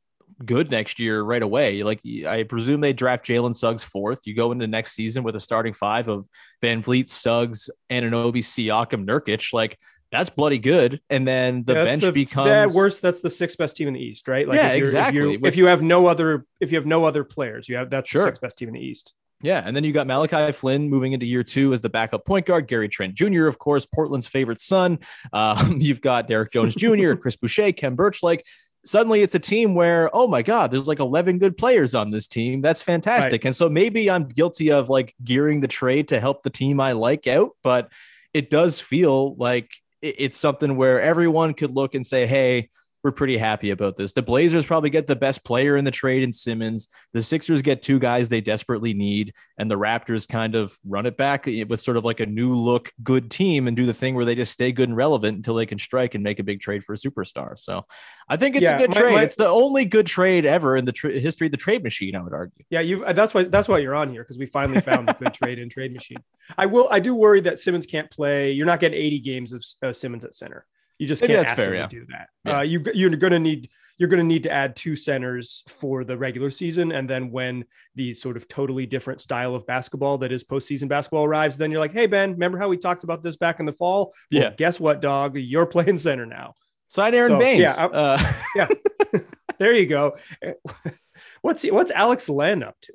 good 0.44 0.70
next 0.70 0.98
year 0.98 1.22
right 1.22 1.42
away. 1.42 1.82
Like, 1.82 2.00
I 2.26 2.42
presume 2.42 2.80
they 2.80 2.92
draft 2.92 3.26
Jalen 3.26 3.54
Suggs 3.54 3.82
fourth. 3.82 4.26
You 4.26 4.34
go 4.34 4.52
into 4.52 4.66
next 4.66 4.92
season 4.92 5.22
with 5.22 5.36
a 5.36 5.40
starting 5.40 5.72
five 5.72 6.08
of 6.08 6.26
VanVleet, 6.62 7.08
Suggs, 7.08 7.70
Anunoby, 7.90 8.38
Siakam, 8.38 9.06
Nurkic. 9.06 9.52
Like, 9.52 9.78
that's 10.10 10.30
bloody 10.30 10.58
good. 10.58 11.00
And 11.10 11.26
then 11.26 11.64
the 11.64 11.74
That's 11.74 11.88
bench 11.88 12.02
the, 12.02 12.12
becomes 12.12 12.46
yeah, 12.46 12.66
worse. 12.72 13.00
That's 13.00 13.20
the 13.20 13.30
sixth 13.30 13.58
best 13.58 13.76
team 13.76 13.88
in 13.88 13.94
the 13.94 14.00
East, 14.00 14.28
right? 14.28 14.46
Yeah, 14.46 14.70
if 14.70 14.78
exactly. 14.78 15.34
If 15.34 15.40
you, 15.40 15.46
if 15.46 15.56
you 15.56 15.66
have 15.66 15.82
no 15.82 16.06
other, 16.06 16.46
if 16.60 16.70
you 16.70 16.78
have 16.78 16.86
no 16.86 17.04
other 17.04 17.24
players, 17.24 17.68
you 17.68 17.76
have 17.76 17.90
that's 17.90 18.08
Sure. 18.08 18.22
the 18.22 18.26
sixth 18.26 18.40
best 18.40 18.56
team 18.56 18.68
in 18.68 18.74
the 18.74 18.80
East. 18.80 19.12
Yeah, 19.44 19.62
and 19.62 19.76
then 19.76 19.84
you 19.84 19.92
got 19.92 20.06
Malachi 20.06 20.52
Flynn 20.52 20.88
moving 20.88 21.12
into 21.12 21.26
year 21.26 21.44
two 21.44 21.74
as 21.74 21.82
the 21.82 21.90
backup 21.90 22.24
point 22.24 22.46
guard. 22.46 22.66
Gary 22.66 22.88
Trent 22.88 23.14
Jr., 23.14 23.46
of 23.46 23.58
course, 23.58 23.84
Portland's 23.84 24.26
favorite 24.26 24.60
son. 24.60 24.98
Um, 25.32 25.78
you've 25.80 26.00
got 26.00 26.28
Derrick 26.28 26.52
Jones 26.52 26.74
Jr., 26.74 27.14
Chris 27.20 27.36
Boucher, 27.36 27.72
Khem 27.72 27.96
Birch. 27.96 28.22
Like 28.22 28.46
suddenly, 28.84 29.20
it's 29.22 29.34
a 29.34 29.40
team 29.40 29.74
where 29.74 30.08
oh 30.14 30.28
my 30.28 30.42
god, 30.42 30.70
there's 30.70 30.86
like 30.86 31.00
11 31.00 31.38
good 31.38 31.56
players 31.58 31.94
on 31.94 32.10
this 32.10 32.28
team. 32.28 32.60
That's 32.60 32.80
fantastic. 32.82 33.44
And 33.44 33.54
so 33.54 33.68
maybe 33.68 34.10
I'm 34.10 34.28
guilty 34.28 34.70
of 34.70 34.88
like 34.88 35.14
gearing 35.24 35.60
the 35.60 35.68
trade 35.68 36.08
to 36.08 36.20
help 36.20 36.42
the 36.42 36.50
team 36.50 36.80
I 36.80 36.92
like 36.92 37.26
out, 37.26 37.50
but 37.62 37.90
it 38.32 38.50
does 38.50 38.80
feel 38.80 39.34
like 39.36 39.70
it's 40.00 40.38
something 40.38 40.76
where 40.76 41.00
everyone 41.00 41.54
could 41.54 41.70
look 41.72 41.94
and 41.94 42.06
say, 42.06 42.26
hey. 42.26 42.70
We're 43.04 43.12
pretty 43.12 43.36
happy 43.36 43.68
about 43.68 43.98
this. 43.98 44.14
The 44.14 44.22
Blazers 44.22 44.64
probably 44.64 44.88
get 44.88 45.06
the 45.06 45.14
best 45.14 45.44
player 45.44 45.76
in 45.76 45.84
the 45.84 45.90
trade 45.90 46.22
in 46.22 46.32
Simmons. 46.32 46.88
The 47.12 47.20
Sixers 47.20 47.60
get 47.60 47.82
two 47.82 47.98
guys 47.98 48.30
they 48.30 48.40
desperately 48.40 48.94
need, 48.94 49.34
and 49.58 49.70
the 49.70 49.76
Raptors 49.78 50.26
kind 50.26 50.54
of 50.54 50.78
run 50.86 51.04
it 51.04 51.18
back 51.18 51.44
with 51.68 51.82
sort 51.82 51.98
of 51.98 52.04
like 52.06 52.20
a 52.20 52.26
new 52.26 52.56
look, 52.56 52.90
good 53.02 53.30
team, 53.30 53.68
and 53.68 53.76
do 53.76 53.84
the 53.84 53.92
thing 53.92 54.14
where 54.14 54.24
they 54.24 54.34
just 54.34 54.52
stay 54.52 54.72
good 54.72 54.88
and 54.88 54.96
relevant 54.96 55.36
until 55.36 55.54
they 55.54 55.66
can 55.66 55.78
strike 55.78 56.14
and 56.14 56.24
make 56.24 56.38
a 56.38 56.42
big 56.42 56.62
trade 56.62 56.82
for 56.82 56.94
a 56.94 56.96
superstar. 56.96 57.58
So 57.58 57.84
I 58.26 58.38
think 58.38 58.56
it's 58.56 58.62
Yeah, 58.62 58.76
a 58.76 58.78
good 58.78 58.94
my- 58.94 59.00
trade. 59.00 59.14
my- 59.16 59.22
it's 59.24 59.36
the 59.36 59.48
only 59.48 59.84
good 59.84 60.06
trade 60.06 60.46
ever 60.46 60.74
in 60.74 60.86
the 60.86 60.92
tra- 60.92 61.12
history 61.12 61.48
of 61.48 61.50
the 61.50 61.58
trade 61.58 61.82
machine. 61.82 62.16
I 62.16 62.22
would 62.22 62.32
argue. 62.32 62.64
Yeah, 62.70 62.80
you. 62.80 63.04
That's 63.12 63.34
why. 63.34 63.42
That's 63.44 63.68
why 63.68 63.80
you're 63.80 63.94
on 63.94 64.10
here 64.10 64.22
because 64.22 64.38
we 64.38 64.46
finally 64.46 64.80
found 64.80 65.10
a 65.10 65.12
good 65.12 65.34
trade 65.34 65.58
in 65.58 65.68
trade 65.68 65.92
machine. 65.92 66.16
I 66.56 66.64
will. 66.64 66.88
I 66.90 67.00
do 67.00 67.14
worry 67.14 67.42
that 67.42 67.58
Simmons 67.58 67.84
can't 67.86 68.10
play. 68.10 68.52
You're 68.52 68.64
not 68.64 68.80
getting 68.80 68.98
80 68.98 69.20
games 69.20 69.52
of 69.52 69.62
uh, 69.82 69.92
Simmons 69.92 70.24
at 70.24 70.34
center. 70.34 70.64
You 71.04 71.08
just 71.08 71.22
Maybe 71.22 71.34
can't 71.34 71.46
ask 71.46 71.56
fair, 71.56 71.74
him 71.74 71.74
yeah. 71.74 71.86
to 71.86 72.00
do 72.00 72.06
that. 72.10 72.28
Yeah. 72.44 72.58
Uh, 72.58 72.62
you 72.62 72.82
you're 72.94 73.10
gonna 73.10 73.38
need 73.38 73.68
you're 73.98 74.08
gonna 74.08 74.22
need 74.24 74.42
to 74.44 74.50
add 74.50 74.74
two 74.74 74.96
centers 74.96 75.62
for 75.68 76.02
the 76.04 76.16
regular 76.16 76.50
season, 76.50 76.92
and 76.92 77.08
then 77.08 77.30
when 77.30 77.64
the 77.94 78.12
sort 78.14 78.36
of 78.36 78.48
totally 78.48 78.86
different 78.86 79.20
style 79.20 79.54
of 79.54 79.66
basketball 79.66 80.18
that 80.18 80.32
is 80.32 80.42
postseason 80.42 80.88
basketball 80.88 81.24
arrives, 81.24 81.56
then 81.56 81.70
you're 81.70 81.80
like, 81.80 81.92
hey 81.92 82.06
Ben, 82.06 82.32
remember 82.32 82.58
how 82.58 82.68
we 82.68 82.76
talked 82.76 83.04
about 83.04 83.22
this 83.22 83.36
back 83.36 83.60
in 83.60 83.66
the 83.66 83.72
fall? 83.72 84.06
Well, 84.32 84.42
Yeah. 84.42 84.50
Guess 84.56 84.80
what, 84.80 85.00
dog? 85.00 85.36
You're 85.36 85.66
playing 85.76 85.98
center 85.98 86.26
now. 86.26 86.54
Sign 86.88 87.14
Aaron 87.14 87.28
So, 87.32 87.38
Baynes. 87.38 87.60
yeah, 87.60 87.88
I- 88.56 88.66
Uh, 88.66 88.68
There 89.58 89.72
you 89.74 89.86
go. 89.86 90.16
What's 91.42 91.62
he, 91.62 91.70
what's 91.70 91.90
Alex 91.92 92.28
Len 92.28 92.62
up 92.62 92.76
to? 92.82 92.92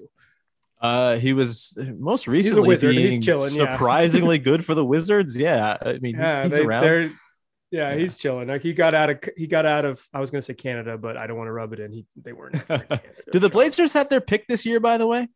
Uh, 0.82 1.18
he 1.18 1.34
was 1.34 1.78
most 1.98 2.28
recently 2.28 2.68
wizard. 2.68 2.94
He's 2.94 3.10
being 3.12 3.22
chilling, 3.22 3.54
yeah. 3.54 3.72
surprisingly 3.72 4.40
good 4.40 4.64
for 4.66 4.76
the 4.76 4.84
Wizards. 4.86 5.36
Yeah, 5.36 5.78
I 5.82 6.00
mean, 6.00 6.16
Yeah, 6.16 6.44
he's, 6.44 6.52
he's 6.52 6.60
they, 6.60 6.66
around. 6.66 6.84
they're- 6.84 7.12
Yeah, 7.72 7.92
Yeah. 7.92 7.98
he's 7.98 8.18
chilling. 8.18 8.48
Like 8.48 8.62
he 8.62 8.74
got 8.74 8.94
out 8.94 9.10
of 9.10 9.20
he 9.38 9.46
got 9.48 9.66
out 9.66 9.86
of 9.86 10.06
I 10.14 10.20
was 10.20 10.32
going 10.32 10.40
to 10.42 10.46
say 10.46 10.54
Canada, 10.54 10.98
but 10.98 11.18
I 11.18 11.28
don't 11.28 11.38
want 11.38 11.48
to 11.48 11.52
rub 11.54 11.72
it 11.74 11.80
in. 11.80 11.92
He 11.92 12.06
they 12.16 12.34
weren't. 12.34 12.56
in 12.56 12.62
Canada. 12.68 13.02
Do 13.32 13.40
the 13.40 13.50
Blazers 13.50 13.94
have 13.94 14.10
their 14.10 14.22
pick 14.22 14.48
this 14.48 14.66
year? 14.66 14.80
By 14.80 14.98
the 14.98 15.06
way, 15.08 15.28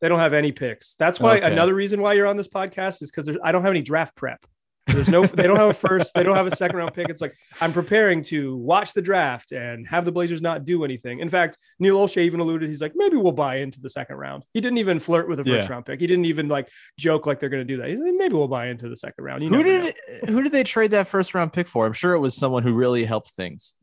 They 0.00 0.08
don't 0.08 0.18
have 0.20 0.32
any 0.32 0.52
picks. 0.52 0.94
That's 0.94 1.18
why 1.20 1.38
Okay. 1.38 1.46
another 1.52 1.74
reason 1.74 2.00
why 2.00 2.12
you're 2.14 2.26
on 2.26 2.36
this 2.36 2.48
podcast 2.48 3.02
is 3.02 3.10
because 3.10 3.36
I 3.42 3.52
don't 3.52 3.62
have 3.62 3.70
any 3.72 3.82
draft 3.82 4.14
prep. 4.16 4.44
There's 4.88 5.08
no, 5.08 5.24
they 5.24 5.44
don't 5.44 5.56
have 5.56 5.70
a 5.70 5.74
first, 5.74 6.12
they 6.14 6.22
don't 6.24 6.34
have 6.34 6.46
a 6.46 6.56
second 6.56 6.76
round 6.76 6.92
pick. 6.92 7.08
It's 7.08 7.22
like 7.22 7.34
I'm 7.60 7.72
preparing 7.72 8.22
to 8.24 8.56
watch 8.56 8.92
the 8.94 9.02
draft 9.02 9.52
and 9.52 9.86
have 9.86 10.04
the 10.04 10.10
Blazers 10.12 10.42
not 10.42 10.64
do 10.64 10.84
anything. 10.84 11.20
In 11.20 11.30
fact, 11.30 11.56
Neil 11.78 11.96
Olshey 11.96 12.22
even 12.22 12.40
alluded, 12.40 12.68
he's 12.68 12.82
like, 12.82 12.92
maybe 12.96 13.16
we'll 13.16 13.32
buy 13.32 13.56
into 13.58 13.80
the 13.80 13.88
second 13.88 14.16
round. 14.16 14.42
He 14.52 14.60
didn't 14.60 14.78
even 14.78 14.98
flirt 14.98 15.28
with 15.28 15.38
a 15.38 15.44
first 15.44 15.68
Yeah. 15.68 15.72
round 15.72 15.86
pick. 15.86 16.00
He 16.00 16.06
didn't 16.08 16.24
even 16.24 16.48
like 16.48 16.68
joke 16.98 17.26
like 17.26 17.38
they're 17.38 17.48
going 17.48 17.66
to 17.66 17.74
do 17.74 17.76
that. 17.80 17.88
He's 17.90 18.00
like, 18.00 18.14
maybe 18.16 18.34
we'll 18.34 18.48
buy 18.48 18.66
into 18.66 18.88
the 18.88 18.96
second 18.96 19.24
round. 19.24 19.42
You 19.44 19.50
who 19.50 19.62
did 19.62 19.84
know. 19.84 20.32
who 20.32 20.42
did 20.42 20.52
they 20.52 20.64
trade 20.64 20.90
that 20.90 21.06
first 21.06 21.32
round 21.32 21.52
pick 21.52 21.68
for? 21.68 21.86
I'm 21.86 21.92
sure 21.92 22.14
it 22.14 22.20
was 22.20 22.36
someone 22.36 22.64
who 22.64 22.72
really 22.74 23.04
helped 23.04 23.30
things. 23.30 23.74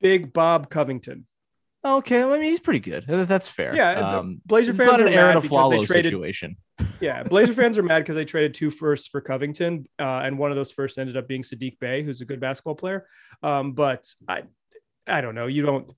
Big 0.00 0.32
Bob 0.32 0.70
Covington. 0.70 1.26
Okay, 1.84 2.24
well, 2.24 2.34
I 2.34 2.38
mean 2.38 2.50
he's 2.50 2.60
pretty 2.60 2.80
good. 2.80 3.04
That's 3.06 3.48
fair. 3.48 3.74
Yeah, 3.74 3.92
um, 3.92 4.40
Blazer 4.46 4.72
it's 4.72 4.78
fans 4.78 4.92
not 4.92 5.00
are 5.02 5.06
an 5.06 5.12
Arron 5.12 5.36
Afflalo 5.36 5.86
situation. 5.86 6.56
Yeah, 7.00 7.22
Blazer 7.22 7.54
fans 7.54 7.78
are 7.78 7.82
mad 7.82 8.00
because 8.00 8.16
they 8.16 8.24
traded 8.24 8.54
two 8.54 8.70
firsts 8.70 9.08
for 9.08 9.20
Covington, 9.20 9.86
uh, 9.98 10.22
and 10.24 10.38
one 10.38 10.50
of 10.50 10.56
those 10.56 10.72
firsts 10.72 10.98
ended 10.98 11.16
up 11.16 11.28
being 11.28 11.42
Saddiq 11.42 11.78
Bey, 11.78 12.02
who's 12.02 12.20
a 12.20 12.24
good 12.24 12.40
basketball 12.40 12.74
player. 12.74 13.06
Um, 13.42 13.72
but 13.72 14.06
I, 14.28 14.42
I 15.06 15.20
don't 15.20 15.34
know. 15.34 15.46
You 15.46 15.62
don't. 15.62 15.90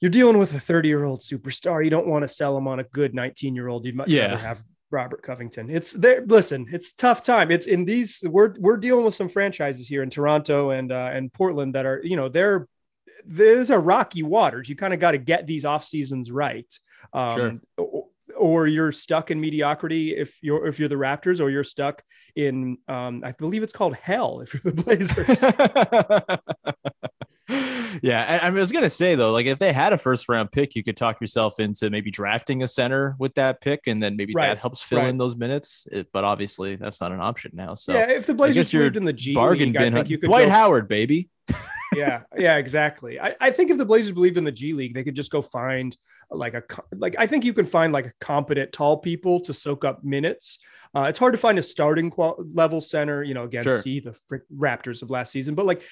You're 0.00 0.10
dealing 0.10 0.36
with 0.38 0.52
a 0.54 0.60
30 0.60 0.88
year 0.88 1.04
old 1.04 1.20
superstar. 1.20 1.82
You 1.82 1.90
don't 1.90 2.06
want 2.06 2.22
to 2.22 2.28
sell 2.28 2.56
him 2.56 2.68
on 2.68 2.80
a 2.80 2.84
good 2.84 3.14
19 3.14 3.54
year 3.54 3.68
old. 3.68 3.86
You'd 3.86 3.96
much 3.96 4.08
Yeah. 4.08 4.26
rather 4.26 4.36
have 4.38 4.62
Robert 4.90 5.22
Covington. 5.22 5.70
It's 5.70 5.92
there. 5.92 6.24
Listen, 6.26 6.66
it's 6.70 6.92
tough 6.92 7.22
time. 7.22 7.50
It's 7.50 7.66
in 7.66 7.84
these. 7.84 8.20
We're 8.24 8.54
we're 8.58 8.76
dealing 8.76 9.04
with 9.04 9.14
some 9.14 9.28
franchises 9.28 9.88
here 9.88 10.02
in 10.02 10.10
Toronto 10.10 10.70
and 10.70 10.92
uh, 10.92 11.10
and 11.12 11.32
Portland 11.32 11.74
that 11.74 11.86
are 11.86 12.00
you 12.04 12.16
know 12.16 12.28
they're 12.28 12.68
there's 13.24 13.70
a 13.70 13.78
rocky 13.78 14.22
waters. 14.22 14.68
You 14.68 14.76
kind 14.76 14.94
of 14.94 15.00
got 15.00 15.12
to 15.12 15.18
get 15.18 15.46
these 15.46 15.64
off 15.64 15.84
seasons 15.84 16.30
right. 16.30 16.72
Um, 17.12 17.60
or, 17.76 17.95
or 18.46 18.66
you're 18.68 18.92
stuck 18.92 19.30
in 19.30 19.40
mediocrity 19.40 20.16
if 20.16 20.38
you're 20.42 20.66
if 20.68 20.78
you're 20.78 20.88
the 20.88 20.94
Raptors, 20.94 21.40
or 21.40 21.50
you're 21.50 21.64
stuck 21.64 22.02
in 22.36 22.78
um, 22.88 23.22
I 23.24 23.32
believe 23.32 23.62
it's 23.62 23.72
called 23.72 23.96
hell 23.96 24.40
if 24.40 24.54
you're 24.54 24.62
the 24.64 24.72
Blazers. 24.82 25.42
yeah, 28.02 28.40
I, 28.42 28.46
I 28.46 28.50
was 28.50 28.72
gonna 28.72 28.90
say 28.90 29.14
though, 29.14 29.32
like 29.32 29.46
if 29.46 29.58
they 29.58 29.72
had 29.72 29.92
a 29.92 29.98
first 29.98 30.28
round 30.28 30.50
pick, 30.52 30.74
you 30.74 30.82
could 30.84 30.96
talk 30.96 31.20
yourself 31.20 31.58
into 31.60 31.90
maybe 31.90 32.10
drafting 32.10 32.62
a 32.62 32.68
center 32.68 33.16
with 33.18 33.34
that 33.34 33.60
pick, 33.60 33.80
and 33.86 34.02
then 34.02 34.16
maybe 34.16 34.32
Right, 34.34 34.48
that 34.48 34.58
helps 34.58 34.82
fill 34.82 34.98
right. 34.98 35.08
in 35.08 35.18
those 35.18 35.36
minutes. 35.36 35.86
It- 35.90 36.08
but 36.12 36.24
obviously, 36.24 36.76
that's 36.76 37.00
not 37.00 37.12
an 37.12 37.20
option 37.20 37.52
now. 37.54 37.74
So 37.74 37.92
yeah, 37.94 38.10
if 38.10 38.26
the 38.26 38.34
Blazers 38.34 38.72
you're 38.72 38.86
in 38.86 39.04
the 39.04 39.12
G 39.12 39.34
bargain 39.34 39.68
League, 39.68 39.76
I 39.76 39.80
bin. 39.84 39.94
think 39.94 40.10
you 40.10 40.18
could 40.18 40.26
Dwight 40.28 40.46
go- 40.46 40.52
Howard, 40.52 40.88
baby. 40.88 41.30
yeah, 41.94 42.22
yeah, 42.36 42.56
exactly. 42.56 43.20
I, 43.20 43.34
I 43.40 43.50
think 43.50 43.70
if 43.70 43.78
the 43.78 43.84
Blazers 43.86 44.12
believed 44.12 44.36
in 44.36 44.44
the 44.44 44.52
G 44.52 44.72
League, 44.72 44.94
they 44.94 45.04
could 45.04 45.14
just 45.16 45.30
go 45.30 45.40
find 45.42 45.96
like 46.30 46.54
a 46.54 46.62
like 46.96 47.14
I 47.18 47.26
think 47.26 47.44
you 47.44 47.52
can 47.52 47.64
find 47.66 47.92
like 47.92 48.06
a 48.06 48.12
competent 48.20 48.72
tall 48.72 48.96
people 48.98 49.40
to 49.40 49.52
soak 49.54 49.84
up 49.84 50.02
minutes. 50.04 50.58
Uh, 50.94 51.04
it's 51.08 51.18
hard 51.18 51.34
to 51.34 51.38
find 51.38 51.58
a 51.58 51.62
starting 51.62 52.10
qual- 52.10 52.42
level 52.54 52.80
center, 52.80 53.22
you 53.22 53.34
know, 53.34 53.44
again, 53.44 53.62
Sure. 53.64 53.82
see 53.82 54.00
the 54.00 54.16
Raptors 54.56 55.02
of 55.02 55.10
last 55.10 55.30
season, 55.30 55.54
but 55.54 55.66
like 55.66 55.82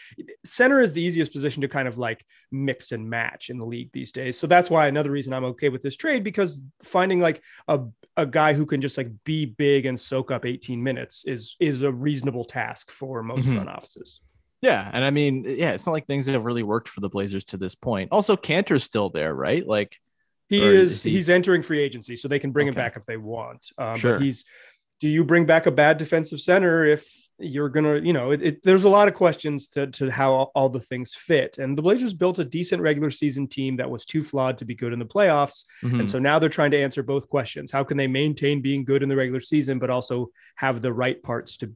center 0.44 0.80
is 0.80 0.92
the 0.94 1.02
easiest 1.02 1.32
position 1.32 1.60
to 1.60 1.68
kind 1.68 1.86
of 1.86 1.98
like 1.98 2.24
mix 2.50 2.92
and 2.92 3.08
match 3.08 3.50
in 3.50 3.58
the 3.58 3.66
league 3.66 3.90
these 3.92 4.12
days. 4.12 4.38
So 4.38 4.46
that's 4.46 4.70
why 4.70 4.86
another 4.88 5.10
reason 5.10 5.32
I'm 5.34 5.44
okay 5.46 5.68
with 5.68 5.82
this 5.82 5.96
trade 5.96 6.24
because 6.24 6.60
finding 6.82 7.20
like 7.20 7.42
a 7.68 7.80
a 8.16 8.24
guy 8.24 8.52
who 8.52 8.64
can 8.64 8.80
just 8.80 8.96
like 8.96 9.10
be 9.24 9.44
big 9.44 9.86
and 9.86 9.98
soak 9.98 10.30
up 10.30 10.46
18 10.46 10.82
minutes 10.82 11.24
is 11.26 11.56
is 11.60 11.82
a 11.82 11.92
reasonable 11.92 12.44
task 12.44 12.90
for 12.90 13.22
most 13.22 13.46
Mhm. 13.46 13.54
front 13.56 13.68
offices. 13.68 14.20
Yeah, 14.64 14.90
and 14.92 15.04
I 15.04 15.10
mean, 15.10 15.44
yeah, 15.46 15.72
it's 15.72 15.86
not 15.86 15.92
like 15.92 16.06
things 16.06 16.26
have 16.26 16.44
really 16.44 16.62
worked 16.62 16.88
for 16.88 17.00
the 17.00 17.08
Blazers 17.08 17.44
to 17.46 17.56
this 17.56 17.74
point. 17.74 18.08
Also, 18.12 18.36
Kanter's 18.36 18.82
still 18.84 19.10
there, 19.10 19.34
right? 19.34 19.66
Like, 19.66 19.98
He 20.48 20.62
is, 20.62 20.92
is 20.92 21.02
he- 21.02 21.10
he's 21.12 21.28
entering 21.30 21.62
free 21.62 21.80
agency, 21.80 22.16
so 22.16 22.28
they 22.28 22.38
can 22.38 22.50
bring 22.52 22.68
him 22.68 22.74
back 22.74 22.96
if 22.96 23.04
they 23.06 23.16
want. 23.16 23.70
Um, 23.78 23.96
Sure. 23.96 24.14
But 24.14 24.22
he's 24.22 24.44
do 25.00 25.08
you 25.08 25.24
bring 25.24 25.44
back 25.44 25.66
a 25.66 25.70
bad 25.70 25.98
defensive 25.98 26.40
center 26.40 26.86
if 26.86 27.06
you're 27.38 27.68
gonna, 27.68 27.98
you 27.98 28.12
know, 28.12 28.30
it, 28.30 28.42
it, 28.42 28.62
there's 28.62 28.84
a 28.84 28.88
lot 28.88 29.08
of 29.08 29.12
questions 29.12 29.66
to, 29.66 29.88
to 29.88 30.08
how 30.08 30.32
all, 30.32 30.52
all 30.54 30.68
the 30.68 30.80
things 30.80 31.14
fit. 31.14 31.58
And 31.58 31.76
the 31.76 31.82
Blazers 31.82 32.14
built 32.14 32.38
a 32.38 32.44
decent 32.44 32.80
regular 32.80 33.10
season 33.10 33.48
team 33.48 33.76
that 33.76 33.90
was 33.90 34.06
too 34.06 34.22
flawed 34.22 34.56
to 34.58 34.64
be 34.64 34.74
good 34.74 34.92
in 34.92 35.00
the 35.00 35.04
playoffs. 35.04 35.64
mhm. 35.82 35.98
And 35.98 36.08
so 36.08 36.18
now 36.20 36.38
they're 36.38 36.48
trying 36.48 36.70
to 36.70 36.78
answer 36.80 37.02
both 37.02 37.28
questions. 37.28 37.72
How 37.72 37.82
can 37.84 37.96
they 37.96 38.06
maintain 38.06 38.62
being 38.62 38.84
good 38.84 39.02
in 39.02 39.08
the 39.08 39.16
regular 39.16 39.40
season, 39.40 39.78
but 39.80 39.90
also 39.90 40.30
have 40.54 40.80
the 40.80 40.92
right 40.92 41.20
parts 41.22 41.56
to 41.58 41.72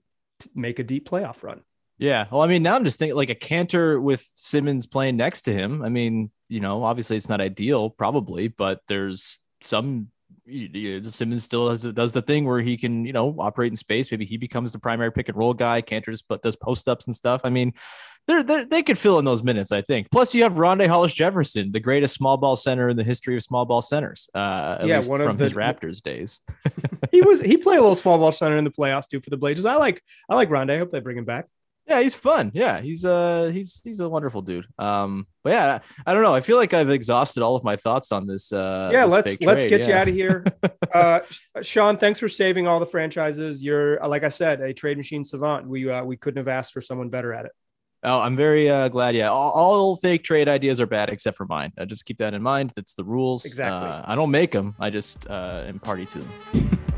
make 0.55 0.79
a 0.79 0.85
deep 0.85 1.07
playoff 1.09 1.43
run? 1.43 1.61
Yeah. 1.99 2.27
Well, 2.31 2.43
I 2.43 2.47
mean, 2.47 2.63
now 2.63 2.77
I'm 2.77 2.85
just 2.85 2.99
thinking 2.99 3.17
like 3.17 3.31
a 3.31 3.35
Kanter 3.35 4.01
with 4.01 4.25
Simmons 4.35 4.87
playing 4.87 5.17
next 5.17 5.43
to 5.43 5.53
him. 5.53 5.83
I 5.83 5.89
mean, 5.89 6.31
you 6.49 6.61
know, 6.61 6.85
obviously 6.85 7.17
it's 7.17 7.29
not 7.29 7.41
ideal, 7.41 7.91
probably, 7.91 8.49
but 8.49 8.81
there's 8.89 9.41
some. 9.61 10.09
You, 10.51 11.03
Simmons 11.11 11.43
still 11.45 11.69
does 11.69 11.81
the, 11.83 11.93
does 11.93 12.13
the 12.15 12.23
thing 12.23 12.47
where 12.47 12.61
he 12.61 12.79
can, 12.79 13.05
you 13.05 13.13
know, 13.13 13.35
operate 13.39 13.71
in 13.73 13.77
space. 13.77 14.11
Maybe 14.11 14.25
he 14.25 14.39
becomes 14.39 14.73
the 14.73 14.79
primary 14.79 15.13
pick 15.13 15.29
and 15.29 15.37
roll 15.37 15.53
guy. 15.53 15.83
Kanter 15.83 16.07
just 16.07 16.27
but 16.27 16.41
does 16.43 16.57
post 16.57 16.89
ups 16.89 17.05
and 17.05 17.15
stuff. 17.15 17.43
I 17.45 17.51
mean, 17.51 17.75
they're, 18.27 18.43
they're 18.43 18.65
they 18.65 18.83
could 18.83 18.97
fill 18.97 19.19
in 19.19 19.27
those 19.27 19.43
minutes, 19.43 19.73
I 19.73 19.83
think. 19.83 20.11
Plus, 20.11 20.35
you 20.35 20.45
have 20.45 20.55
Rondae 20.55 20.87
Hollis 20.89 21.13
Jefferson, 21.13 21.73
the 21.73 21.81
greatest 21.81 22.15
small 22.15 22.39
ball 22.39 22.57
center 22.57 22.89
in 22.89 22.97
the 22.97 23.05
history 23.05 23.37
of 23.37 23.43
small 23.43 23.67
ball 23.67 23.83
centers. 23.83 24.31
Uh, 24.35 24.79
at 24.81 24.87
Yeah, 24.87 24.97
least 24.97 25.11
one 25.11 25.21
of 25.21 25.27
from 25.27 25.37
the- 25.37 25.45
his 25.45 25.55
Raptors 25.55 26.01
days. 26.03 26.41
He 27.11 27.23
was 27.23 27.41
he 27.41 27.57
played 27.57 27.79
a 27.79 27.81
little 27.81 27.97
small 28.05 28.19
ball 28.19 28.33
center 28.33 28.57
in 28.59 28.65
the 28.65 28.71
playoffs 28.71 29.09
too 29.09 29.21
for 29.21 29.31
the 29.31 29.37
Blazers. 29.39 29.65
I 29.65 29.77
like 29.77 30.03
I 30.29 30.35
like 30.35 30.51
Rondae. 30.51 30.75
I 30.75 30.79
hope 30.79 30.91
they 30.93 31.01
bring 31.01 31.17
him 31.17 31.25
back. 31.25 31.47
Yeah, 31.89 32.03
he's 32.03 32.15
fun. 32.15 32.51
Yeah, 32.53 32.81
he's 32.81 33.05
uh 33.05 33.51
he's 33.53 33.81
he's 33.83 34.01
a 34.01 34.09
wonderful 34.09 34.43
dude. 34.43 34.67
Um, 34.79 35.27
but 35.43 35.51
yeah, 35.51 35.79
I 36.07 36.13
don't 36.13 36.23
know. 36.23 36.35
I 36.35 36.41
feel 36.41 36.59
like 36.59 36.75
I've 36.75 36.91
exhausted 36.91 37.43
all 37.43 37.57
of 37.57 37.65
my 37.65 37.77
thoughts 37.77 38.13
on 38.13 38.27
this. 38.27 38.53
Uh, 38.53 38.91
yeah, 38.93 39.05
this 39.05 39.15
let's 39.15 39.41
let's 39.41 39.65
trade, 39.65 39.71
get 39.71 39.89
you 39.89 39.95
out 39.95 40.09
of 40.09 40.15
here. 40.15 40.45
Uh, 40.95 41.21
Sean, 41.61 41.99
thanks 41.99 42.19
for 42.19 42.31
saving 42.31 42.67
all 42.67 42.81
the 42.81 42.87
franchises. 42.87 43.63
You're 43.63 44.01
like 44.09 44.25
I 44.25 44.31
said, 44.31 44.63
a 44.63 44.73
trade 44.73 44.97
machine 44.97 45.23
savant. 45.23 45.69
We 45.69 45.89
uh, 45.89 46.03
we 46.03 46.17
couldn't 46.17 46.39
have 46.39 46.49
asked 46.49 46.73
for 46.73 46.81
someone 46.81 47.11
better 47.11 47.35
at 47.35 47.45
it. 47.45 47.53
Oh, 48.03 48.21
I'm 48.21 48.37
very 48.37 48.71
uh, 48.71 48.89
glad. 48.89 49.15
Yeah, 49.15 49.29
all, 49.29 49.51
all 49.51 49.97
fake 49.97 50.25
trade 50.25 50.49
ideas 50.49 50.81
are 50.81 50.87
bad 50.87 51.11
except 51.11 51.37
for 51.37 51.45
mine. 51.45 51.73
Uh, 51.77 51.85
just 51.85 52.07
keep 52.07 52.17
that 52.19 52.33
in 52.33 52.43
mind. 52.43 52.73
That's 52.75 52.95
the 52.95 53.05
rules. 53.05 53.45
Exactly. 53.45 53.89
Uh, 53.89 54.03
I 54.07 54.15
don't 54.15 54.31
make 54.31 54.51
them. 54.51 54.77
I 54.81 54.89
just 54.89 55.29
uh, 55.29 55.65
am 55.67 55.79
party 55.79 56.07
to 56.07 56.19
them. 56.19 56.79